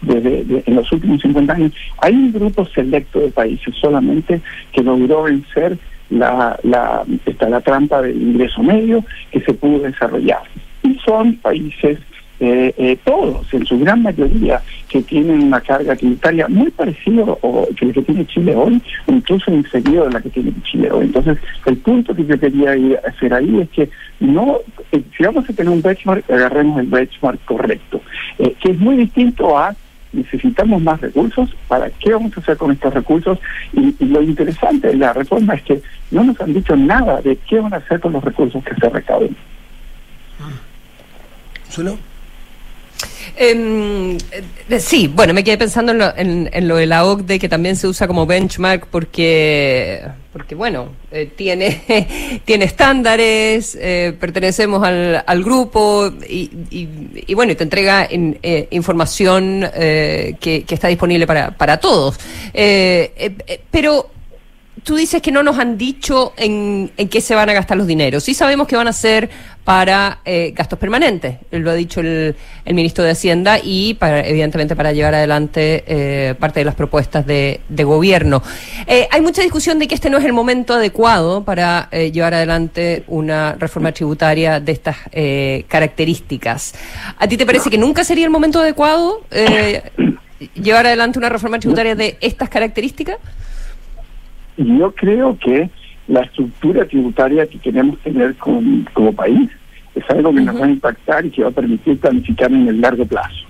de- 0.02 0.62
en 0.66 0.74
los 0.76 0.92
últimos 0.92 1.20
50 1.22 1.54
años, 1.54 1.72
hay 2.02 2.12
un 2.14 2.32
grupo 2.32 2.64
selecto 2.66 3.20
de 3.20 3.30
países 3.30 3.74
solamente 3.76 4.40
que 4.72 4.82
logró 4.82 5.22
vencer 5.24 5.78
la, 6.10 6.58
la, 6.62 7.04
esta, 7.26 7.48
la 7.48 7.60
trampa 7.60 8.02
del 8.02 8.20
ingreso 8.20 8.62
medio 8.62 9.04
que 9.30 9.40
se 9.40 9.54
pudo 9.54 9.80
desarrollar. 9.80 10.42
Y 10.82 10.94
son 11.04 11.36
países, 11.36 11.98
eh, 12.40 12.72
eh, 12.76 12.96
todos, 13.04 13.52
en 13.52 13.66
su 13.66 13.78
gran 13.80 14.02
mayoría, 14.02 14.62
que 14.88 15.02
tienen 15.02 15.42
una 15.42 15.60
carga 15.60 15.96
tributaria 15.96 16.48
muy 16.48 16.70
parecida 16.70 17.24
que 17.76 17.86
la 17.86 17.92
que 17.92 18.02
tiene 18.02 18.26
Chile 18.26 18.54
hoy, 18.54 18.80
incluso 19.06 19.52
inferior 19.52 20.08
a 20.08 20.10
la 20.10 20.20
que 20.20 20.30
tiene 20.30 20.52
Chile 20.62 20.90
hoy. 20.90 21.06
Entonces, 21.06 21.38
el 21.66 21.76
punto 21.78 22.14
que 22.14 22.24
yo 22.24 22.38
quería 22.38 22.72
hacer 23.06 23.34
ahí 23.34 23.60
es 23.60 23.68
que 23.70 23.90
no, 24.20 24.58
eh, 24.92 25.02
si 25.16 25.24
vamos 25.24 25.48
a 25.48 25.52
tener 25.52 25.72
un 25.72 25.82
benchmark, 25.82 26.30
agarremos 26.30 26.80
el 26.80 26.86
benchmark 26.86 27.44
correcto, 27.44 28.00
eh, 28.38 28.54
que 28.60 28.70
es 28.70 28.78
muy 28.78 28.96
distinto 28.96 29.58
a 29.58 29.74
necesitamos 30.12 30.82
más 30.82 31.00
recursos, 31.00 31.54
¿para 31.66 31.90
qué 31.90 32.12
vamos 32.12 32.36
a 32.36 32.40
hacer 32.40 32.56
con 32.56 32.72
estos 32.72 32.94
recursos? 32.94 33.38
Y, 33.72 33.94
y 33.98 34.06
lo 34.06 34.22
interesante 34.22 34.88
de 34.88 34.96
la 34.96 35.12
reforma 35.12 35.54
es 35.54 35.62
que 35.62 35.82
no 36.10 36.24
nos 36.24 36.40
han 36.40 36.54
dicho 36.54 36.76
nada 36.76 37.20
de 37.20 37.36
qué 37.36 37.60
van 37.60 37.74
a 37.74 37.78
hacer 37.78 38.00
con 38.00 38.12
los 38.12 38.24
recursos 38.24 38.62
que 38.64 38.74
se 38.74 38.88
recauden. 38.88 39.36
¿Solo? 41.68 41.98
Em, 43.36 44.16
eh, 44.68 44.80
sí, 44.80 45.06
bueno, 45.14 45.32
me 45.32 45.44
quedé 45.44 45.58
pensando 45.58 45.92
en 45.92 45.98
lo, 45.98 46.16
en, 46.16 46.50
en 46.52 46.66
lo 46.66 46.76
de 46.76 46.86
la 46.86 47.04
OCDE, 47.04 47.38
que 47.38 47.48
también 47.48 47.76
se 47.76 47.86
usa 47.86 48.08
como 48.08 48.26
benchmark 48.26 48.88
porque, 48.88 50.02
porque 50.38 50.54
bueno, 50.54 50.88
eh, 51.12 51.30
tiene, 51.36 52.40
tiene 52.44 52.64
estándares, 52.64 53.76
eh, 53.80 54.14
pertenecemos 54.18 54.82
al, 54.82 55.44
grupo 55.44 56.10
y, 56.28 56.50
y- 56.70 56.88
y 57.26 57.34
bueno, 57.34 57.54
te 57.56 57.64
entrega 57.64 58.06
eh, 58.10 58.68
información 58.70 59.68
eh, 59.74 60.36
que, 60.40 60.64
que 60.64 60.74
está 60.74 60.88
disponible 60.88 61.26
para, 61.26 61.50
para 61.50 61.76
todos. 61.78 62.18
Eh, 62.54 63.12
eh, 63.46 63.60
pero 63.70 64.10
tú 64.88 64.96
dices 64.96 65.20
que 65.20 65.30
no 65.30 65.42
nos 65.42 65.58
han 65.58 65.76
dicho 65.76 66.32
en, 66.38 66.90
en 66.96 67.08
qué 67.10 67.20
se 67.20 67.34
van 67.34 67.50
a 67.50 67.52
gastar 67.52 67.76
los 67.76 67.86
dineros. 67.86 68.24
Sí 68.24 68.32
sabemos 68.32 68.66
que 68.66 68.74
van 68.74 68.88
a 68.88 68.94
ser 68.94 69.28
para 69.62 70.20
eh, 70.24 70.54
gastos 70.56 70.78
permanentes, 70.78 71.36
lo 71.50 71.70
ha 71.70 71.74
dicho 71.74 72.00
el, 72.00 72.34
el 72.64 72.74
ministro 72.74 73.04
de 73.04 73.10
Hacienda, 73.10 73.58
y 73.62 73.92
para, 73.92 74.26
evidentemente 74.26 74.74
para 74.74 74.92
llevar 74.92 75.14
adelante 75.14 75.84
eh, 75.86 76.34
parte 76.40 76.60
de 76.60 76.64
las 76.64 76.74
propuestas 76.74 77.26
de, 77.26 77.60
gobierno. 77.68 78.42
Eh, 78.86 79.06
hay 79.10 79.20
mucha 79.20 79.42
discusión 79.42 79.78
de 79.78 79.88
que 79.88 79.94
este 79.94 80.08
no 80.08 80.16
es 80.16 80.24
el 80.24 80.32
momento 80.32 80.72
adecuado 80.72 81.44
para 81.44 81.90
eh, 81.92 82.10
llevar 82.10 82.32
adelante 82.32 83.04
una 83.08 83.56
reforma 83.56 83.92
tributaria 83.92 84.58
de 84.58 84.72
estas 84.72 84.96
características. 85.68 86.72
¿A 87.18 87.28
ti 87.28 87.36
te 87.36 87.44
parece 87.44 87.68
que 87.68 87.76
nunca 87.76 88.04
sería 88.04 88.24
el 88.24 88.30
momento 88.30 88.58
adecuado 88.58 89.20
llevar 90.54 90.86
adelante 90.86 91.18
una 91.18 91.28
reforma 91.28 91.58
tributaria 91.58 91.94
de 91.94 92.16
estas 92.22 92.48
características? 92.48 93.18
Y 94.58 94.78
yo 94.78 94.92
creo 94.92 95.38
que 95.38 95.70
la 96.08 96.20
estructura 96.20 96.84
tributaria 96.86 97.46
que 97.46 97.58
queremos 97.58 97.98
tener 98.00 98.34
con- 98.34 98.86
como 98.92 99.12
país 99.12 99.48
es 99.94 100.04
algo 100.10 100.32
que 100.34 100.40
nos 100.42 100.60
va 100.60 100.66
a 100.66 100.70
impactar 100.70 101.24
y 101.26 101.30
que 101.30 101.42
va 101.42 101.48
a 101.48 101.52
permitir 101.52 101.98
planificar 101.98 102.52
en 102.52 102.68
el 102.68 102.80
largo 102.80 103.06
plazo. 103.06 103.46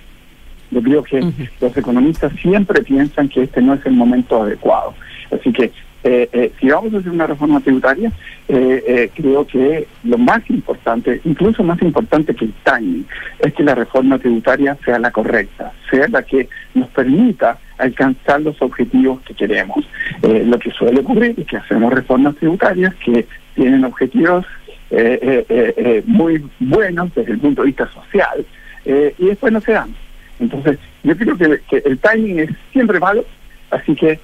Yo 0.70 0.82
creo 0.82 1.02
que 1.02 1.20
los 1.60 1.76
economistas 1.76 2.32
siempre 2.42 2.82
piensan 2.82 3.28
que 3.28 3.42
este 3.44 3.62
no 3.62 3.74
es 3.74 3.84
el 3.86 3.92
momento 3.94 4.42
adecuado. 4.42 4.94
Así 5.32 5.52
que 5.52 5.72
eh, 6.04 6.28
eh, 6.32 6.52
si 6.60 6.68
vamos 6.68 6.94
a 6.94 6.98
hacer 6.98 7.10
una 7.10 7.26
reforma 7.26 7.60
tributaria, 7.60 8.12
eh, 8.48 8.84
eh, 8.86 9.10
creo 9.14 9.46
que 9.46 9.86
lo 10.04 10.16
más 10.16 10.48
importante, 10.48 11.20
incluso 11.24 11.64
más 11.64 11.80
importante 11.82 12.34
que 12.34 12.44
el 12.46 12.52
timing, 12.62 13.04
es 13.40 13.52
que 13.54 13.62
la 13.64 13.74
reforma 13.74 14.18
tributaria 14.18 14.76
sea 14.84 14.98
la 14.98 15.10
correcta, 15.10 15.72
sea 15.90 16.06
la 16.08 16.22
que 16.22 16.48
nos 16.74 16.88
permita 16.90 17.58
alcanzar 17.78 18.40
los 18.42 18.60
objetivos 18.60 19.20
que 19.22 19.34
queremos. 19.34 19.84
Eh, 20.22 20.42
lo 20.46 20.58
que 20.58 20.70
suele 20.72 21.00
ocurrir 21.00 21.34
es 21.38 21.46
que 21.46 21.56
hacemos 21.56 21.92
reformas 21.92 22.36
tributarias 22.36 22.94
que 22.96 23.26
tienen 23.54 23.84
objetivos 23.84 24.44
eh, 24.90 25.18
eh, 25.22 25.44
eh, 25.48 25.74
eh, 25.76 26.02
muy 26.06 26.42
buenos 26.60 27.14
desde 27.14 27.32
el 27.32 27.38
punto 27.38 27.62
de 27.62 27.66
vista 27.66 27.88
social 27.92 28.44
eh, 28.84 29.14
y 29.18 29.26
después 29.26 29.52
no 29.52 29.60
se 29.60 29.72
dan. 29.72 29.94
Entonces, 30.40 30.78
yo 31.02 31.16
creo 31.16 31.36
que, 31.36 31.60
que 31.68 31.82
el 31.88 31.98
timing 31.98 32.38
es 32.40 32.50
siempre 32.72 32.98
malo, 33.00 33.24
así 33.70 33.94
que 33.94 34.18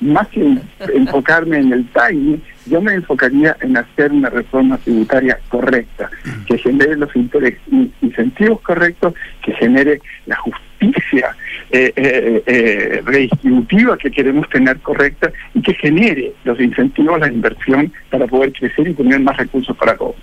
más 0.00 0.26
que 0.28 0.40
en- 0.40 0.62
enfocarme 0.94 1.58
en 1.58 1.72
el 1.72 1.86
timing, 1.88 2.42
yo 2.66 2.80
me 2.80 2.94
enfocaría 2.94 3.56
en 3.60 3.76
hacer 3.76 4.12
una 4.12 4.30
reforma 4.30 4.78
tributaria 4.78 5.38
correcta, 5.48 6.10
que 6.46 6.58
genere 6.58 6.96
los 6.96 7.10
incentivos 7.14 8.60
correctos, 8.60 9.14
que 9.42 9.52
genere 9.54 10.00
la 10.26 10.36
justicia 10.36 11.36
eh, 11.72 11.92
eh, 11.94 12.42
eh, 12.46 13.02
redistributiva 13.04 13.96
que 13.96 14.10
queremos 14.10 14.48
tener 14.48 14.78
correcta 14.80 15.30
y 15.54 15.62
que 15.62 15.74
genere 15.74 16.32
los 16.44 16.58
incentivos 16.60 17.16
a 17.16 17.18
la 17.18 17.32
inversión 17.32 17.92
para 18.10 18.26
poder 18.26 18.52
crecer 18.52 18.88
y 18.88 18.94
tener 18.94 19.20
más 19.20 19.36
recursos 19.36 19.76
para 19.76 19.96
todos. 19.96 20.16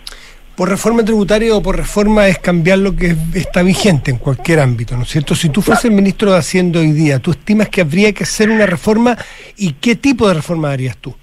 Por 0.56 0.70
reforma 0.70 1.06
tributaria 1.06 1.56
o 1.56 1.62
por 1.62 1.78
reforma 1.78 2.28
es 2.28 2.40
cambiar 2.40 2.80
lo 2.80 2.96
que 2.96 3.16
está 3.36 3.62
vigente 3.62 4.10
en 4.10 4.18
cualquier 4.18 4.60
ámbito, 4.60 4.98
¿no 4.98 5.04
es 5.04 5.10
cierto? 5.10 5.36
Si 5.36 5.50
tú 5.50 5.62
fueses 5.62 5.86
el 5.86 5.92
ministro 5.92 6.32
de 6.32 6.40
Hacienda 6.40 6.80
hoy 6.80 6.92
día, 6.92 7.20
¿tú 7.20 7.32
estimas 7.32 7.70
que 7.70 7.82
habría 7.82 8.12
que 8.12 8.24
hacer 8.24 8.50
una 8.50 8.66
reforma 8.66 9.16
y 9.56 9.74
qué 9.74 9.96
tipo 9.96 10.28
de 10.28 10.34
reforma 10.34 10.72
harías 10.72 10.98
tú? 10.98 11.16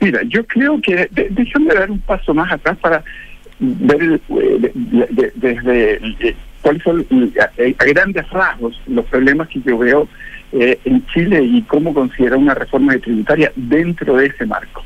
Mira, 0.00 0.22
yo 0.24 0.44
creo 0.46 0.80
que 0.80 1.08
de- 1.10 1.28
déjame 1.30 1.74
dar 1.74 1.90
un 1.90 2.00
paso 2.00 2.32
más 2.34 2.50
atrás 2.50 2.76
para 2.78 3.04
ver 3.58 4.02
eh, 4.30 4.72
de- 4.74 5.06
de- 5.10 5.32
desde 5.34 5.94
eh, 6.28 6.36
cuáles 6.62 6.82
son 6.82 7.06
eh, 7.10 7.76
a, 7.78 7.84
grandes 7.84 8.28
rasgos 8.30 8.80
los 8.86 9.04
problemas 9.06 9.48
que 9.48 9.60
yo 9.60 9.76
veo 9.78 10.08
en 10.52 11.06
Chile 11.06 11.42
y 11.44 11.62
cómo 11.62 11.94
considera 11.94 12.36
una 12.36 12.54
reforma 12.54 12.98
tributaria 12.98 13.52
dentro 13.54 14.16
de 14.16 14.26
ese 14.26 14.46
marco. 14.46 14.84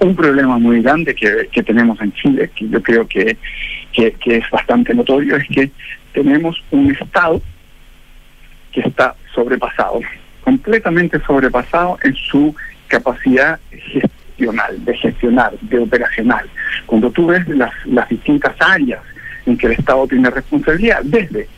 Un 0.00 0.14
problema 0.14 0.58
muy 0.58 0.80
grande 0.80 1.12
que, 1.12 1.48
que 1.50 1.62
tenemos 1.64 2.00
en 2.00 2.12
Chile, 2.12 2.48
que 2.54 2.68
yo 2.68 2.80
creo 2.80 3.08
que, 3.08 3.36
que 3.92 4.14
es 4.36 4.48
bastante 4.50 4.94
notorio, 4.94 5.34
es 5.36 5.48
que 5.48 5.72
tenemos 6.12 6.62
un 6.70 6.92
Estado 6.92 7.42
que 8.70 8.80
está 8.82 9.16
sobrepasado, 9.34 10.00
completamente 10.44 11.18
sobrepasado 11.26 11.98
en 12.04 12.14
su 12.14 12.54
capacidad 12.88 13.58
gestional, 13.70 14.84
de 14.84 14.96
gestionar, 14.96 15.58
de 15.60 15.78
operacional. 15.78 16.46
Cuando 16.86 17.10
tú 17.10 17.26
ves 17.26 17.46
las, 17.48 17.72
las 17.86 18.08
distintas 18.08 18.54
áreas 18.60 19.02
en 19.46 19.56
que 19.56 19.66
el 19.66 19.72
Estado 19.72 20.06
tiene 20.06 20.30
responsabilidad, 20.30 21.00
desde 21.02 21.48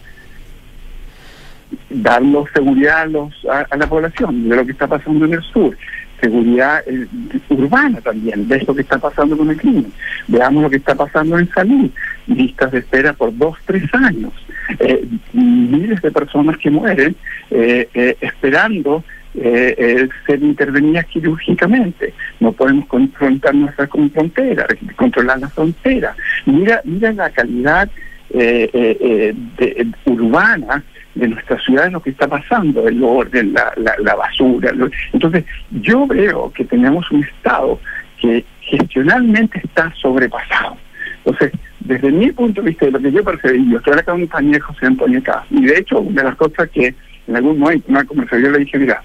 darnos 1.89 2.49
seguridad 2.53 3.03
a, 3.03 3.07
los, 3.07 3.35
a, 3.47 3.77
la 3.77 3.87
población 3.87 4.49
de 4.49 4.57
lo 4.57 4.65
que 4.65 4.73
está 4.73 4.87
pasando 4.87 5.25
en 5.25 5.35
el 5.35 5.43
sur, 5.43 5.77
seguridad 6.21 6.83
eh, 6.87 7.07
urbana 7.49 8.01
también, 8.01 8.47
de 8.49 8.63
lo 8.63 8.75
que 8.75 8.83
está 8.83 8.99
pasando 8.99 9.37
con 9.37 9.51
el 9.51 9.57
crimen. 9.57 9.93
Veamos 10.29 10.63
lo 10.63 10.71
que 10.71 10.77
está 10.77 10.95
pasando 10.95 11.39
en 11.39 11.49
salud, 11.53 11.91
listas 12.27 12.73
de 12.73 12.79
espera 12.79 13.13
por 13.13 13.37
dos, 13.37 13.57
tres 13.65 13.83
años, 13.95 14.33
eh, 14.79 15.07
miles 15.33 16.01
de 16.03 16.11
personas 16.11 16.59
que 16.59 16.71
mueren 16.71 17.17
eh, 17.51 18.17
esperando 18.21 19.05
eh, 19.35 19.75
eh, 19.79 20.09
ser 20.27 20.43
intervenidas 20.43 21.07
quirúrgicamente. 21.07 22.13
No 22.41 22.53
podemos 22.53 22.87
confrontar 22.87 23.55
nuestra 23.55 23.87
con 23.87 24.11
frontera, 24.11 24.67
controlar 24.97 25.39
la 25.41 25.49
frontera. 25.49 26.15
Mira, 26.47 26.81
mira 26.85 27.13
la 27.13 27.31
calidad 27.31 27.89
eh, 28.31 28.71
eh, 28.73 28.97
eh, 29.01 29.35
de- 29.59 29.87
urbana 30.05 30.83
de 31.15 31.29
nuestra 31.29 31.59
ciudad, 31.61 31.91
lo 31.91 32.01
que 32.01 32.11
está 32.11 32.29
pasando, 32.29 32.87
el 32.87 33.03
orden, 33.03 33.53
la, 33.53 33.73
la, 33.77 33.95
la 33.99 34.15
basura. 34.15 34.73
Entonces, 35.13 35.45
yo 35.71 36.07
veo 36.07 36.53
que 36.53 36.65
tenemos 36.65 37.11
un 37.11 37.25
Estado 37.25 37.81
que 38.21 38.45
gestionalmente 38.61 39.61
está 39.65 39.93
sobrepasado. 40.01 40.77
Entonces, 41.25 41.53
desde 41.81 42.11
mi 42.13 42.31
punto 42.33 42.63
de 42.63 42.69
vista, 42.69 42.87
de 42.87 42.93
lo 42.93 43.01
que 43.01 43.13
yo 43.13 43.25
percibí, 43.25 43.71
yo 43.71 43.79
estoy 43.79 43.95
acá 43.95 44.13
en 44.15 44.21
compañía 44.21 44.53
de 44.55 44.61
José 44.61 44.87
Antonio 44.87 45.23
Cas, 45.23 45.43
y 45.51 45.65
de 45.65 45.79
hecho, 45.79 46.01
una 46.01 46.23
de 46.23 46.29
las 46.29 46.37
cosas 46.37 46.69
que 46.71 46.95
en 47.27 47.37
algún 47.37 47.59
momento, 47.59 47.87
en 47.89 47.95
una 47.97 48.05
conversación, 48.05 48.43
yo 48.45 48.51
le 48.53 48.65
dije, 48.65 48.79
mira, 48.79 49.03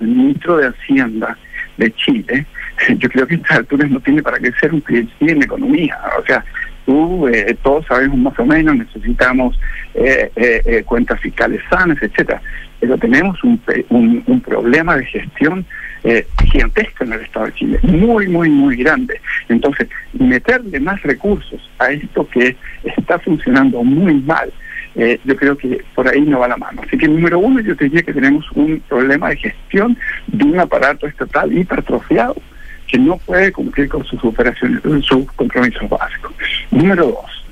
el 0.00 0.08
ministro 0.08 0.56
de 0.56 0.68
Hacienda 0.68 1.36
de 1.76 1.92
Chile, 1.94 2.46
yo 2.98 3.08
creo 3.08 3.26
que 3.26 3.34
a 3.34 3.36
estas 3.38 3.58
alturas 3.58 3.90
no 3.90 4.00
tiene 4.00 4.22
para 4.22 4.38
qué 4.38 4.52
ser 4.60 4.72
un 4.72 4.80
PhD 4.80 5.30
en 5.30 5.42
economía. 5.42 5.98
O 6.18 6.24
sea, 6.26 6.44
tú, 6.86 7.28
eh, 7.28 7.56
todos 7.62 7.86
sabemos 7.86 8.18
más 8.18 8.38
o 8.38 8.46
menos, 8.46 8.76
necesitamos 8.76 9.58
eh, 9.94 10.30
eh, 10.36 10.62
eh, 10.64 10.82
cuentas 10.84 11.20
fiscales 11.20 11.60
sanas, 11.70 11.98
etcétera. 12.02 12.40
Pero 12.80 12.96
tenemos 12.96 13.42
un, 13.44 13.60
un, 13.90 14.22
un 14.26 14.40
problema 14.40 14.96
de 14.96 15.04
gestión 15.04 15.66
eh, 16.02 16.26
gigantesco 16.50 17.04
en 17.04 17.12
el 17.12 17.20
Estado 17.20 17.46
de 17.46 17.54
Chile, 17.54 17.78
muy, 17.82 18.26
muy, 18.28 18.48
muy 18.48 18.76
grande. 18.76 19.20
Entonces, 19.48 19.88
meterle 20.14 20.80
más 20.80 21.02
recursos 21.02 21.60
a 21.78 21.90
esto 21.90 22.26
que 22.28 22.56
está 22.96 23.18
funcionando 23.18 23.82
muy 23.84 24.14
mal, 24.14 24.50
eh, 25.00 25.18
yo 25.24 25.34
creo 25.34 25.56
que 25.56 25.82
por 25.94 26.06
ahí 26.06 26.20
no 26.20 26.40
va 26.40 26.48
la 26.48 26.58
mano. 26.58 26.82
Así 26.86 26.98
que 26.98 27.08
número 27.08 27.38
uno, 27.38 27.58
yo 27.60 27.74
te 27.74 27.84
diría 27.84 28.02
que 28.02 28.12
tenemos 28.12 28.44
un 28.52 28.80
problema 28.86 29.30
de 29.30 29.36
gestión 29.38 29.96
de 30.26 30.44
un 30.44 30.60
aparato 30.60 31.06
estatal 31.06 31.50
hipertrofiado 31.56 32.36
que 32.86 32.98
no 32.98 33.16
puede 33.16 33.50
cumplir 33.50 33.88
con 33.88 34.04
sus 34.04 34.22
operaciones, 34.22 34.82
sus 35.06 35.32
compromisos 35.32 35.88
básicos. 35.88 36.34
Número 36.70 37.06
dos, 37.06 37.46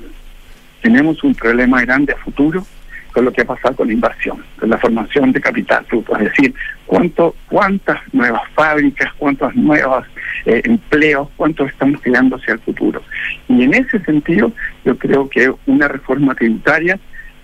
tenemos 0.82 1.24
un 1.24 1.34
problema 1.34 1.80
grande 1.80 2.12
a 2.12 2.16
futuro 2.16 2.66
con 3.12 3.24
lo 3.24 3.32
que 3.32 3.40
ha 3.40 3.46
pasado 3.46 3.76
con 3.76 3.86
la 3.86 3.94
inversión, 3.94 4.44
con 4.60 4.68
la 4.68 4.76
formación 4.76 5.32
de 5.32 5.40
capital 5.40 5.86
bruto, 5.88 6.14
es 6.18 6.24
decir, 6.24 6.54
cuánto, 6.84 7.34
cuántas 7.48 7.98
nuevas 8.12 8.42
fábricas, 8.54 9.10
cuántos 9.16 9.54
nuevos 9.56 10.04
eh, 10.44 10.60
empleos, 10.64 11.28
cuántos 11.36 11.70
estamos 11.70 11.98
creando 12.02 12.36
hacia 12.36 12.52
el 12.52 12.60
futuro. 12.60 13.02
Y 13.48 13.62
en 13.62 13.72
ese 13.72 14.00
sentido, 14.00 14.52
yo 14.84 14.98
creo 14.98 15.30
que 15.30 15.50
una 15.64 15.88
reforma 15.88 16.34
tributaria 16.34 17.00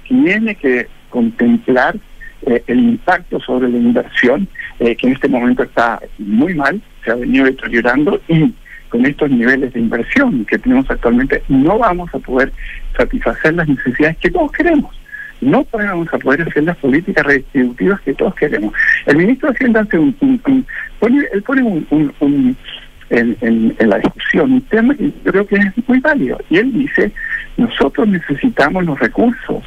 tiene 0.09 0.55
que 0.55 0.87
contemplar 1.11 1.97
eh, 2.47 2.63
el 2.67 2.79
impacto 2.81 3.41
sobre 3.41 3.69
la 3.69 3.79
inversión, 3.79 4.49
eh, 4.81 4.95
que 4.97 5.07
en 5.07 5.13
este 5.15 5.29
momento 5.29 5.63
está 5.63 6.01
muy 6.19 6.55
mal, 6.55 6.81
se 7.05 7.11
ha 7.11 7.15
venido 7.15 7.45
deteriorando 7.47 8.21
y 8.29 8.53
con 8.89 9.05
estos 9.07 9.31
niveles 9.31 9.73
de 9.73 9.81
inversión 9.81 10.45
que 10.45 10.59
tenemos 10.59 10.89
actualmente 10.91 11.43
no 11.49 11.79
vamos 11.79 12.15
a 12.15 12.19
poder 12.19 12.53
satisfacer 12.97 13.55
las 13.55 13.69
necesidades 13.69 14.17
que 14.19 14.31
todos 14.31 14.53
queremos. 14.53 14.95
No 15.41 15.67
vamos 15.73 16.09
a 16.13 16.19
poder 16.19 16.43
hacer 16.43 16.63
las 16.65 16.77
políticas 16.77 17.27
redistributivas 17.27 18.01
que 18.03 18.15
todos 18.15 18.35
queremos. 18.37 18.73
El 19.07 19.17
ministro 19.17 19.49
de 19.51 19.55
Hacienda 19.57 19.81
hace 19.81 19.99
un, 19.99 20.17
un- 20.21 20.67
pone, 21.01 21.25
él 21.33 21.43
pone 21.43 21.63
un- 21.63 22.57
en, 23.11 23.37
en- 23.41 23.75
en 23.79 23.89
la 23.91 23.99
discusión 23.99 24.53
un 24.53 24.61
tema 24.63 24.95
que 24.95 25.11
creo 25.25 25.47
que 25.47 25.57
es 25.57 25.89
muy 25.89 26.01
válido. 26.01 26.39
Y 26.51 26.57
él 26.59 26.73
dice, 26.73 27.13
nosotros 27.57 28.09
necesitamos 28.09 28.85
los 28.85 28.99
recursos 28.99 29.63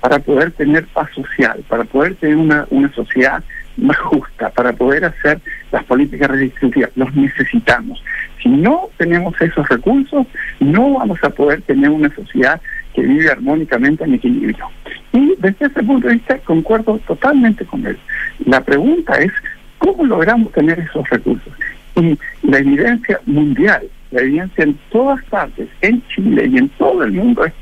para 0.00 0.18
poder 0.18 0.52
tener 0.52 0.84
paz 0.86 1.08
social, 1.14 1.62
para 1.68 1.84
poder 1.84 2.14
tener 2.16 2.36
una, 2.36 2.66
una 2.70 2.92
sociedad 2.92 3.42
más 3.76 3.96
justa, 3.98 4.50
para 4.50 4.72
poder 4.72 5.04
hacer 5.04 5.40
las 5.72 5.84
políticas 5.84 6.28
redistributivas. 6.30 6.90
Los 6.96 7.14
necesitamos. 7.14 8.02
Si 8.42 8.48
no 8.48 8.88
tenemos 8.96 9.40
esos 9.40 9.68
recursos, 9.68 10.26
no 10.60 10.94
vamos 10.94 11.18
a 11.22 11.30
poder 11.30 11.62
tener 11.62 11.90
una 11.90 12.12
sociedad 12.14 12.60
que 12.94 13.02
vive 13.02 13.30
armónicamente 13.30 14.04
en 14.04 14.14
equilibrio. 14.14 14.68
Y 15.12 15.34
desde 15.38 15.66
ese 15.66 15.82
punto 15.82 16.08
de 16.08 16.14
vista 16.14 16.38
concuerdo 16.38 16.98
totalmente 17.06 17.64
con 17.64 17.84
él. 17.86 17.98
La 18.46 18.60
pregunta 18.60 19.14
es, 19.14 19.32
¿cómo 19.78 20.04
logramos 20.04 20.52
tener 20.52 20.78
esos 20.80 21.08
recursos? 21.10 21.52
Y 21.96 22.16
la 22.48 22.58
evidencia 22.58 23.20
mundial, 23.26 23.86
la 24.10 24.22
evidencia 24.22 24.64
en 24.64 24.78
todas 24.90 25.22
partes, 25.26 25.68
en 25.82 26.02
Chile 26.08 26.46
y 26.46 26.56
en 26.56 26.68
todo 26.70 27.04
el 27.04 27.12
mundo 27.12 27.44
es 27.44 27.52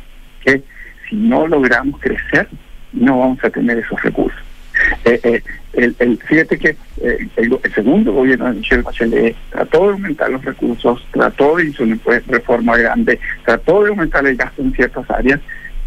que 0.45 0.62
si 1.09 1.16
no 1.16 1.49
logramos 1.49 2.01
crecer, 2.01 2.49
no 2.93 3.18
vamos 3.18 3.43
a 3.43 3.51
tener 3.51 3.78
esos 3.78 4.01
recursos. 4.01 4.41
Eh, 5.05 5.20
eh, 5.24 5.43
el, 5.72 5.97
el, 5.99 6.18
fíjate 6.18 6.59
que 6.59 6.76
eh, 7.03 7.28
el, 7.37 7.59
segundo 7.74 8.12
gobierno 8.12 8.47
de 8.47 8.53
Michelle 8.53 8.82
Bachelet 8.82 9.34
trató 9.51 9.87
de 9.87 9.93
aumentar 9.95 10.30
los 10.30 10.45
recursos, 10.45 11.05
trató 11.11 11.57
de 11.57 11.66
hizo 11.66 11.82
una 11.82 11.99
reforma 12.28 12.76
grande, 12.76 13.18
trató 13.45 13.82
de 13.82 13.91
aumentar 13.91 14.24
el 14.24 14.37
gasto 14.37 14.62
en 14.62 14.72
ciertas 14.72 15.11
áreas 15.11 15.41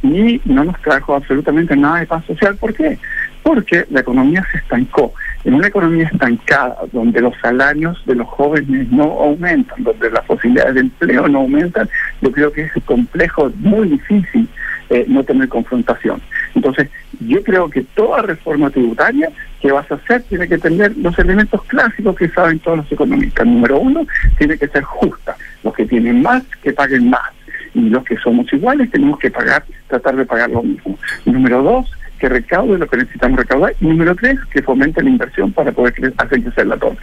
y 0.04 0.42
no 0.44 0.66
nos 0.66 0.82
trajo 0.82 1.16
absolutamente 1.16 1.76
nada 1.76 2.00
de 2.00 2.06
paz 2.06 2.26
social. 2.26 2.58
¿Por 2.58 2.74
qué? 2.74 2.98
Porque 3.44 3.86
la 3.92 4.02
economía 4.02 4.46
se 4.52 4.58
estancó. 4.58 5.14
En 5.46 5.54
una 5.54 5.68
economía 5.68 6.10
estancada, 6.12 6.76
donde 6.92 7.22
los 7.22 7.34
salarios 7.42 8.02
de 8.06 8.16
los 8.16 8.28
jóvenes 8.28 8.92
no 8.92 9.04
aumentan, 9.04 9.84
donde 9.84 10.12
las 10.12 10.26
posibilidades 10.26 10.76
de 10.76 10.82
empleo 10.82 11.28
no 11.28 11.40
aumentan, 11.40 11.90
yo 12.22 12.32
creo 12.32 12.52
que 12.52 12.64
es 12.64 12.72
complejo, 12.86 13.52
muy 13.56 13.90
difícil 13.90 14.50
eh, 14.90 15.06
no 15.08 15.24
tener 15.24 15.48
confrontación. 15.48 16.22
Entonces, 16.56 16.90
yo 17.20 17.44
creo 17.44 17.70
que 17.70 17.84
toda 17.96 18.22
reforma 18.22 18.70
tributaria 18.70 19.32
que 19.62 19.72
vas 19.72 19.90
a 19.92 19.96
hacer 19.96 20.24
tiene 20.24 20.48
que 20.48 20.58
tener 20.58 20.98
los 20.98 21.18
elementos 21.20 21.64
clásicos 21.66 22.16
que 22.16 22.30
saben 22.30 22.60
todos 22.60 22.80
los 22.80 22.92
economistas. 22.92 23.46
Número 23.46 23.80
uno, 23.80 24.06
tiene 24.38 24.58
que 24.58 24.68
ser 24.68 24.84
justa. 24.84 25.36
Los 25.64 25.74
que 25.74 25.86
tienen 25.86 26.22
más, 26.22 26.44
que 26.64 26.74
paguen 26.74 27.10
más. 27.10 27.32
Y 27.74 27.82
los 27.90 28.04
que 28.04 28.18
somos 28.18 28.52
iguales, 28.52 28.90
tenemos 28.90 29.20
que 29.20 29.30
pagar, 29.30 29.64
tratar 29.88 30.16
de 30.16 30.26
pagar 30.26 30.50
lo 30.50 30.64
mismo. 30.64 30.98
Número 31.26 31.62
dos, 31.62 31.92
que 32.20 32.30
recaude 32.30 32.78
lo 32.78 32.88
que 32.88 32.98
necesitamos 32.98 33.40
recaudar. 33.40 33.74
Y 33.80 33.88
número 33.88 34.16
tres, 34.16 34.38
que 34.52 34.62
fomente 34.62 35.02
la 35.02 35.10
inversión 35.10 35.52
para 35.52 35.72
poder 35.72 36.14
hacer 36.18 36.44
crecer 36.44 36.68
la 36.68 36.78
torre. 36.78 36.98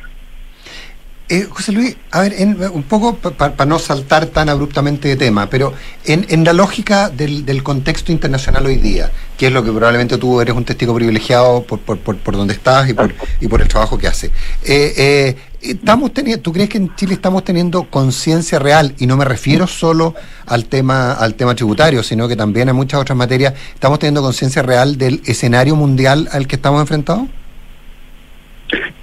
Eh, 1.29 1.49
José 1.51 1.73
Luis, 1.73 1.97
a 2.13 2.21
ver, 2.21 2.35
un 2.73 2.85
poco 2.85 3.17
para 3.17 3.65
no 3.67 3.81
saltar 3.81 4.27
tan 4.27 4.49
abruptamente 4.49 5.09
de 5.09 5.17
tema, 5.17 5.51
pero 5.51 5.73
en, 6.05 6.45
la 6.45 6.53
lógica 6.53 7.11
del, 7.11 7.63
contexto 7.65 8.13
internacional 8.13 8.65
hoy 8.65 8.77
día, 8.77 9.11
que 9.37 9.49
es 9.49 9.53
lo 9.53 9.65
que 9.65 9.73
probablemente 9.73 10.19
tú 10.19 10.41
eres 10.41 10.55
un 10.55 10.65
testigo 10.65 10.95
privilegiado 10.95 11.65
por, 11.65 11.81
por, 11.81 11.99
por, 11.99 12.37
donde 12.37 12.55
estás 12.55 12.89
y 12.89 12.95
por, 12.95 13.13
y 13.41 13.49
por 13.49 13.61
el 13.61 13.67
trabajo 13.67 13.99
que 13.99 14.07
hace. 14.07 14.29
Eh, 14.63 14.95
eh, 14.97 15.37
estamos 15.63 16.15
teniendo, 16.15 16.41
¿Tú 16.43 16.53
crees 16.53 16.69
que 16.69 16.79
en 16.79 16.95
Chile 16.95 17.15
estamos 17.15 17.43
teniendo 17.43 17.91
conciencia 17.91 18.61
real? 18.61 18.95
Y 18.99 19.09
no 19.09 19.17
me 19.17 19.25
refiero 19.25 19.67
solo 19.67 20.15
al 20.47 20.67
tema, 20.67 21.13
al 21.13 21.35
tema 21.35 21.57
tributario, 21.57 22.05
sino 22.05 22.29
que 22.29 22.37
también 22.37 22.69
en 22.69 22.77
muchas 22.77 23.01
otras 23.01 23.19
materias, 23.19 23.53
¿estamos 23.75 23.99
teniendo 23.99 24.23
conciencia 24.23 24.63
real 24.63 24.97
del 24.97 25.21
escenario 25.27 25.75
mundial 25.75 26.29
al 26.31 26.47
que 26.47 26.55
estamos 26.55 26.81
enfrentados? 26.81 27.27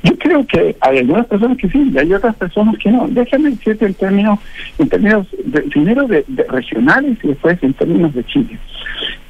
Yo 0.04 0.18
creo 0.18 0.46
que 0.46 0.76
hay 0.82 0.98
algunas 1.00 1.26
personas 1.28 1.58
que 1.58 1.70
sí 1.70 1.92
y 1.94 1.98
hay 1.98 2.14
otras 2.14 2.36
personas 2.36 2.78
que 2.78 2.92
no. 2.92 3.08
Déjame 3.08 3.52
decirte 3.52 3.86
en 3.86 3.94
términos, 3.94 4.40
en 4.78 4.90
términos 4.90 5.28
de, 5.46 5.62
primero 5.62 6.08
de, 6.08 6.26
regionales 6.50 7.18
y 7.24 7.28
después 7.30 7.62
en 7.62 7.74
términos 7.74 8.14
de 8.14 8.26
Chile. 8.26 8.60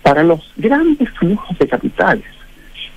Para 0.01 0.23
los 0.23 0.51
grandes 0.57 1.09
flujos 1.11 1.57
de 1.59 1.67
capitales, 1.67 2.25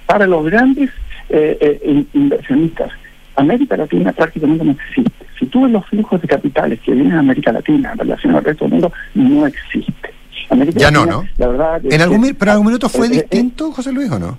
para 0.07 0.26
los 0.26 0.45
grandes 0.47 0.91
eh, 1.28 1.59
eh, 1.61 2.05
inversionistas, 2.14 2.91
América 3.37 3.76
Latina 3.76 4.12
prácticamente 4.12 4.64
no 4.64 4.72
existe. 4.72 5.26
Si 5.39 5.47
tú 5.47 5.62
ves 5.62 5.72
los 5.72 5.87
flujos 5.87 6.20
de 6.22 6.28
capitales 6.28 6.80
que 6.80 6.93
vienen 6.93 7.12
a 7.12 7.20
América 7.20 7.53
Latina 7.53 7.93
en 7.93 7.99
relación 7.99 8.34
al 8.34 8.45
resto 8.45 8.64
del 8.64 8.72
mundo, 8.72 8.93
no 9.14 9.47
existe. 9.47 10.11
ya 10.74 10.91
no, 10.91 11.05
¿no? 11.05 11.24
La 11.37 11.49
verdad 11.49 11.80
¿En 11.84 12.01
algún, 12.01 12.34
¿Pero 12.39 12.53
algún 12.53 12.66
minuto 12.68 12.89
fue 12.89 13.09
eh, 13.09 13.11
distinto, 13.11 13.70
José 13.72 13.93
Luis, 13.93 14.11
o 14.11 14.18
no? 14.18 14.39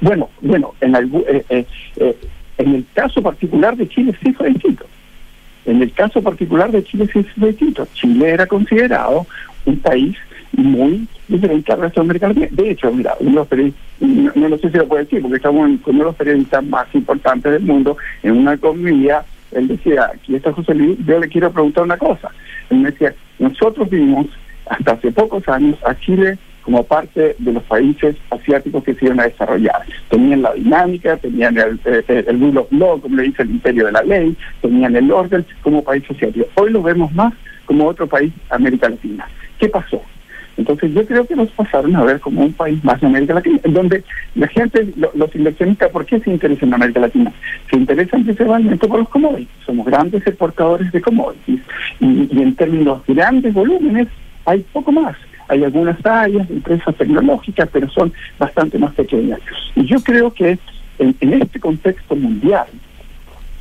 Bueno, 0.00 0.28
bueno, 0.40 0.74
en, 0.80 0.94
eh, 0.94 1.44
eh, 1.48 1.66
eh, 1.96 2.16
en 2.58 2.74
el 2.74 2.86
caso 2.94 3.22
particular 3.22 3.76
de 3.76 3.88
Chile 3.88 4.14
sí 4.22 4.32
fue 4.32 4.48
distinto. 4.48 4.86
En 5.64 5.80
el 5.80 5.92
caso 5.92 6.22
particular 6.22 6.70
de 6.70 6.82
Chile 6.84 7.08
sí 7.12 7.22
fue 7.38 7.48
distinto. 7.48 7.86
Chile 7.94 8.30
era 8.30 8.46
considerado 8.46 9.26
un 9.64 9.78
país 9.78 10.16
muy 10.52 11.06
diferente 11.28 11.72
al 11.72 11.80
resto 11.80 12.00
de 12.00 12.06
América 12.06 12.28
Latina. 12.28 12.48
De 12.50 12.70
hecho, 12.70 12.92
mira, 12.92 13.14
uno 13.20 13.46
de 13.50 13.56
los 13.56 13.74
no, 14.00 14.48
no, 14.48 14.58
sé 14.58 14.70
si 14.70 14.76
lo 14.76 14.88
puedo 14.88 15.04
decir, 15.04 15.22
porque 15.22 15.36
estamos 15.36 15.68
en, 15.68 15.80
uno 15.86 15.98
de 15.98 16.04
los 16.04 16.16
periodistas 16.16 16.64
más 16.64 16.86
importantes 16.94 17.52
del 17.52 17.62
mundo 17.62 17.96
en 18.22 18.32
una 18.32 18.56
comida. 18.56 19.24
Él 19.52 19.68
decía, 19.68 20.10
aquí 20.14 20.34
está 20.34 20.52
José 20.52 20.74
Luis, 20.74 20.98
yo 21.06 21.18
le 21.20 21.28
quiero 21.28 21.52
preguntar 21.52 21.84
una 21.84 21.96
cosa. 21.96 22.30
Él 22.70 22.78
me 22.78 22.90
decía, 22.90 23.14
nosotros 23.38 23.88
vimos 23.88 24.26
hasta 24.66 24.92
hace 24.92 25.12
pocos 25.12 25.46
años 25.48 25.76
a 25.84 25.94
Chile 25.94 26.38
como 26.62 26.84
parte 26.84 27.34
de 27.38 27.52
los 27.52 27.62
países 27.64 28.16
asiáticos 28.30 28.84
que 28.84 28.94
se 28.94 29.06
iban 29.06 29.20
a 29.20 29.24
desarrollar. 29.24 29.82
Tenían 30.08 30.42
la 30.42 30.52
dinámica, 30.54 31.16
tenían 31.16 31.58
el, 31.58 31.80
eh, 31.84 32.04
eh, 32.08 32.24
el, 32.26 32.40
rule 32.40 32.60
of 32.60 32.72
law, 32.72 33.00
como 33.00 33.16
le 33.16 33.24
dice 33.24 33.42
el 33.42 33.50
imperio 33.50 33.86
de 33.86 33.92
la 33.92 34.02
ley, 34.02 34.36
tenían 34.60 34.96
el 34.96 35.10
orden 35.10 35.44
como 35.62 35.82
país 35.82 36.04
asiático. 36.08 36.46
Hoy 36.54 36.70
lo 36.70 36.82
vemos 36.82 37.12
más 37.12 37.34
como 37.66 37.86
otro 37.86 38.06
país 38.06 38.32
América 38.50 38.88
Latina. 38.88 39.28
¿Qué 39.58 39.68
pasó? 39.68 40.00
Entonces 40.56 40.92
yo 40.92 41.04
creo 41.06 41.26
que 41.26 41.34
nos 41.34 41.48
pasaron 41.50 41.96
a 41.96 42.04
ver 42.04 42.20
como 42.20 42.42
un 42.42 42.52
país 42.52 42.82
más 42.84 43.00
de 43.00 43.06
América 43.06 43.34
Latina, 43.34 43.58
en 43.64 43.72
donde 43.72 44.04
la 44.34 44.46
gente, 44.48 44.86
los 45.14 45.34
inversionistas, 45.34 45.90
¿por 45.90 46.04
qué 46.04 46.20
se 46.20 46.30
interesan 46.30 46.68
en 46.68 46.74
América 46.74 47.00
Latina? 47.00 47.32
Se 47.70 47.76
interesan 47.76 48.22
principalmente 48.22 48.86
por 48.86 48.98
los 48.98 49.08
commodities. 49.08 49.48
Somos 49.64 49.86
grandes 49.86 50.26
exportadores 50.26 50.92
de 50.92 51.00
commodities 51.00 51.60
y, 52.00 52.28
y 52.30 52.42
en 52.42 52.54
términos 52.54 53.04
de 53.06 53.14
grandes 53.14 53.54
volúmenes 53.54 54.08
hay 54.44 54.60
poco 54.72 54.92
más 54.92 55.16
hay 55.48 55.64
algunas 55.64 56.04
áreas, 56.04 56.48
empresas 56.50 56.94
tecnológicas, 56.96 57.68
pero 57.72 57.88
son 57.90 58.12
bastante 58.38 58.78
más 58.78 58.94
pequeñas. 58.94 59.40
Y 59.74 59.86
yo 59.86 60.00
creo 60.02 60.32
que 60.32 60.58
en, 60.98 61.16
este 61.20 61.60
contexto 61.60 62.14
mundial, 62.16 62.66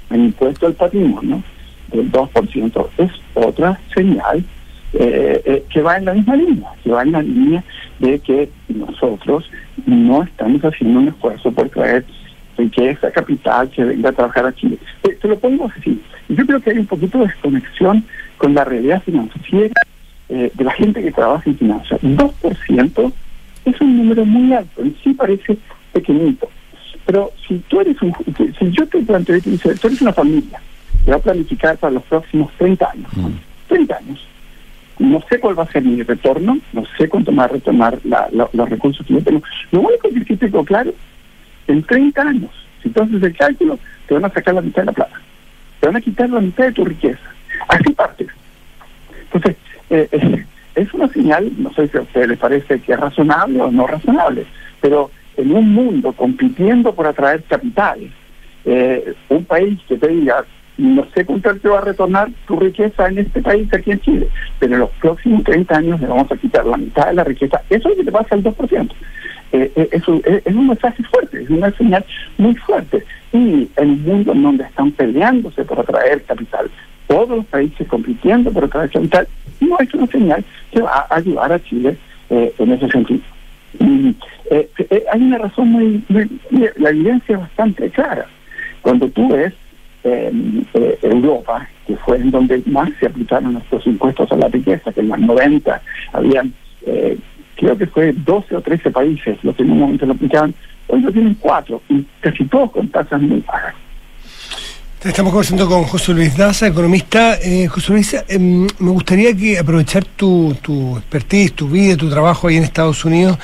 el 0.10 0.26
impuesto 0.26 0.68
al 0.68 0.74
patrimonio 0.74 1.44
del 1.92 2.12
2% 2.12 2.88
es 2.98 3.12
otra 3.34 3.80
señal 3.94 4.44
eh, 4.94 5.42
eh, 5.46 5.64
que 5.70 5.82
va 5.82 5.98
en 5.98 6.06
la 6.06 6.14
misma 6.14 6.36
línea, 6.36 6.70
que 6.84 6.92
va 6.92 7.04
en 7.04 7.12
la 7.14 7.22
línea 7.22 7.64
de 8.00 8.20
que 8.20 8.50
nosotros 8.70 9.50
no 9.86 10.24
estamos 10.24 10.62
haciendo 10.64 11.00
un 11.00 11.08
esfuerzo 11.10 11.52
por 11.52 11.70
traer 11.70 12.06
riqueza, 12.58 13.12
capital 13.12 13.70
que 13.70 13.84
venga 13.84 14.10
a 14.10 14.14
trabajar 14.14 14.46
aquí. 14.46 14.62
Chile. 14.62 14.78
Eh, 15.04 15.18
te 15.22 15.28
lo 15.28 15.40
pongo 15.40 15.72
así. 15.78 16.00
Yo 16.30 16.46
creo 16.46 16.60
que 16.60 16.72
hay 16.72 16.78
un 16.78 16.86
poquito 16.86 17.20
de 17.20 17.28
desconexión 17.28 18.04
con 18.38 18.54
la 18.54 18.64
realidad 18.64 19.02
financiera 19.04 19.74
eh, 20.34 20.50
de 20.54 20.64
la 20.64 20.72
gente 20.72 21.04
que 21.04 21.12
trabaja 21.12 21.50
en 21.50 21.58
finanzas. 21.58 22.02
2% 22.02 23.14
es 23.66 23.82
un 23.82 23.98
número 23.98 24.24
muy 24.24 24.54
alto, 24.54 24.86
y 24.86 24.96
sí 25.04 25.14
parece 25.14 25.58
pequeñito. 25.92 26.50
Pero 27.06 27.32
si 27.46 27.58
tú 27.68 27.82
eres 27.82 28.02
un, 28.02 28.16
si 28.58 28.72
yo 28.72 28.88
te 28.88 29.00
planteo 29.00 29.36
y 29.36 29.42
te 29.42 29.50
dice, 29.50 29.76
tú 29.76 29.88
eres 29.88 30.02
una 30.02 30.14
familia 30.14 30.62
que 31.04 31.12
va 31.12 31.18
a 31.18 31.20
planificar 31.22 31.78
para 31.78 31.96
los 31.96 32.04
próximos 32.04 32.50
30 32.58 32.92
años, 32.92 33.12
30 33.68 33.94
mm. 33.94 33.98
años, 33.98 34.28
no 35.00 35.22
sé 35.30 35.38
cuál 35.42 35.60
va 35.60 35.64
a 35.64 35.72
ser 35.72 35.84
mi 35.84 36.02
retorno, 36.02 36.60
no 36.72 36.84
sé 36.98 37.10
cuánto 37.10 37.36
va 37.36 37.44
a 37.44 37.48
retornar 37.50 38.00
los 38.32 38.70
recursos 38.70 39.06
que 39.06 39.16
yo 39.16 39.22
tengo. 39.22 39.42
Lo 39.72 39.82
único 39.82 40.08
que 40.08 40.24
sí 40.24 40.38
tengo 40.38 40.64
claro, 40.64 40.94
en 41.68 41.84
30 41.84 42.22
años, 42.22 42.52
si 42.82 42.90
tú 42.90 43.02
haces 43.02 43.22
el 43.22 43.36
cálculo, 43.36 43.80
te 44.08 44.14
van 44.14 44.24
a 44.24 44.30
sacar 44.30 44.54
la 44.54 44.62
mitad 44.62 44.84
de 44.84 44.86
la 44.86 44.92
plata, 44.94 45.20
te 45.82 45.88
van 45.88 45.98
a 45.98 46.02
quitar 46.02 46.30
la 46.30 46.40
mitad 46.40 46.64
de 46.64 46.72
tu 46.72 46.86
riqueza. 46.86 47.20
Así 47.68 47.92
partes. 47.92 48.30
Entonces, 49.24 49.58
eh, 49.92 50.46
es 50.76 50.94
una 50.94 51.08
señal, 51.10 51.52
no 51.58 51.72
sé 51.74 51.88
si 51.88 51.98
a 51.98 52.02
usted 52.02 52.28
le 52.28 52.38
parece 52.38 52.80
que 52.80 52.94
es 52.94 53.00
razonable 53.00 53.62
o 53.62 53.72
no 53.72 53.86
razonable, 53.88 54.46
pero 54.80 55.12
en 55.38 55.52
un 55.54 55.74
mundo 55.74 56.14
compitiendo 56.14 56.94
por 56.94 57.08
atraer 57.08 57.44
capitales, 57.44 58.12
eh, 58.66 59.14
un 59.30 59.46
país 59.46 59.80
que 59.88 59.98
te 59.98 60.08
diga, 60.08 60.46
no 60.78 61.06
sé 61.14 61.26
cuánto 61.26 61.56
te 61.56 61.68
va 61.68 61.80
a 61.80 61.86
retornar 61.86 62.30
tu 62.48 62.60
riqueza 62.60 63.08
en 63.08 63.20
este 63.20 63.42
país, 63.42 63.72
aquí 63.74 63.92
en 63.92 64.00
Chile, 64.00 64.28
pero 64.60 64.74
en 64.74 64.80
los 64.80 64.90
próximos 64.92 65.44
30 65.44 65.78
años 65.78 66.02
le 66.02 66.08
vamos 66.08 66.32
a 66.32 66.38
quitar 66.38 66.66
la 66.66 66.78
mitad 66.78 67.08
de 67.08 67.14
la 67.16 67.24
riqueza, 67.24 67.62
eso 67.70 67.90
es 67.90 67.98
lo 67.98 68.04
que 68.04 68.06
te 68.06 68.12
pasa 68.12 68.36
al 68.36 68.44
2%. 68.44 68.92
Eh, 69.54 69.70
eh, 69.76 69.90
es, 69.92 70.02
es, 70.46 70.56
un 70.56 70.68
mensaje 70.68 71.04
fuerte, 71.04 71.44
es 71.44 71.50
una 71.50 71.70
señal 71.72 72.06
muy 72.38 72.56
fuerte. 72.56 73.04
Y 73.34 73.70
en 73.76 73.90
un 73.90 74.04
mundo 74.04 74.32
en 74.32 74.44
donde 74.44 74.64
están 74.64 74.92
peleándose 74.92 75.66
por 75.66 75.80
atraer 75.80 76.24
capital, 76.24 76.72
todos 77.08 77.30
los 77.30 77.46
países 77.48 77.86
compitiendo 77.88 78.52
por 78.52 78.64
atraer 78.64 78.90
capital, 78.90 79.28
no 79.62 79.78
es 79.80 79.94
una 79.94 80.08
señal 80.08 80.44
que 80.72 80.82
va 80.82 81.08
a 81.10 81.16
ayudar 81.16 81.54
a 81.54 81.64
Chile 81.64 81.96
eh, 82.30 82.54
en 82.58 82.72
ese 82.72 82.90
sentido. 82.90 83.22
Eh, 83.80 84.70
eh, 84.78 85.04
hay 85.12 85.22
una 85.22 85.38
razón 85.38 85.70
muy, 85.70 86.04
la 86.78 86.90
evidencia 86.90 87.36
es 87.36 87.42
bastante 87.42 87.90
clara. 87.90 88.26
Cuando 88.82 89.08
tú 89.10 89.30
ves 89.30 89.54
Europa, 91.04 91.70
que 91.86 91.96
fue 91.98 92.18
en 92.18 92.32
donde 92.32 92.62
más 92.66 92.90
se 93.00 93.06
aplicaron 93.06 93.58
estos 93.58 93.86
impuestos 93.86 94.32
a 94.32 94.36
la 94.36 94.48
riqueza, 94.48 94.92
que 94.92 95.02
en 95.02 95.10
los 95.10 95.20
90 95.20 95.82
habían, 96.14 96.54
creo 97.56 97.78
que 97.78 97.86
fue 97.86 98.12
12 98.12 98.56
o 98.56 98.62
13 98.62 98.90
países 98.90 99.38
los 99.44 99.56
que 99.56 99.62
en 99.62 99.72
un 99.72 99.80
momento 99.80 100.08
lo 100.08 100.14
aplicaban, 100.14 100.56
hoy 100.88 101.02
lo 101.02 101.12
tienen 101.12 101.36
cuatro, 101.36 101.82
y 101.88 102.04
casi 102.20 102.46
todos 102.46 102.72
con 102.72 102.88
tasas 102.90 103.22
muy 103.22 103.44
bajas. 103.46 103.76
Estamos 105.04 105.34
conversando 105.34 105.68
con 105.68 105.86
José 105.86 106.14
Luis 106.14 106.38
Daza, 106.38 106.68
economista. 106.68 107.36
Eh, 107.42 107.66
José 107.68 107.92
Luis, 107.92 108.14
eh, 108.14 108.38
me 108.38 108.92
gustaría 108.92 109.36
que 109.36 109.58
aprovechar 109.58 110.06
tu, 110.06 110.56
tu 110.62 110.96
expertise, 110.96 111.54
tu 111.54 111.68
vida, 111.68 111.98
tu 111.98 112.08
trabajo 112.08 112.48
ahí 112.48 112.58
en 112.58 112.66
Estados 112.66 113.04
Unidos, 113.04 113.40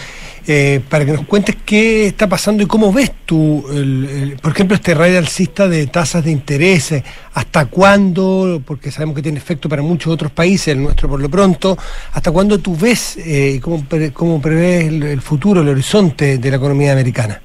eh, 0.45 0.81
para 0.87 1.03
que 1.03 1.13
nos 1.13 1.25
cuentes 1.25 1.57
qué 1.65 2.05
está 2.05 2.29
pasando 2.29 2.61
y 2.61 2.67
cómo 2.67 2.93
ves 2.93 3.11
tú, 3.25 3.65
por 4.39 4.51
ejemplo, 4.51 4.75
este 4.75 4.93
raid 4.93 5.15
alcista 5.15 5.67
de 5.67 5.87
tasas 5.87 6.23
de 6.23 6.29
interés, 6.29 6.93
hasta 7.33 7.65
cuándo, 7.65 8.61
porque 8.63 8.91
sabemos 8.91 9.15
que 9.15 9.23
tiene 9.23 9.39
efecto 9.39 9.67
para 9.67 9.81
muchos 9.81 10.13
otros 10.13 10.31
países, 10.31 10.67
el 10.67 10.83
nuestro 10.83 11.09
por 11.09 11.19
lo 11.19 11.27
pronto, 11.27 11.75
hasta 12.13 12.29
cuándo 12.29 12.59
tú 12.59 12.77
ves 12.77 13.17
eh, 13.17 13.53
y 13.55 13.59
cómo, 13.59 13.83
cómo 14.13 14.39
prevés 14.39 14.85
el 14.89 15.21
futuro, 15.21 15.61
el 15.61 15.69
horizonte 15.69 16.37
de 16.37 16.51
la 16.51 16.57
economía 16.57 16.91
americana. 16.91 17.41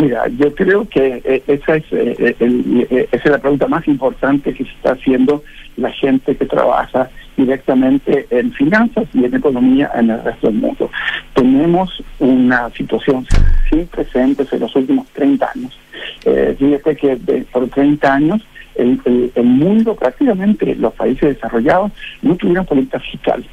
Mira, 0.00 0.26
yo 0.38 0.54
creo 0.54 0.88
que 0.88 1.20
eh, 1.24 1.42
esa 1.46 1.76
es, 1.76 1.84
eh, 1.92 2.36
eh, 2.40 3.08
esa 3.12 3.24
es 3.24 3.30
la 3.30 3.38
pregunta 3.38 3.66
más 3.68 3.86
importante 3.86 4.54
que 4.54 4.64
se 4.64 4.70
está 4.70 4.92
haciendo 4.92 5.42
la 5.76 5.90
gente 5.90 6.36
que 6.36 6.46
trabaja 6.46 7.10
directamente 7.36 8.26
en 8.30 8.52
finanzas 8.52 9.04
y 9.14 9.24
en 9.24 9.34
economía 9.34 9.90
en 9.94 10.10
el 10.10 10.22
resto 10.22 10.46
del 10.48 10.56
mundo. 10.56 10.90
Tenemos 11.34 12.02
una 12.18 12.70
situación 12.70 13.26
sin 13.68 13.86
precedentes 13.88 14.52
en 14.52 14.60
los 14.60 14.74
últimos 14.76 15.06
30 15.08 15.50
años. 15.54 15.78
Eh, 16.24 16.54
fíjate 16.58 16.96
que 16.96 17.16
de- 17.16 17.44
por 17.52 17.68
30 17.68 18.12
años 18.14 18.42
el, 18.76 19.00
el- 19.04 19.44
mundo, 19.44 19.94
prácticamente 19.96 20.74
los 20.76 20.92
países 20.94 21.34
desarrollados, 21.34 21.92
no 22.22 22.36
tuvieron 22.36 22.64
política 22.66 23.00
fiscal 23.00 23.44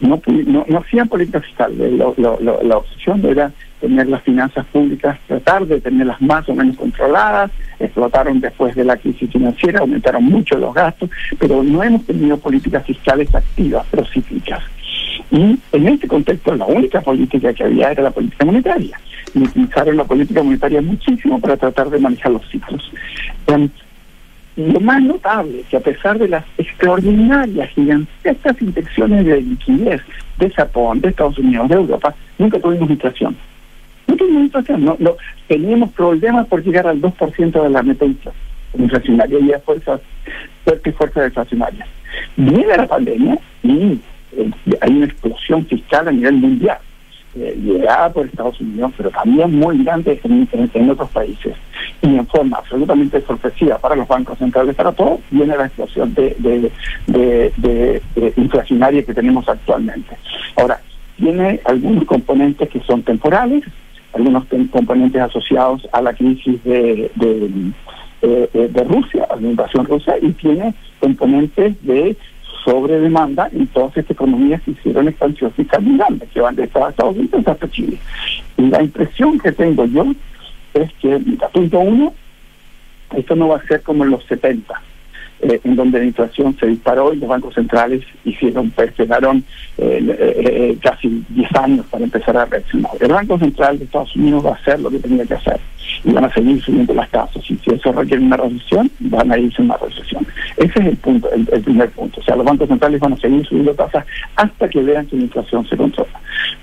no, 0.00 0.20
no, 0.46 0.64
no 0.68 0.78
hacían 0.78 1.08
política 1.08 1.40
fiscal. 1.40 1.72
La 2.16 2.76
opción 2.76 3.24
era 3.26 3.52
tener 3.80 4.08
las 4.08 4.22
finanzas 4.22 4.66
públicas, 4.66 5.18
tratar 5.26 5.66
de 5.66 5.80
tenerlas 5.80 6.20
más 6.20 6.48
o 6.48 6.54
menos 6.54 6.76
controladas, 6.76 7.50
explotaron 7.78 8.40
después 8.40 8.74
de 8.74 8.84
la 8.84 8.96
crisis 8.96 9.30
financiera, 9.30 9.80
aumentaron 9.80 10.24
mucho 10.24 10.56
los 10.58 10.74
gastos, 10.74 11.10
pero 11.38 11.62
no 11.62 11.82
hemos 11.82 12.04
tenido 12.04 12.36
políticas 12.36 12.84
fiscales 12.84 13.34
activas, 13.34 13.86
procíclicas. 13.86 14.62
Y 15.30 15.58
en 15.72 15.88
este 15.88 16.08
contexto 16.08 16.54
la 16.54 16.66
única 16.66 17.00
política 17.00 17.52
que 17.52 17.64
había 17.64 17.92
era 17.92 18.02
la 18.02 18.10
política 18.10 18.44
monetaria. 18.44 19.00
Y 19.34 19.42
utilizaron 19.42 19.96
la 19.96 20.04
política 20.04 20.42
monetaria 20.42 20.82
muchísimo 20.82 21.40
para 21.40 21.56
tratar 21.56 21.88
de 21.90 21.98
manejar 21.98 22.32
los 22.32 22.48
ciclos. 22.50 22.90
Em, 23.46 23.68
lo 24.56 24.80
más 24.80 25.00
notable 25.02 25.60
es 25.60 25.66
que 25.68 25.76
a 25.76 25.80
pesar 25.80 26.18
de 26.18 26.28
las 26.28 26.44
extraordinarias, 26.58 27.70
gigantescas 27.70 28.60
inyecciones 28.60 29.24
de 29.24 29.40
liquidez 29.40 30.02
de 30.38 30.50
Japón, 30.50 31.00
de 31.00 31.08
Estados 31.08 31.38
Unidos, 31.38 31.68
de 31.68 31.76
Europa, 31.76 32.14
nunca 32.38 32.58
tuvimos 32.58 32.90
inflación. 32.90 33.36
No 34.10 34.16
tuvimos 34.16 34.42
inflación, 34.42 34.84
no, 34.84 34.96
no, 34.98 35.16
teníamos 35.46 35.90
problemas 35.92 36.46
por 36.48 36.64
llegar 36.64 36.86
al 36.86 37.00
2% 37.00 37.62
de 37.62 37.70
la 37.70 37.82
meta 37.82 38.04
infla- 38.04 38.32
inflacionaria 38.76 39.38
y 39.40 39.52
a 39.52 39.58
fuerzas, 39.60 40.00
fuertes 40.64 40.94
fuerzas 40.96 41.24
deflacionarias. 41.24 41.88
Viene 42.36 42.76
la 42.76 42.86
pandemia 42.86 43.38
y 43.62 44.00
eh, 44.36 44.50
hay 44.80 44.90
una 44.96 45.06
explosión 45.06 45.64
fiscal 45.66 46.08
a 46.08 46.12
nivel 46.12 46.34
mundial 46.34 46.78
eh, 47.36 47.54
liderada 47.56 48.12
por 48.12 48.26
Estados 48.26 48.60
Unidos, 48.60 48.92
pero 48.96 49.10
también 49.10 49.54
muy 49.56 49.84
grande 49.84 50.20
en, 50.24 50.90
otros 50.90 51.10
países. 51.10 51.54
Y 52.02 52.16
en 52.16 52.26
forma 52.26 52.56
absolutamente 52.58 53.20
sorpresiva 53.22 53.78
para 53.78 53.94
los 53.94 54.08
bancos 54.08 54.38
centrales, 54.38 54.74
para 54.74 54.90
todos, 54.92 55.20
viene 55.30 55.56
la 55.56 55.66
explosión 55.66 56.12
de, 56.14 56.34
de, 56.38 56.72
de- 57.06 57.52
de- 57.58 58.02
de 58.16 58.32
inflacionaria 58.36 59.04
que 59.04 59.14
tenemos 59.14 59.48
actualmente. 59.48 60.16
Ahora, 60.56 60.80
tiene 61.16 61.60
algunos 61.64 62.04
componentes 62.04 62.68
que 62.70 62.80
son 62.80 63.02
temporales, 63.02 63.62
algunos 64.12 64.44
componentes 64.70 65.20
asociados 65.20 65.88
a 65.92 66.02
la 66.02 66.12
crisis 66.12 66.62
de, 66.64 67.10
eh, 68.22 68.50
eh, 68.52 68.68
de 68.72 68.84
Rusia, 68.84 69.26
a 69.30 69.36
la 69.36 69.48
invasión 69.48 69.86
rusa, 69.86 70.14
y 70.20 70.32
tiene 70.32 70.74
componentes 70.98 71.82
de 71.84 72.16
sobredemanda 72.64 73.48
en 73.52 73.66
todas 73.68 73.96
estas 73.96 74.10
economías 74.10 74.60
que 74.62 74.72
hicieron 74.72 75.08
expansión 75.08 75.50
fiscal 75.52 75.82
muy 75.82 75.96
grande, 75.96 76.26
que 76.32 76.40
van 76.40 76.56
de 76.56 76.64
Estados 76.64 77.16
Unidos 77.16 77.46
hasta 77.46 77.70
Chile. 77.70 77.98
Y 78.56 78.62
la 78.62 78.82
impresión 78.82 79.38
que 79.38 79.52
tengo 79.52 79.86
yo 79.86 80.06
es 80.74 80.92
que, 80.94 81.18
punto 81.52 81.80
uno, 81.80 82.12
esto 83.16 83.34
no 83.34 83.48
va 83.48 83.56
a 83.56 83.66
ser 83.66 83.82
como 83.82 84.04
en 84.04 84.10
los 84.10 84.24
70, 84.24 84.80
eh, 85.42 85.60
en 85.64 85.76
donde 85.76 85.98
la 85.98 86.04
inflación 86.04 86.56
se 86.58 86.66
disparó 86.66 87.12
y 87.12 87.16
los 87.16 87.28
bancos 87.28 87.54
centrales 87.54 88.02
hicieron, 88.24 88.72
esperaron 88.76 89.44
eh, 89.78 90.04
eh, 90.06 90.34
eh, 90.36 90.78
casi 90.82 91.24
10 91.30 91.56
años 91.56 91.86
para 91.86 92.04
empezar 92.04 92.36
a 92.36 92.44
reaccionar. 92.44 92.92
El 93.00 93.12
Banco 93.12 93.38
Central 93.38 93.78
de 93.78 93.84
Estados 93.84 94.14
Unidos 94.16 94.44
va 94.44 94.50
a 94.50 94.54
hacer 94.54 94.80
lo 94.80 94.90
que 94.90 94.98
tenía 94.98 95.24
que 95.24 95.34
hacer 95.34 95.60
y 96.04 96.12
van 96.12 96.24
a 96.24 96.32
seguir 96.34 96.60
subiendo 96.62 96.94
las 96.94 97.08
tasas. 97.10 97.42
Y 97.50 97.56
si 97.56 97.74
eso 97.74 97.92
requiere 97.92 98.22
una 98.22 98.36
recesión, 98.36 98.90
van 99.00 99.32
a 99.32 99.38
irse 99.38 99.62
una 99.62 99.76
recesión. 99.76 100.26
Ese 100.56 100.78
es 100.80 100.86
el 100.86 100.96
punto, 100.96 101.30
el, 101.32 101.48
el 101.52 101.62
primer 101.62 101.90
punto. 101.90 102.20
O 102.20 102.24
sea, 102.24 102.36
los 102.36 102.44
bancos 102.44 102.68
centrales 102.68 103.00
van 103.00 103.12
a 103.14 103.16
seguir 103.16 103.46
subiendo 103.46 103.74
tasas 103.74 104.04
hasta 104.36 104.68
que 104.68 104.82
vean 104.82 105.06
que 105.06 105.16
la 105.16 105.22
inflación 105.22 105.66
se 105.68 105.76
controla. 105.76 106.20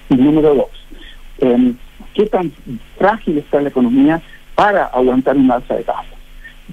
Y 0.09 0.15
número 0.15 0.55
dos, 0.55 0.87
eh, 1.39 1.73
¿qué 2.13 2.25
tan 2.27 2.51
frágil 2.97 3.39
está 3.39 3.61
la 3.61 3.69
economía 3.69 4.21
para 4.55 4.85
aguantar 4.85 5.35
un 5.35 5.51
alza 5.51 5.75
de 5.75 5.83
tasas? 5.83 6.05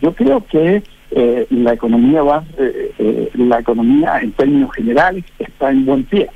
Yo 0.01 0.15
creo 0.15 0.45
que 0.47 0.83
eh, 1.15 1.47
la 1.51 1.73
economía 1.73 2.23
va, 2.23 2.45
eh, 2.59 2.93
eh, 2.99 3.31
la 3.35 3.61
economía 3.61 4.19
en 4.21 4.33
términos 4.33 4.73
generales 4.75 5.25
está 5.39 5.71
en 5.71 5.87
buen 5.87 6.05
pie. 6.05 6.29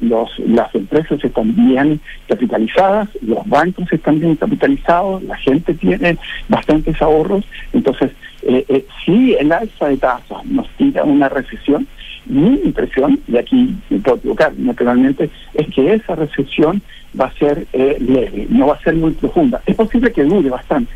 Los, 0.00 0.36
las 0.40 0.74
empresas 0.74 1.22
están 1.22 1.54
bien 1.54 2.00
capitalizadas, 2.26 3.08
los 3.20 3.46
bancos 3.46 3.92
están 3.92 4.18
bien 4.18 4.34
capitalizados, 4.34 5.22
la 5.22 5.36
gente 5.36 5.74
tiene 5.74 6.18
bastantes 6.48 7.00
ahorros. 7.00 7.44
Entonces, 7.72 8.10
eh, 8.42 8.64
eh, 8.68 8.84
si 9.04 9.34
el 9.34 9.52
alza 9.52 9.86
de 9.86 9.96
tasas 9.98 10.44
nos 10.46 10.68
tira 10.70 11.04
una 11.04 11.28
recesión, 11.28 11.86
mi 12.26 12.60
impresión, 12.64 13.20
y 13.28 13.36
aquí 13.36 13.76
me 13.90 13.98
puedo 14.00 14.16
equivocar 14.16 14.52
naturalmente, 14.56 15.30
es 15.54 15.66
que 15.68 15.94
esa 15.94 16.16
recesión 16.16 16.82
va 17.18 17.26
a 17.26 17.32
ser 17.34 17.66
eh, 17.72 17.96
leve, 18.00 18.46
no 18.48 18.68
va 18.68 18.74
a 18.74 18.82
ser 18.82 18.94
muy 18.94 19.12
profunda. 19.12 19.60
Es 19.66 19.76
posible 19.76 20.12
que 20.12 20.24
dure 20.24 20.50
bastante, 20.50 20.92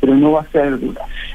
pero 0.00 0.14
no 0.14 0.32
va 0.32 0.40
a 0.42 0.50
ser 0.50 0.78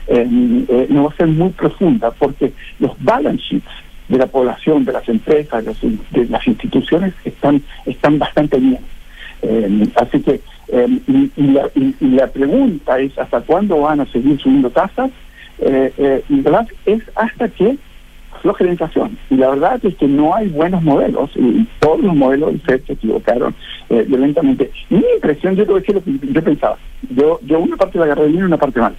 eh, 0.07 0.27
eh, 0.69 0.87
no 0.89 1.03
va 1.05 1.09
a 1.11 1.15
ser 1.17 1.27
muy 1.27 1.49
profunda, 1.49 2.11
porque 2.11 2.53
los 2.79 2.91
balance 3.03 3.43
sheets 3.43 3.67
de 4.07 4.17
la 4.17 4.27
población, 4.27 4.83
de 4.83 4.91
las 4.91 5.07
empresas, 5.07 5.63
de 5.63 6.25
las, 6.25 6.45
instituciones 6.47 7.13
están, 7.23 7.63
están 7.85 8.19
bastante 8.19 8.57
bien. 8.59 8.79
Eh, 9.41 9.87
así 9.95 10.19
que, 10.21 10.41
eh, 10.67 10.99
y, 11.07 11.31
la, 11.53 11.69
y- 11.75 11.95
la 12.01 12.27
pregunta 12.27 12.99
es 12.99 13.17
hasta 13.17 13.41
cuándo 13.41 13.79
van 13.81 14.01
a 14.01 14.05
seguir 14.07 14.39
subiendo 14.39 14.69
tasas, 14.69 15.11
eh, 15.59 15.93
eh, 15.97 16.23
y 16.27 16.41
verdad 16.41 16.67
es 16.85 17.01
hasta 17.15 17.47
que 17.49 17.77
afloje 18.41 18.63
la 18.63 18.71
inflación. 18.71 19.17
Y 19.29 19.35
la 19.35 19.49
verdad 19.49 19.79
es 19.83 19.95
que 19.95 20.07
no 20.07 20.35
hay 20.35 20.47
buenos 20.47 20.81
modelos, 20.81 21.29
y 21.35 21.67
todos 21.79 22.01
los 22.01 22.15
modelos 22.15 22.53
se 22.65 22.75
equivocaron 22.75 23.55
eh, 23.89 24.03
violentamente. 24.07 24.71
Mi 24.89 25.03
impresión, 25.15 25.55
yo 25.55 25.63
a 25.63 25.79
decir 25.79 25.95
lo 25.95 26.03
que 26.03 26.19
yo 26.33 26.43
pensaba, 26.43 26.77
yo, 27.09 27.39
yo 27.43 27.59
una 27.59 27.77
parte 27.77 27.99
la 27.99 28.05
agarré 28.05 28.27
bien 28.27 28.39
y 28.39 28.43
una 28.43 28.57
parte 28.57 28.79
mal. 28.79 28.95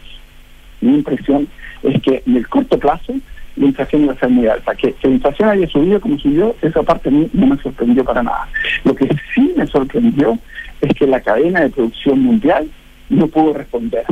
Mi 0.80 0.95
impresión 0.95 1.49
es 1.82 2.01
que 2.03 2.22
en 2.24 2.36
el 2.36 2.49
corto 2.49 2.78
plazo 2.78 3.14
la 3.57 3.66
inflación 3.66 4.05
iba 4.05 4.12
a 4.12 4.18
ser 4.18 4.30
muy 4.30 4.47
alta. 4.47 4.74
Que, 4.74 4.93
que 4.93 5.09
la 5.09 5.14
inflación 5.14 5.49
haya 5.49 5.66
subido 5.68 6.01
como 6.01 6.18
subió, 6.18 6.55
esa 6.62 6.82
parte 6.82 7.09
a 7.09 7.12
mí 7.12 7.28
no 7.32 7.47
me 7.49 7.57
sorprendió 7.59 8.05
para 8.05 8.22
nada. 8.22 8.49
Lo 8.84 8.95
que 8.95 9.09
sí 9.34 9.53
me 9.57 9.66
sorprendió 9.66 10.38
es 10.80 10.95
que 10.95 11.07
la 11.07 11.20
cadena 11.20 11.61
de 11.61 11.70
producción 11.70 12.20
mundial 12.20 12.68
no 13.11 13.26
pudo 13.26 13.53
responder. 13.55 14.05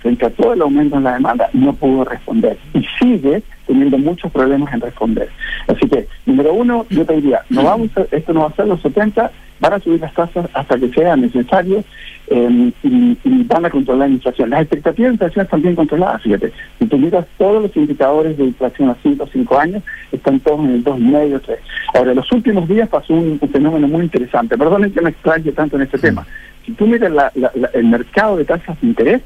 Frente 0.00 0.26
a 0.26 0.30
todo 0.30 0.52
el 0.52 0.62
aumento 0.62 0.96
en 0.96 1.04
la 1.04 1.14
demanda, 1.14 1.48
no 1.52 1.72
pudo 1.74 2.04
responder. 2.04 2.56
Y 2.74 2.84
sigue 2.98 3.42
teniendo 3.66 3.98
muchos 3.98 4.30
problemas 4.32 4.72
en 4.72 4.80
responder. 4.80 5.28
Así 5.66 5.88
que, 5.88 6.06
número 6.24 6.54
uno, 6.54 6.86
yo 6.90 7.04
te 7.04 7.14
diría, 7.16 7.40
no 7.50 7.64
vamos 7.64 7.90
a- 7.96 8.06
esto 8.14 8.32
no 8.32 8.40
va 8.42 8.46
a 8.48 8.52
ser 8.56 8.66
los 8.68 8.80
70, 8.80 9.30
van 9.60 9.72
a 9.72 9.80
subir 9.80 10.00
las 10.00 10.14
tasas 10.14 10.48
hasta 10.54 10.78
que 10.78 10.88
sea 10.90 11.16
necesario 11.16 11.82
eh, 12.30 12.70
y, 12.84 13.18
y 13.24 13.42
van 13.44 13.64
a 13.66 13.70
controlar 13.70 14.08
la 14.08 14.14
inflación. 14.14 14.50
Las 14.50 14.60
expectativas 14.62 15.08
de 15.10 15.14
inflación 15.14 15.44
están 15.44 15.62
bien 15.62 15.74
controladas, 15.74 16.22
fíjate. 16.22 16.52
Si 16.78 16.86
tú 16.86 16.96
miras 16.98 17.26
todos 17.36 17.62
los 17.62 17.76
indicadores 17.76 18.36
de 18.38 18.44
inflación 18.44 18.90
a 18.90 18.96
5 19.02 19.24
o 19.24 19.26
5 19.26 19.58
años, 19.58 19.82
están 20.12 20.38
todos 20.40 20.60
en 20.60 20.74
el 20.74 20.84
2,5, 20.84 21.40
3. 21.44 21.58
Ahora, 21.94 22.10
en 22.10 22.16
los 22.16 22.30
últimos 22.32 22.68
días 22.68 22.88
pasó 22.88 23.14
un, 23.14 23.38
un 23.40 23.48
fenómeno 23.48 23.88
muy 23.88 24.02
interesante. 24.02 24.56
Perdonen 24.56 24.92
que 24.92 25.00
me 25.00 25.10
extrañe 25.10 25.50
tanto 25.52 25.76
en 25.76 25.82
este 25.82 25.98
tema. 25.98 26.24
Si 26.64 26.72
tú 26.72 26.86
miras 26.86 27.10
la- 27.10 27.32
la- 27.34 27.50
la- 27.54 27.70
el 27.74 27.84
mercado 27.86 28.36
de 28.36 28.44
tasas 28.44 28.80
de 28.80 28.86
interés, 28.86 29.22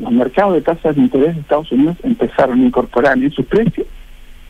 los 0.00 0.12
mercados 0.12 0.54
de 0.54 0.60
tasas 0.62 0.96
de 0.96 1.02
interés 1.02 1.34
de 1.34 1.40
Estados 1.40 1.70
Unidos 1.72 1.96
empezaron 2.02 2.60
a 2.60 2.64
incorporar 2.64 3.18
en 3.18 3.30
sus 3.32 3.46
precios 3.46 3.86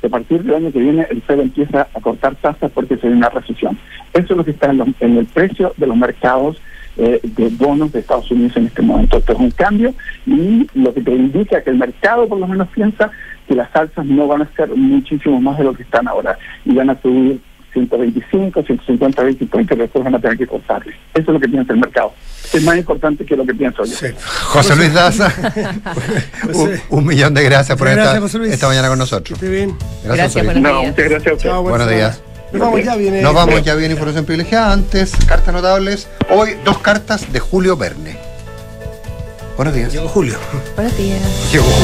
a 0.05 0.09
partir 0.09 0.43
del 0.45 0.55
año 0.55 0.73
que 0.73 0.79
viene 0.79 1.07
el 1.11 1.21
Fed 1.23 1.41
empieza 1.41 1.89
a 1.93 2.01
cortar 2.01 2.35
tasas 2.37 2.71
porque 2.73 2.95
se 2.97 3.03
viene 3.09 3.17
una 3.17 3.31
recesión. 3.31 3.77
Eso 4.13 4.27
es 4.33 4.37
lo 4.37 4.45
que 4.45 4.53
está 4.53 4.71
en, 4.71 4.79
los- 4.79 4.89
en 5.01 5.17
el 5.19 5.27
precio 5.27 5.73
de 5.77 5.87
los 5.89 5.97
mercados 5.97 6.61
eh, 6.97 7.21
de 7.23 7.49
bonos 7.49 7.93
de 7.93 8.01
Estados 8.01 8.31
Unidos 8.31 8.57
en 8.57 8.67
este 8.67 8.81
momento. 8.83 9.19
Esto 9.19 9.33
es 9.33 9.39
un 9.41 9.51
cambio 9.51 9.93
y 10.27 10.69
lo 10.75 10.95
que 10.95 11.01
te 11.01 11.11
indica 11.13 11.63
que 11.63 11.71
el 11.71 11.79
mercado 11.79 12.29
por 12.29 12.39
lo 12.39 12.47
menos 12.47 12.69
piensa 12.69 13.11
que 13.49 13.55
las 13.55 13.75
alzas 13.75 14.05
no 14.07 14.27
van 14.29 14.43
a 14.43 14.49
ser 14.57 14.69
muchísimo 14.75 15.41
más 15.41 15.59
de 15.59 15.65
lo 15.65 15.73
que 15.75 15.83
están 15.83 16.07
ahora 16.07 16.39
y 16.65 16.75
van 16.75 16.91
a 16.91 17.01
subir 17.01 17.41
125, 17.73 18.63
150 18.63 19.23
basis 19.23 19.49
points 19.49 19.69
que 19.71 19.77
después 19.77 20.05
van 20.05 20.15
a 20.15 20.21
tener 20.21 20.39
que 20.39 20.47
cortarles. 20.47 20.95
Eso 21.15 21.21
es 21.23 21.29
lo 21.29 21.41
que 21.41 21.49
piensa 21.49 21.73
el 21.73 21.79
mercado. 21.81 22.13
Es 22.53 22.63
más 22.63 22.77
importante 22.77 23.25
que 23.27 23.37
lo 23.37 23.45
que 23.45 23.55
pienso 23.55 23.85
yo. 23.85 23.95
José 24.47 24.77
Luis 24.77 24.93
Daza, 24.95 25.33
un, 26.55 26.81
un 26.91 27.07
millón 27.07 27.35
de 27.35 27.43
gracias 27.45 27.77
por 27.77 27.89
Gracias, 27.89 28.09
esta, 28.09 28.21
José 28.21 28.39
Luis. 28.39 28.53
esta 28.53 28.69
mañana 28.69 28.89
con 28.89 28.99
nosotros. 28.99 29.39
Esté 29.39 29.51
bien. 29.51 29.77
Gracias, 30.05 30.33
José 30.33 30.45
Luis. 30.45 30.57
No, 30.59 30.83
muchas 30.83 30.97
gracias 30.97 31.27
a 31.27 31.35
usted. 31.35 31.49
Chao, 31.51 31.63
Buenos 31.63 31.89
días. 31.91 32.23
Nos 32.53 32.61
vamos 32.63 32.83
ya, 32.83 32.97
viene. 32.97 33.21
Nos 33.21 33.35
vamos, 33.35 33.63
ya 33.63 33.75
viene 33.75 33.93
información 33.93 34.25
privilegiada. 34.25 34.73
Antes, 34.73 35.13
cartas 35.27 35.53
notables. 35.55 36.09
Hoy, 36.31 36.57
dos 36.65 36.79
cartas 36.79 37.31
de 37.31 37.41
Julio 37.41 37.77
Verne. 37.77 38.17
Buenos 39.57 39.75
días. 39.75 39.93
Llegó 39.93 40.09
Julio. 40.09 40.39
Buenos 40.77 40.97
días. 40.97 41.21
Llegó 41.53 41.65
Julio. 41.65 41.77